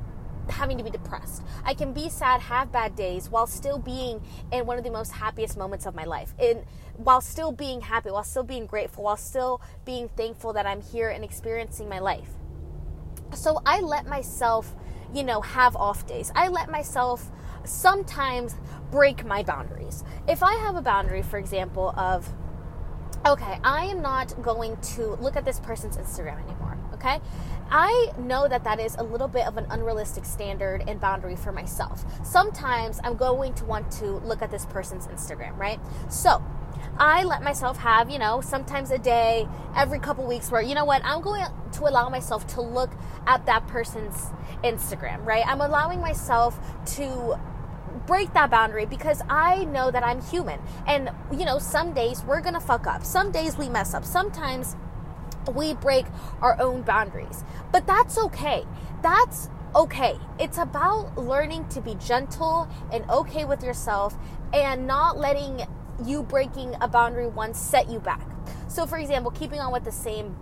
having 0.50 0.78
to 0.78 0.84
be 0.84 0.90
depressed. 0.90 1.44
I 1.64 1.74
can 1.74 1.94
be 1.94 2.10
sad, 2.10 2.42
have 2.42 2.72
bad 2.72 2.96
days 2.96 3.30
while 3.30 3.48
still 3.48 3.78
being 3.78 4.22
in 4.52 4.66
one 4.66 4.78
of 4.78 4.84
the 4.84 4.92
most 4.92 5.12
happiest 5.14 5.58
moments 5.58 5.86
of 5.86 5.96
my 5.96 6.06
life. 6.06 6.34
In 6.40 6.66
while 6.96 7.22
still 7.22 7.52
being 7.52 7.82
happy, 7.82 8.10
while 8.10 8.24
still 8.24 8.44
being 8.44 8.66
grateful, 8.66 9.04
while 9.04 9.18
still 9.18 9.62
being 9.86 10.10
thankful 10.10 10.54
that 10.54 10.66
I'm 10.66 10.82
here 10.82 11.10
and 11.10 11.24
experiencing 11.24 11.88
my 11.88 12.00
life. 12.00 12.30
So 13.34 13.62
I 13.66 13.82
let 13.82 14.08
myself, 14.08 14.74
you 15.14 15.24
know, 15.24 15.42
have 15.42 15.76
off 15.76 16.06
days. 16.06 16.32
I 16.36 16.48
let 16.48 16.70
myself 16.70 17.32
sometimes 17.64 18.56
break 18.92 19.26
my 19.26 19.44
boundaries. 19.44 20.04
If 20.28 20.44
I 20.44 20.56
have 20.56 20.76
a 20.76 20.82
boundary, 20.82 21.22
for 21.22 21.38
example, 21.38 21.94
of 21.98 22.34
okay, 23.26 23.60
I 23.64 23.86
am 23.86 24.02
not 24.02 24.42
going 24.42 24.78
to 24.78 25.16
look 25.16 25.36
at 25.36 25.44
this 25.44 25.60
person's 25.60 25.98
Instagram 25.98 26.42
anymore, 26.44 26.78
okay? 26.94 27.20
I 27.70 28.12
know 28.18 28.48
that 28.48 28.64
that 28.64 28.80
is 28.80 28.96
a 28.96 29.04
little 29.04 29.28
bit 29.28 29.46
of 29.46 29.58
an 29.58 29.66
unrealistic 29.70 30.24
standard 30.24 30.84
and 30.88 31.02
boundary 31.02 31.36
for 31.36 31.52
myself. 31.52 32.06
Sometimes 32.26 33.02
I'm 33.04 33.18
going 33.18 33.54
to 33.56 33.66
want 33.66 33.92
to 33.94 34.06
look 34.06 34.42
at 34.42 34.52
this 34.52 34.66
person's 34.68 35.08
Instagram, 35.08 35.58
right? 35.58 35.80
So, 36.10 36.42
I 37.00 37.24
let 37.24 37.44
myself 37.44 37.78
have, 37.78 38.10
you 38.10 38.18
know, 38.18 38.42
sometimes 38.42 38.92
a 38.92 38.98
day, 38.98 39.48
every 39.76 40.00
couple 40.00 40.26
weeks 40.26 40.52
where, 40.52 40.62
you 40.62 40.74
know 40.74 40.86
what, 40.86 41.04
I'm 41.06 41.22
going 41.22 41.46
to 41.74 41.84
allow 41.84 42.10
myself 42.10 42.48
to 42.56 42.62
look 42.62 42.92
at 43.28 43.46
that 43.46 43.68
person's 43.68 44.32
Instagram, 44.64 45.26
right? 45.26 45.44
I'm 45.46 45.62
allowing 45.62 46.02
myself 46.02 46.60
to 46.96 47.40
break 48.08 48.34
that 48.34 48.50
boundary 48.50 48.86
because 48.86 49.22
I 49.30 49.66
know 49.66 49.92
that 49.92 50.04
I'm 50.04 50.22
human. 50.22 50.60
And, 50.88 51.12
you 51.32 51.46
know, 51.46 51.60
some 51.60 51.94
days 51.94 52.24
we're 52.24 52.42
going 52.42 52.54
to 52.56 52.60
fuck 52.60 52.88
up. 52.88 53.04
Some 53.04 53.32
days 53.32 53.58
we 53.58 53.70
mess 53.70 53.94
up. 53.94 54.04
Sometimes 54.04 54.76
we 55.54 55.74
break 55.76 56.06
our 56.42 56.60
own 56.60 56.82
boundaries. 56.82 57.44
But 57.72 57.86
that's 57.86 58.18
okay. 58.18 58.66
That's 59.02 59.50
okay. 59.76 60.18
It's 60.40 60.58
about 60.58 61.18
learning 61.18 61.68
to 61.70 61.82
be 61.82 61.96
gentle 61.96 62.68
and 62.92 63.08
okay 63.10 63.46
with 63.46 63.64
yourself 63.64 64.18
and 64.54 64.88
not 64.88 65.18
letting 65.18 65.66
you 66.06 66.24
breaking 66.24 66.76
a 66.82 66.88
boundary 66.88 67.28
once 67.28 67.60
set 67.60 67.90
you 67.90 68.00
back. 68.00 68.28
So, 68.68 68.86
for 68.86 68.98
example, 68.98 69.32
keeping 69.32 69.60
on 69.60 69.72
with 69.72 69.84
the 69.84 69.92
same 69.92 70.36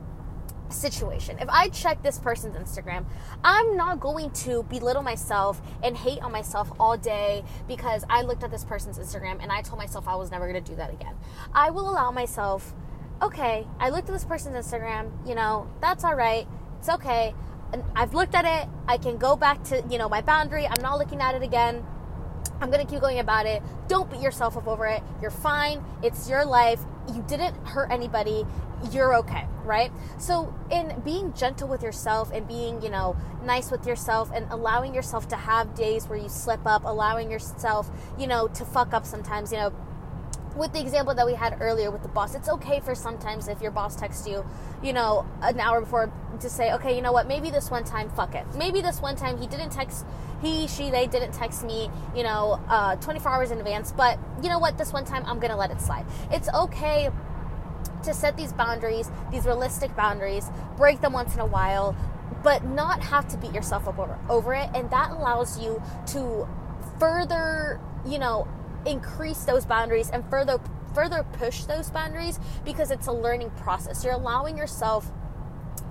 situation. 0.69 1.37
If 1.39 1.49
I 1.49 1.69
check 1.69 2.01
this 2.01 2.19
person's 2.19 2.55
Instagram, 2.55 3.05
I'm 3.43 3.77
not 3.77 3.99
going 3.99 4.31
to 4.31 4.63
belittle 4.63 5.03
myself 5.03 5.61
and 5.83 5.95
hate 5.95 6.21
on 6.21 6.31
myself 6.31 6.71
all 6.79 6.97
day 6.97 7.43
because 7.67 8.03
I 8.09 8.21
looked 8.21 8.43
at 8.43 8.51
this 8.51 8.63
person's 8.63 8.97
Instagram 8.97 9.41
and 9.41 9.51
I 9.51 9.61
told 9.61 9.79
myself 9.79 10.07
I 10.07 10.15
was 10.15 10.31
never 10.31 10.51
going 10.51 10.63
to 10.63 10.69
do 10.71 10.75
that 10.77 10.91
again. 10.91 11.15
I 11.53 11.69
will 11.69 11.89
allow 11.89 12.11
myself, 12.11 12.73
okay, 13.21 13.67
I 13.79 13.89
looked 13.89 14.09
at 14.09 14.13
this 14.13 14.25
person's 14.25 14.55
Instagram, 14.65 15.11
you 15.27 15.35
know, 15.35 15.69
that's 15.81 16.03
all 16.03 16.15
right. 16.15 16.47
It's 16.79 16.89
okay. 16.89 17.33
And 17.73 17.83
I've 17.95 18.13
looked 18.13 18.35
at 18.35 18.45
it. 18.45 18.69
I 18.87 18.97
can 18.97 19.17
go 19.17 19.35
back 19.35 19.63
to, 19.65 19.83
you 19.89 19.97
know, 19.97 20.07
my 20.07 20.21
boundary. 20.21 20.67
I'm 20.67 20.81
not 20.81 20.99
looking 20.99 21.19
at 21.19 21.35
it 21.35 21.41
again. 21.41 21.85
I'm 22.61 22.71
going 22.71 22.85
to 22.85 22.91
keep 22.91 23.01
going 23.01 23.19
about 23.19 23.45
it. 23.45 23.61
Don't 23.87 24.09
beat 24.09 24.21
yourself 24.21 24.57
up 24.57 24.67
over 24.67 24.85
it. 24.85 25.03
You're 25.21 25.31
fine. 25.31 25.83
It's 26.01 26.29
your 26.29 26.45
life. 26.45 26.79
You 27.13 27.23
didn't 27.27 27.55
hurt 27.67 27.91
anybody 27.91 28.45
you're 28.91 29.15
okay, 29.15 29.45
right? 29.63 29.91
So, 30.17 30.53
in 30.69 31.01
being 31.03 31.33
gentle 31.33 31.67
with 31.67 31.81
yourself 31.81 32.31
and 32.31 32.47
being, 32.47 32.81
you 32.81 32.89
know, 32.89 33.15
nice 33.43 33.71
with 33.71 33.85
yourself 33.85 34.31
and 34.33 34.45
allowing 34.51 34.93
yourself 34.93 35.27
to 35.29 35.35
have 35.35 35.73
days 35.75 36.07
where 36.07 36.17
you 36.17 36.29
slip 36.29 36.65
up, 36.65 36.83
allowing 36.85 37.31
yourself, 37.31 37.89
you 38.17 38.27
know, 38.27 38.47
to 38.49 38.65
fuck 38.65 38.93
up 38.93 39.05
sometimes, 39.05 39.51
you 39.51 39.57
know, 39.57 39.73
with 40.55 40.71
the 40.73 40.79
example 40.79 41.13
that 41.13 41.25
we 41.25 41.33
had 41.33 41.57
earlier 41.59 41.91
with 41.91 42.01
the 42.01 42.07
boss, 42.07 42.33
it's 42.33 42.47
okay 42.47 42.79
for 42.79 42.95
sometimes 42.95 43.47
if 43.47 43.61
your 43.61 43.71
boss 43.71 43.95
texts 43.95 44.27
you, 44.27 44.45
you 44.81 44.93
know, 44.93 45.25
an 45.41 45.59
hour 45.59 45.81
before 45.81 46.11
to 46.39 46.49
say, 46.49 46.73
okay, 46.73 46.95
you 46.95 47.01
know 47.01 47.11
what, 47.11 47.27
maybe 47.27 47.49
this 47.49 47.69
one 47.69 47.83
time, 47.83 48.09
fuck 48.09 48.35
it. 48.35 48.45
Maybe 48.55 48.81
this 48.81 49.01
one 49.01 49.15
time 49.15 49.37
he 49.37 49.47
didn't 49.47 49.71
text, 49.71 50.05
he, 50.41 50.67
she, 50.67 50.89
they 50.89 51.07
didn't 51.07 51.33
text 51.33 51.63
me, 51.63 51.89
you 52.15 52.23
know, 52.23 52.61
uh, 52.69 52.95
24 52.97 53.31
hours 53.31 53.51
in 53.51 53.59
advance, 53.59 53.91
but 53.91 54.17
you 54.41 54.49
know 54.49 54.59
what, 54.59 54.77
this 54.77 54.93
one 54.93 55.05
time 55.05 55.23
I'm 55.25 55.39
gonna 55.39 55.57
let 55.57 55.71
it 55.71 55.81
slide. 55.81 56.05
It's 56.31 56.49
okay 56.49 57.09
to 58.03 58.13
set 58.13 58.37
these 58.37 58.53
boundaries, 58.53 59.11
these 59.31 59.45
realistic 59.45 59.95
boundaries, 59.95 60.49
break 60.77 61.01
them 61.01 61.13
once 61.13 61.33
in 61.33 61.41
a 61.41 61.45
while, 61.45 61.95
but 62.43 62.63
not 62.63 63.01
have 63.01 63.27
to 63.29 63.37
beat 63.37 63.53
yourself 63.53 63.87
up 63.87 63.99
over, 63.99 64.17
over 64.29 64.53
it. 64.53 64.69
And 64.73 64.89
that 64.91 65.11
allows 65.11 65.59
you 65.59 65.81
to 66.07 66.47
further, 66.99 67.79
you 68.05 68.19
know, 68.19 68.47
increase 68.85 69.43
those 69.43 69.65
boundaries 69.65 70.09
and 70.09 70.23
further 70.29 70.59
further 70.93 71.23
push 71.33 71.65
those 71.65 71.89
boundaries 71.89 72.39
because 72.63 72.89
it's 72.89 73.07
a 73.07 73.11
learning 73.11 73.51
process. 73.51 74.03
You're 74.03 74.13
allowing 74.13 74.57
yourself 74.57 75.11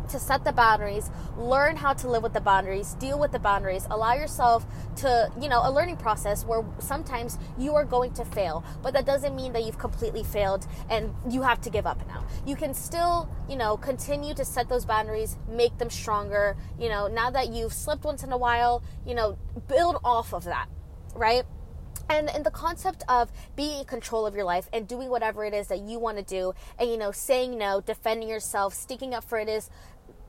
to 0.09 0.19
set 0.19 0.45
the 0.45 0.53
boundaries, 0.53 1.11
learn 1.37 1.77
how 1.77 1.93
to 1.93 2.09
live 2.09 2.23
with 2.23 2.33
the 2.33 2.41
boundaries, 2.41 2.95
deal 2.95 3.19
with 3.19 3.33
the 3.33 3.39
boundaries, 3.39 3.87
allow 3.91 4.15
yourself 4.15 4.67
to, 4.97 5.31
you 5.41 5.49
know, 5.49 5.61
a 5.65 5.71
learning 5.71 5.97
process 5.97 6.45
where 6.45 6.65
sometimes 6.79 7.39
you 7.59 7.75
are 7.75 7.85
going 7.85 8.13
to 8.15 8.25
fail, 8.25 8.65
but 8.83 8.93
that 8.95 9.07
doesn't 9.07 9.35
mean 9.35 9.53
that 9.53 9.65
you've 9.65 9.79
completely 9.79 10.23
failed 10.23 10.67
and 10.91 11.15
you 11.31 11.43
have 11.43 11.61
to 11.63 11.71
give 11.71 11.87
up 11.87 12.07
now. 12.07 12.25
You 12.47 12.57
can 12.57 12.75
still, 12.75 13.29
you 13.49 13.57
know, 13.57 13.77
continue 13.77 14.35
to 14.35 14.45
set 14.45 14.69
those 14.69 14.85
boundaries, 14.85 15.37
make 15.49 15.79
them 15.79 15.91
stronger, 15.91 16.57
you 16.79 16.89
know, 16.89 17.09
now 17.09 17.31
that 17.31 17.49
you've 17.49 17.73
slipped 17.73 18.05
once 18.05 18.23
in 18.23 18.33
a 18.33 18.39
while, 18.39 18.83
you 19.07 19.15
know, 19.15 19.39
build 19.69 19.97
off 20.05 20.33
of 20.33 20.45
that, 20.45 20.69
right? 21.15 21.45
And 22.09 22.31
in 22.31 22.43
the 22.43 22.51
concept 22.51 23.03
of 23.09 23.33
being 23.57 23.81
in 23.81 23.85
control 23.85 24.27
of 24.27 24.35
your 24.35 24.45
life 24.45 24.69
and 24.73 24.87
doing 24.87 25.09
whatever 25.09 25.45
it 25.45 25.55
is 25.55 25.69
that 25.69 25.81
you 25.81 25.99
want 25.99 26.17
to 26.17 26.25
do 26.25 26.53
and 26.79 26.91
you 26.91 26.97
know 26.97 27.13
saying 27.13 27.57
no 27.59 27.81
defending 27.81 28.29
yourself 28.29 28.75
sticking 28.75 29.15
up 29.15 29.25
for 29.25 29.39
it 29.39 29.49
is 29.49 29.71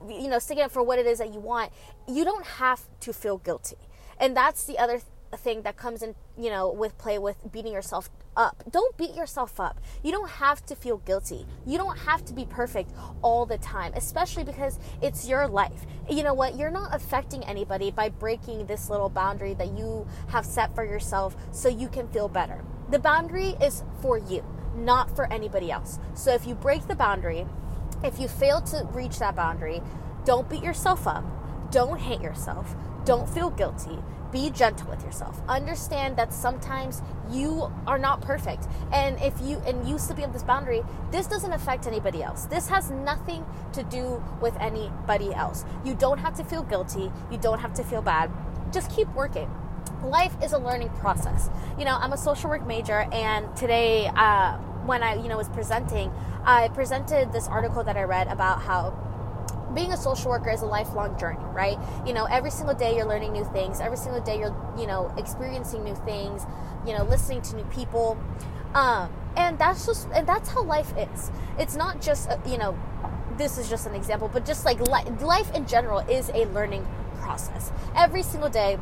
you 0.09 0.28
know, 0.28 0.39
sticking 0.39 0.63
up 0.63 0.71
for 0.71 0.84
what 0.84 0.99
it 0.99 1.05
is 1.05 1.19
that 1.19 1.34
you 1.34 1.39
want, 1.39 1.71
you 2.07 2.23
don't 2.23 2.45
have 2.45 2.82
to 3.01 3.13
feel 3.13 3.38
guilty. 3.38 3.78
And 4.19 4.36
that's 4.36 4.65
the 4.65 4.78
other 4.78 4.93
th- 4.93 5.05
thing 5.38 5.61
that 5.63 5.77
comes 5.77 6.01
in, 6.01 6.15
you 6.38 6.49
know, 6.49 6.71
with 6.71 6.97
play 6.97 7.17
with 7.17 7.38
beating 7.51 7.73
yourself 7.73 8.09
up. 8.36 8.63
Don't 8.69 8.95
beat 8.97 9.15
yourself 9.15 9.59
up. 9.59 9.79
You 10.03 10.11
don't 10.11 10.29
have 10.29 10.65
to 10.65 10.75
feel 10.75 10.97
guilty. 10.97 11.45
You 11.65 11.77
don't 11.77 11.97
have 11.99 12.25
to 12.25 12.33
be 12.33 12.45
perfect 12.45 12.91
all 13.21 13.45
the 13.45 13.57
time, 13.57 13.93
especially 13.95 14.43
because 14.43 14.79
it's 15.01 15.27
your 15.27 15.47
life. 15.47 15.86
You 16.09 16.23
know 16.23 16.33
what? 16.33 16.55
You're 16.55 16.71
not 16.71 16.93
affecting 16.93 17.43
anybody 17.45 17.91
by 17.91 18.09
breaking 18.09 18.65
this 18.65 18.89
little 18.89 19.09
boundary 19.09 19.53
that 19.55 19.77
you 19.77 20.07
have 20.29 20.45
set 20.45 20.75
for 20.75 20.83
yourself 20.83 21.36
so 21.51 21.69
you 21.69 21.88
can 21.88 22.07
feel 22.09 22.27
better. 22.27 22.63
The 22.89 22.99
boundary 22.99 23.55
is 23.61 23.83
for 24.01 24.17
you, 24.17 24.43
not 24.75 25.15
for 25.15 25.31
anybody 25.31 25.71
else. 25.71 25.99
So 26.13 26.33
if 26.33 26.45
you 26.45 26.55
break 26.55 26.88
the 26.88 26.95
boundary, 26.95 27.45
if 28.03 28.19
you 28.19 28.27
fail 28.27 28.61
to 28.61 28.88
reach 28.91 29.19
that 29.19 29.36
boundary, 29.36 29.81
don't 30.25 30.49
beat 30.49 30.63
yourself 30.63 31.07
up. 31.07 31.23
Don't 31.71 31.99
hate 31.99 32.21
yourself. 32.21 32.75
Don't 33.05 33.29
feel 33.29 33.49
guilty. 33.49 33.99
Be 34.36 34.49
gentle 34.49 34.89
with 34.89 35.01
yourself. 35.01 35.41
Understand 35.47 36.17
that 36.17 36.33
sometimes 36.33 37.01
you 37.31 37.71
are 37.88 37.97
not 37.97 38.19
perfect. 38.19 38.67
And 38.91 39.17
if 39.21 39.33
you 39.39 39.59
and 39.65 39.88
you 39.88 39.97
slipping 39.97 40.25
up 40.25 40.33
this 40.33 40.43
boundary, 40.43 40.83
this 41.09 41.25
doesn't 41.25 41.53
affect 41.53 41.88
anybody 41.88 42.21
else. 42.21 42.43
This 42.47 42.67
has 42.67 42.91
nothing 42.91 43.45
to 43.71 43.81
do 43.83 44.21
with 44.41 44.53
anybody 44.59 45.33
else. 45.33 45.63
You 45.86 45.95
don't 45.95 46.17
have 46.17 46.36
to 46.36 46.43
feel 46.43 46.63
guilty. 46.63 47.13
You 47.31 47.38
don't 47.38 47.59
have 47.59 47.73
to 47.75 47.83
feel 47.86 48.01
bad. 48.01 48.29
Just 48.73 48.91
keep 48.93 49.07
working 49.15 49.49
life 50.03 50.36
is 50.43 50.51
a 50.51 50.57
learning 50.57 50.89
process. 50.99 51.49
You 51.79 51.86
know, 51.86 51.97
I'm 51.99 52.11
a 52.11 52.17
social 52.17 52.49
work 52.49 52.67
major, 52.67 53.07
and 53.11 53.55
today, 53.55 54.07
uh, 54.07 54.57
when 54.86 55.01
I, 55.01 55.15
you 55.15 55.29
know, 55.29 55.38
was 55.38 55.49
presenting, 55.49 56.11
I 56.43 56.67
presented 56.67 57.31
this 57.31 57.47
article 57.47 57.83
that 57.86 57.97
I 57.97 58.03
read 58.03 58.27
about 58.27 58.61
how 58.61 58.91
being 59.76 59.91
a 59.91 59.97
social 59.97 60.32
worker 60.32 60.49
is 60.49 60.61
a 60.61 60.65
lifelong 60.65 61.17
journey, 61.19 61.43
right? 61.53 61.78
You 62.07 62.13
know, 62.13 62.26
every 62.26 62.51
single 62.51 62.76
day 62.76 62.95
you're 62.95 63.05
learning 63.07 63.34
new 63.34 63.45
things. 63.45 63.80
Every 63.80 63.97
single 63.97 64.21
day 64.21 64.39
you're, 64.39 64.55
you 64.78 64.88
know, 64.88 65.13
experiencing 65.17 65.84
new 65.84 65.95
things. 65.95 66.43
You 66.88 66.97
know, 66.97 67.03
listening 67.03 67.41
to 67.43 67.55
new 67.55 67.63
people, 67.65 68.17
um, 68.76 69.11
and 69.36 69.57
that's 69.57 69.86
just 69.88 70.07
and 70.13 70.28
that's 70.28 70.49
how 70.49 70.63
life 70.63 70.93
is. 70.97 71.32
It's 71.57 71.76
not 71.76 71.99
just 71.99 72.30
uh, 72.30 72.38
you 72.45 72.57
know, 72.57 72.78
this 73.38 73.57
is 73.57 73.69
just 73.69 73.88
an 73.88 73.95
example, 73.95 74.30
but 74.32 74.45
just 74.45 74.65
like 74.65 74.80
li- 74.80 75.11
life 75.21 75.53
in 75.55 75.65
general 75.65 75.99
is 75.99 76.30
a 76.30 76.45
learning 76.45 76.88
process. 77.21 77.71
Every 77.95 78.21
single 78.21 78.49
day 78.49 78.78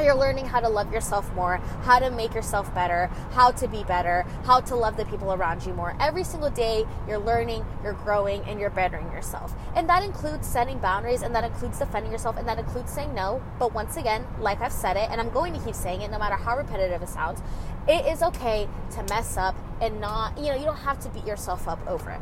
you're 0.00 0.14
learning 0.14 0.46
how 0.46 0.60
to 0.60 0.68
love 0.68 0.92
yourself 0.92 1.32
more, 1.34 1.58
how 1.82 1.98
to 1.98 2.10
make 2.10 2.34
yourself 2.34 2.74
better, 2.74 3.06
how 3.32 3.50
to 3.52 3.68
be 3.68 3.84
better, 3.84 4.24
how 4.44 4.60
to 4.60 4.74
love 4.74 4.96
the 4.96 5.04
people 5.04 5.32
around 5.32 5.66
you 5.66 5.74
more. 5.74 5.96
Every 6.00 6.24
single 6.24 6.50
day, 6.50 6.84
you're 7.06 7.18
learning, 7.18 7.64
you're 7.82 7.92
growing, 7.92 8.42
and 8.44 8.58
you're 8.58 8.70
bettering 8.70 9.10
yourself. 9.12 9.54
And 9.76 9.88
that 9.88 10.02
includes 10.02 10.46
setting 10.46 10.78
boundaries, 10.78 11.22
and 11.22 11.34
that 11.34 11.44
includes 11.44 11.78
defending 11.78 12.10
yourself, 12.10 12.36
and 12.36 12.48
that 12.48 12.58
includes 12.58 12.90
saying 12.92 13.14
no. 13.14 13.42
But 13.58 13.74
once 13.74 13.96
again, 13.96 14.26
like 14.40 14.60
I've 14.60 14.72
said 14.72 14.96
it, 14.96 15.10
and 15.10 15.20
I'm 15.20 15.30
going 15.30 15.52
to 15.52 15.60
keep 15.60 15.74
saying 15.74 16.02
it 16.02 16.10
no 16.10 16.18
matter 16.18 16.36
how 16.36 16.56
repetitive 16.56 17.02
it 17.02 17.08
sounds, 17.08 17.42
it 17.86 18.06
is 18.06 18.22
okay 18.22 18.68
to 18.92 19.02
mess 19.04 19.36
up 19.36 19.56
and 19.80 20.00
not, 20.00 20.38
you 20.38 20.46
know, 20.46 20.54
you 20.54 20.64
don't 20.64 20.76
have 20.76 21.00
to 21.00 21.08
beat 21.10 21.26
yourself 21.26 21.68
up 21.68 21.84
over 21.86 22.10
it 22.10 22.20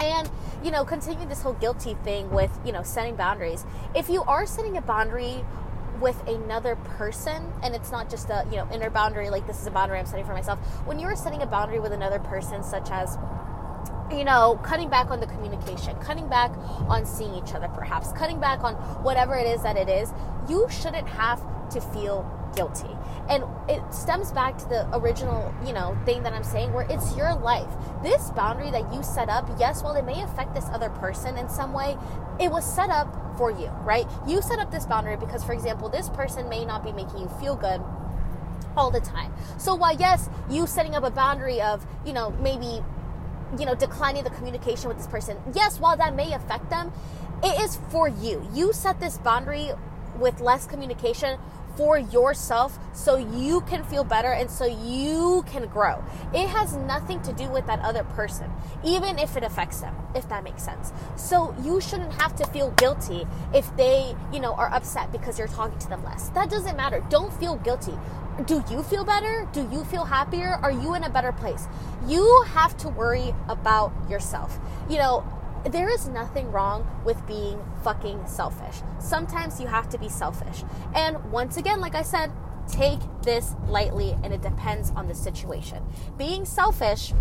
and 0.00 0.30
you 0.64 0.70
know 0.70 0.84
continue 0.84 1.28
this 1.28 1.42
whole 1.42 1.52
guilty 1.54 1.94
thing 2.04 2.30
with 2.30 2.50
you 2.64 2.72
know 2.72 2.82
setting 2.82 3.14
boundaries 3.16 3.64
if 3.94 4.08
you 4.08 4.22
are 4.22 4.46
setting 4.46 4.76
a 4.76 4.80
boundary 4.80 5.44
with 6.00 6.26
another 6.26 6.76
person 6.76 7.52
and 7.62 7.74
it's 7.74 7.92
not 7.92 8.08
just 8.08 8.30
a 8.30 8.46
you 8.50 8.56
know 8.56 8.68
inner 8.72 8.90
boundary 8.90 9.30
like 9.30 9.46
this 9.46 9.60
is 9.60 9.66
a 9.66 9.70
boundary 9.70 9.98
i'm 9.98 10.06
setting 10.06 10.24
for 10.24 10.32
myself. 10.32 10.58
When 10.86 10.98
you're 10.98 11.16
setting 11.16 11.42
a 11.42 11.46
boundary 11.46 11.80
with 11.80 11.92
another 11.92 12.18
person 12.18 12.62
such 12.62 12.90
as 12.90 13.18
you 14.10 14.24
know, 14.24 14.60
cutting 14.64 14.88
back 14.88 15.10
on 15.10 15.20
the 15.20 15.26
communication, 15.26 15.96
cutting 16.00 16.28
back 16.28 16.50
on 16.88 17.06
seeing 17.06 17.32
each 17.34 17.54
other, 17.54 17.68
perhaps, 17.68 18.12
cutting 18.12 18.40
back 18.40 18.64
on 18.64 18.74
whatever 19.04 19.36
it 19.36 19.46
is 19.46 19.62
that 19.62 19.76
it 19.76 19.88
is, 19.88 20.12
you 20.48 20.66
shouldn't 20.68 21.06
have 21.06 21.40
to 21.70 21.80
feel 21.80 22.24
guilty. 22.54 22.88
And 23.28 23.44
it 23.68 23.82
stems 23.92 24.32
back 24.32 24.58
to 24.58 24.68
the 24.68 24.88
original, 24.96 25.54
you 25.64 25.72
know, 25.72 25.96
thing 26.04 26.22
that 26.24 26.32
I'm 26.32 26.44
saying 26.44 26.72
where 26.72 26.86
it's 26.90 27.16
your 27.16 27.34
life. 27.34 27.68
This 28.02 28.30
boundary 28.30 28.70
that 28.70 28.92
you 28.92 29.02
set 29.02 29.28
up, 29.28 29.48
yes, 29.58 29.82
while 29.82 29.94
it 29.94 30.04
may 30.04 30.22
affect 30.22 30.54
this 30.54 30.66
other 30.72 30.90
person 30.90 31.36
in 31.36 31.48
some 31.48 31.72
way, 31.72 31.96
it 32.40 32.50
was 32.50 32.64
set 32.64 32.90
up 32.90 33.36
for 33.36 33.50
you, 33.50 33.68
right? 33.82 34.06
You 34.26 34.42
set 34.42 34.58
up 34.58 34.70
this 34.70 34.86
boundary 34.86 35.16
because, 35.16 35.44
for 35.44 35.52
example, 35.52 35.88
this 35.88 36.08
person 36.08 36.48
may 36.48 36.64
not 36.64 36.82
be 36.82 36.92
making 36.92 37.18
you 37.18 37.28
feel 37.40 37.56
good 37.56 37.80
all 38.76 38.90
the 38.90 39.00
time. 39.00 39.32
So 39.58 39.74
while 39.74 39.96
yes, 39.96 40.28
you 40.48 40.66
setting 40.66 40.94
up 40.94 41.04
a 41.04 41.10
boundary 41.10 41.60
of, 41.60 41.86
you 42.04 42.12
know, 42.12 42.30
maybe 42.40 42.82
you 43.58 43.66
know, 43.66 43.74
declining 43.74 44.24
the 44.24 44.30
communication 44.30 44.88
with 44.88 44.96
this 44.96 45.06
person. 45.06 45.36
Yes, 45.54 45.80
while 45.80 45.96
that 45.96 46.14
may 46.14 46.32
affect 46.32 46.70
them, 46.70 46.92
it 47.42 47.60
is 47.60 47.78
for 47.88 48.08
you. 48.08 48.46
You 48.54 48.72
set 48.72 49.00
this 49.00 49.18
boundary 49.18 49.70
with 50.18 50.40
less 50.40 50.66
communication 50.66 51.38
for 51.76 51.98
yourself 51.98 52.78
so 52.92 53.16
you 53.16 53.60
can 53.62 53.84
feel 53.84 54.04
better 54.04 54.32
and 54.32 54.50
so 54.50 54.66
you 54.66 55.44
can 55.46 55.66
grow. 55.66 56.02
It 56.34 56.48
has 56.48 56.74
nothing 56.76 57.20
to 57.22 57.32
do 57.32 57.48
with 57.48 57.66
that 57.66 57.80
other 57.80 58.04
person, 58.04 58.50
even 58.84 59.18
if 59.18 59.36
it 59.36 59.42
affects 59.42 59.80
them, 59.80 59.94
if 60.14 60.28
that 60.28 60.44
makes 60.44 60.62
sense. 60.62 60.92
So 61.16 61.54
you 61.62 61.80
shouldn't 61.80 62.12
have 62.14 62.34
to 62.36 62.46
feel 62.46 62.70
guilty 62.72 63.26
if 63.54 63.74
they, 63.76 64.14
you 64.32 64.40
know, 64.40 64.54
are 64.54 64.72
upset 64.72 65.12
because 65.12 65.38
you're 65.38 65.48
talking 65.48 65.78
to 65.78 65.88
them 65.88 66.04
less. 66.04 66.28
That 66.30 66.50
doesn't 66.50 66.76
matter. 66.76 67.04
Don't 67.08 67.32
feel 67.34 67.56
guilty. 67.56 67.94
Do 68.46 68.64
you 68.70 68.82
feel 68.82 69.04
better? 69.04 69.48
Do 69.52 69.68
you 69.70 69.84
feel 69.84 70.04
happier? 70.04 70.58
Are 70.62 70.70
you 70.70 70.94
in 70.94 71.04
a 71.04 71.10
better 71.10 71.32
place? 71.32 71.66
You 72.06 72.44
have 72.48 72.76
to 72.78 72.88
worry 72.88 73.34
about 73.48 73.92
yourself. 74.08 74.58
You 74.88 74.98
know, 74.98 75.24
there 75.64 75.88
is 75.88 76.08
nothing 76.08 76.50
wrong 76.50 76.86
with 77.04 77.24
being 77.26 77.62
fucking 77.82 78.26
selfish. 78.26 78.80
Sometimes 78.98 79.60
you 79.60 79.66
have 79.66 79.88
to 79.90 79.98
be 79.98 80.08
selfish. 80.08 80.64
And 80.94 81.30
once 81.30 81.56
again, 81.56 81.80
like 81.80 81.94
I 81.94 82.02
said, 82.02 82.32
take 82.68 83.00
this 83.22 83.54
lightly 83.66 84.16
and 84.22 84.32
it 84.32 84.42
depends 84.42 84.90
on 84.90 85.08
the 85.08 85.14
situation. 85.14 85.82
Being 86.16 86.44
selfish 86.44 87.12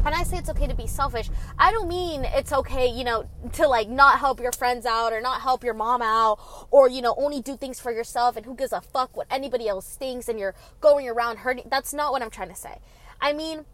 when 0.00 0.14
I 0.14 0.22
say 0.22 0.38
it's 0.38 0.48
okay 0.48 0.66
to 0.66 0.74
be 0.74 0.86
selfish, 0.86 1.28
I 1.58 1.70
don't 1.70 1.86
mean 1.86 2.24
it's 2.24 2.52
okay, 2.52 2.86
you 2.86 3.04
know, 3.04 3.28
to 3.52 3.68
like 3.68 3.88
not 3.88 4.18
help 4.18 4.40
your 4.40 4.52
friends 4.52 4.86
out 4.86 5.12
or 5.12 5.20
not 5.20 5.42
help 5.42 5.62
your 5.62 5.74
mom 5.74 6.00
out 6.00 6.40
or, 6.70 6.88
you 6.88 7.02
know, 7.02 7.14
only 7.18 7.40
do 7.40 7.56
things 7.56 7.78
for 7.78 7.92
yourself 7.92 8.36
and 8.36 8.46
who 8.46 8.54
gives 8.54 8.72
a 8.72 8.80
fuck 8.80 9.16
what 9.16 9.26
anybody 9.30 9.68
else 9.68 9.94
thinks 9.96 10.28
and 10.28 10.38
you're 10.38 10.54
going 10.80 11.08
around 11.08 11.38
hurting. 11.38 11.68
That's 11.70 11.92
not 11.92 12.10
what 12.10 12.22
I'm 12.22 12.30
trying 12.30 12.48
to 12.48 12.56
say. 12.56 12.80
I 13.20 13.32
mean, 13.32 13.66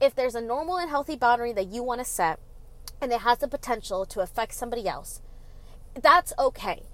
if 0.00 0.14
there's 0.14 0.34
a 0.34 0.40
normal 0.40 0.78
and 0.78 0.88
healthy 0.88 1.16
boundary 1.16 1.52
that 1.52 1.66
you 1.66 1.82
want 1.82 2.00
to 2.00 2.04
set, 2.04 2.38
and 3.00 3.12
it 3.12 3.20
has 3.20 3.38
the 3.38 3.48
potential 3.48 4.04
to 4.06 4.20
affect 4.20 4.54
somebody 4.54 4.88
else, 4.88 5.20
that's 6.00 6.32
okay. 6.38 6.84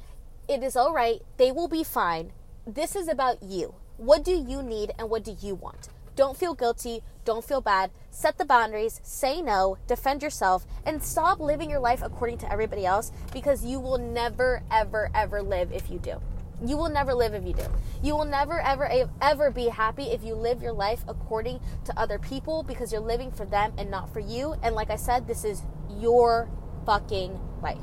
It 0.48 0.62
is 0.62 0.76
all 0.76 0.92
right. 0.92 1.22
They 1.36 1.52
will 1.52 1.68
be 1.68 1.84
fine. 1.84 2.32
This 2.66 2.96
is 2.96 3.08
about 3.08 3.42
you. 3.42 3.74
What 3.96 4.24
do 4.24 4.32
you 4.32 4.62
need 4.62 4.92
and 4.98 5.08
what 5.08 5.24
do 5.24 5.36
you 5.40 5.54
want? 5.54 5.88
Don't 6.16 6.36
feel 6.36 6.54
guilty. 6.54 7.02
Don't 7.24 7.44
feel 7.44 7.60
bad. 7.60 7.90
Set 8.10 8.36
the 8.36 8.44
boundaries. 8.44 9.00
Say 9.02 9.40
no. 9.40 9.78
Defend 9.86 10.22
yourself. 10.22 10.66
And 10.84 11.02
stop 11.02 11.40
living 11.40 11.70
your 11.70 11.80
life 11.80 12.02
according 12.02 12.38
to 12.38 12.52
everybody 12.52 12.84
else 12.84 13.12
because 13.32 13.64
you 13.64 13.78
will 13.78 13.98
never, 13.98 14.62
ever, 14.70 15.10
ever 15.14 15.42
live 15.42 15.72
if 15.72 15.90
you 15.90 15.98
do. 15.98 16.20
You 16.64 16.76
will 16.76 16.90
never 16.90 17.14
live 17.14 17.34
if 17.34 17.44
you 17.44 17.54
do. 17.54 17.64
You 18.02 18.16
will 18.16 18.24
never, 18.24 18.60
ever, 18.60 18.88
ever 19.20 19.50
be 19.50 19.68
happy 19.68 20.04
if 20.04 20.22
you 20.22 20.34
live 20.34 20.62
your 20.62 20.72
life 20.72 21.04
according 21.08 21.60
to 21.84 21.98
other 21.98 22.18
people 22.18 22.62
because 22.62 22.92
you're 22.92 23.00
living 23.00 23.30
for 23.30 23.46
them 23.46 23.72
and 23.78 23.90
not 23.90 24.12
for 24.12 24.20
you. 24.20 24.54
And 24.62 24.74
like 24.74 24.90
I 24.90 24.96
said, 24.96 25.26
this 25.26 25.44
is 25.44 25.62
your 25.98 26.50
fucking 26.84 27.38
life. 27.62 27.78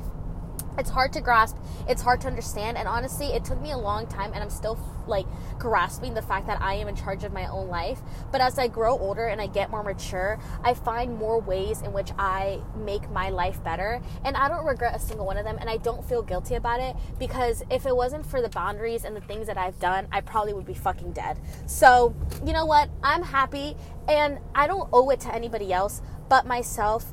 It's 0.78 0.90
hard 0.90 1.12
to 1.14 1.20
grasp, 1.20 1.56
it's 1.88 2.02
hard 2.02 2.20
to 2.20 2.28
understand, 2.28 2.78
and 2.78 2.86
honestly, 2.86 3.26
it 3.28 3.44
took 3.44 3.60
me 3.60 3.72
a 3.72 3.76
long 3.76 4.06
time, 4.06 4.32
and 4.32 4.42
I'm 4.42 4.50
still 4.50 4.78
like 5.08 5.26
grasping 5.58 6.14
the 6.14 6.22
fact 6.22 6.46
that 6.46 6.62
I 6.62 6.74
am 6.74 6.86
in 6.86 6.94
charge 6.94 7.24
of 7.24 7.32
my 7.32 7.46
own 7.46 7.68
life. 7.68 8.00
But 8.30 8.40
as 8.40 8.58
I 8.58 8.68
grow 8.68 8.96
older 8.96 9.26
and 9.26 9.40
I 9.40 9.48
get 9.48 9.70
more 9.70 9.82
mature, 9.82 10.38
I 10.62 10.74
find 10.74 11.16
more 11.16 11.40
ways 11.40 11.82
in 11.82 11.92
which 11.92 12.10
I 12.18 12.60
make 12.76 13.10
my 13.10 13.30
life 13.30 13.62
better, 13.64 14.00
and 14.24 14.36
I 14.36 14.48
don't 14.48 14.64
regret 14.64 14.94
a 14.94 15.00
single 15.00 15.26
one 15.26 15.36
of 15.36 15.44
them, 15.44 15.56
and 15.60 15.68
I 15.68 15.78
don't 15.78 16.04
feel 16.04 16.22
guilty 16.22 16.54
about 16.54 16.80
it 16.80 16.94
because 17.18 17.64
if 17.70 17.84
it 17.84 17.96
wasn't 17.96 18.24
for 18.24 18.40
the 18.40 18.48
boundaries 18.48 19.04
and 19.04 19.16
the 19.16 19.20
things 19.20 19.48
that 19.48 19.58
I've 19.58 19.80
done, 19.80 20.06
I 20.12 20.20
probably 20.20 20.52
would 20.52 20.66
be 20.66 20.74
fucking 20.74 21.12
dead. 21.12 21.40
So, 21.66 22.14
you 22.46 22.52
know 22.52 22.66
what? 22.66 22.88
I'm 23.02 23.24
happy, 23.24 23.76
and 24.06 24.38
I 24.54 24.68
don't 24.68 24.88
owe 24.92 25.10
it 25.10 25.18
to 25.20 25.34
anybody 25.34 25.72
else 25.72 26.02
but 26.28 26.46
myself 26.46 27.12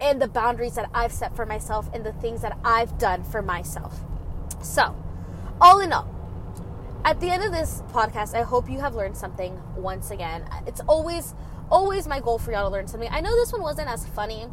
and 0.00 0.20
the 0.20 0.28
boundaries 0.28 0.74
that 0.74 0.90
I've 0.94 1.12
set 1.12 1.34
for 1.34 1.46
myself 1.46 1.88
and 1.94 2.04
the 2.04 2.12
things 2.14 2.42
that 2.42 2.58
I've 2.64 2.98
done 2.98 3.24
for 3.24 3.42
myself. 3.42 4.00
So, 4.62 4.96
all 5.60 5.80
in 5.80 5.92
all, 5.92 6.10
at 7.04 7.20
the 7.20 7.30
end 7.30 7.44
of 7.44 7.52
this 7.52 7.82
podcast, 7.92 8.34
I 8.34 8.42
hope 8.42 8.68
you 8.68 8.80
have 8.80 8.94
learned 8.94 9.16
something 9.16 9.60
once 9.76 10.10
again. 10.10 10.48
It's 10.66 10.80
always, 10.88 11.34
always 11.70 12.06
my 12.08 12.20
goal 12.20 12.38
for 12.38 12.50
y'all 12.52 12.68
to 12.68 12.72
learn 12.72 12.88
something. 12.88 13.08
I 13.12 13.20
know 13.20 13.34
this 13.36 13.52
one 13.52 13.62
wasn't 13.62 13.88
as 13.88 14.06
funny 14.08 14.46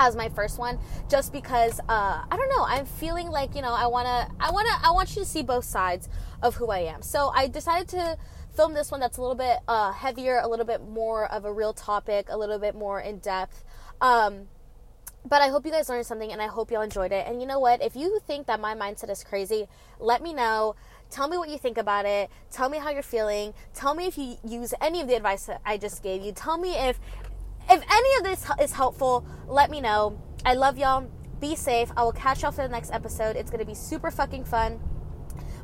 as 0.00 0.16
my 0.16 0.28
first 0.28 0.58
one 0.58 0.78
just 1.08 1.32
because 1.32 1.80
uh, 1.88 2.24
i 2.30 2.36
don't 2.36 2.48
know 2.48 2.64
i'm 2.66 2.84
feeling 2.84 3.28
like 3.28 3.54
you 3.54 3.62
know 3.62 3.72
i 3.72 3.86
want 3.86 4.06
to 4.06 4.44
i 4.44 4.50
want 4.50 4.66
to 4.66 4.86
i 4.86 4.90
want 4.90 5.08
you 5.14 5.22
to 5.22 5.28
see 5.28 5.42
both 5.42 5.64
sides 5.64 6.08
of 6.42 6.56
who 6.56 6.68
i 6.70 6.78
am 6.78 7.02
so 7.02 7.30
i 7.34 7.46
decided 7.46 7.88
to 7.88 8.16
film 8.56 8.74
this 8.74 8.90
one 8.90 9.00
that's 9.00 9.18
a 9.18 9.20
little 9.20 9.36
bit 9.36 9.58
uh, 9.68 9.92
heavier 9.92 10.40
a 10.42 10.48
little 10.48 10.64
bit 10.64 10.82
more 10.82 11.30
of 11.30 11.44
a 11.44 11.52
real 11.52 11.72
topic 11.72 12.26
a 12.28 12.36
little 12.36 12.58
bit 12.58 12.74
more 12.74 13.00
in 13.00 13.18
depth 13.18 13.64
um, 14.00 14.48
but 15.26 15.40
I 15.40 15.48
hope 15.48 15.64
you 15.64 15.72
guys 15.72 15.88
learned 15.88 16.06
something 16.06 16.30
and 16.30 16.42
I 16.42 16.46
hope 16.46 16.70
y'all 16.70 16.82
enjoyed 16.82 17.12
it. 17.12 17.26
And 17.26 17.40
you 17.40 17.46
know 17.46 17.58
what? 17.58 17.82
If 17.82 17.96
you 17.96 18.20
think 18.26 18.46
that 18.46 18.60
my 18.60 18.74
mindset 18.74 19.10
is 19.10 19.24
crazy, 19.24 19.66
let 19.98 20.22
me 20.22 20.34
know. 20.34 20.76
Tell 21.10 21.28
me 21.28 21.38
what 21.38 21.48
you 21.48 21.56
think 21.56 21.78
about 21.78 22.04
it. 22.04 22.30
Tell 22.50 22.68
me 22.68 22.78
how 22.78 22.90
you're 22.90 23.02
feeling. 23.02 23.54
Tell 23.72 23.94
me 23.94 24.06
if 24.06 24.18
you 24.18 24.36
use 24.44 24.74
any 24.80 25.00
of 25.00 25.08
the 25.08 25.14
advice 25.14 25.46
that 25.46 25.60
I 25.64 25.78
just 25.78 26.02
gave 26.02 26.22
you. 26.22 26.32
Tell 26.32 26.58
me 26.58 26.74
if 26.74 27.00
if 27.70 27.82
any 27.90 28.18
of 28.18 28.24
this 28.24 28.46
is 28.60 28.72
helpful. 28.72 29.24
Let 29.46 29.70
me 29.70 29.80
know. 29.80 30.20
I 30.44 30.54
love 30.54 30.76
y'all. 30.76 31.08
Be 31.40 31.56
safe. 31.56 31.90
I 31.96 32.02
will 32.02 32.12
catch 32.12 32.42
y'all 32.42 32.52
for 32.52 32.62
the 32.62 32.68
next 32.68 32.92
episode. 32.92 33.36
It's 33.36 33.50
going 33.50 33.60
to 33.60 33.66
be 33.66 33.74
super 33.74 34.10
fucking 34.10 34.44
fun 34.44 34.80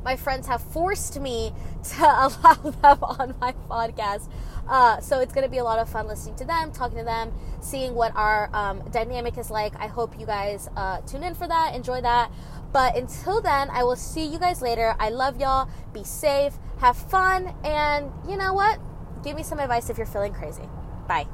my 0.03 0.15
friends 0.15 0.47
have 0.47 0.61
forced 0.61 1.19
me 1.19 1.53
to 1.83 2.03
allow 2.03 2.53
them 2.53 3.03
on 3.03 3.35
my 3.39 3.53
podcast. 3.69 4.29
Uh, 4.67 4.99
so 4.99 5.19
it's 5.19 5.33
going 5.33 5.45
to 5.45 5.49
be 5.49 5.57
a 5.57 5.63
lot 5.63 5.79
of 5.79 5.89
fun 5.89 6.07
listening 6.07 6.35
to 6.35 6.45
them, 6.45 6.71
talking 6.71 6.97
to 6.97 7.03
them, 7.03 7.31
seeing 7.61 7.93
what 7.93 8.15
our 8.15 8.49
um, 8.53 8.81
dynamic 8.91 9.37
is 9.37 9.49
like. 9.49 9.73
I 9.77 9.87
hope 9.87 10.19
you 10.19 10.25
guys 10.25 10.69
uh, 10.75 11.01
tune 11.01 11.23
in 11.23 11.35
for 11.35 11.47
that, 11.47 11.75
enjoy 11.75 12.01
that. 12.01 12.31
But 12.71 12.95
until 12.95 13.41
then, 13.41 13.69
I 13.69 13.83
will 13.83 13.97
see 13.97 14.25
you 14.25 14.39
guys 14.39 14.61
later. 14.61 14.95
I 14.99 15.09
love 15.09 15.39
y'all. 15.39 15.69
Be 15.93 16.03
safe, 16.03 16.53
have 16.79 16.95
fun, 16.95 17.53
and 17.63 18.11
you 18.27 18.37
know 18.37 18.53
what? 18.53 18.79
Give 19.23 19.35
me 19.35 19.43
some 19.43 19.59
advice 19.59 19.89
if 19.89 19.97
you're 19.97 20.07
feeling 20.07 20.33
crazy. 20.33 20.69
Bye. 21.07 21.27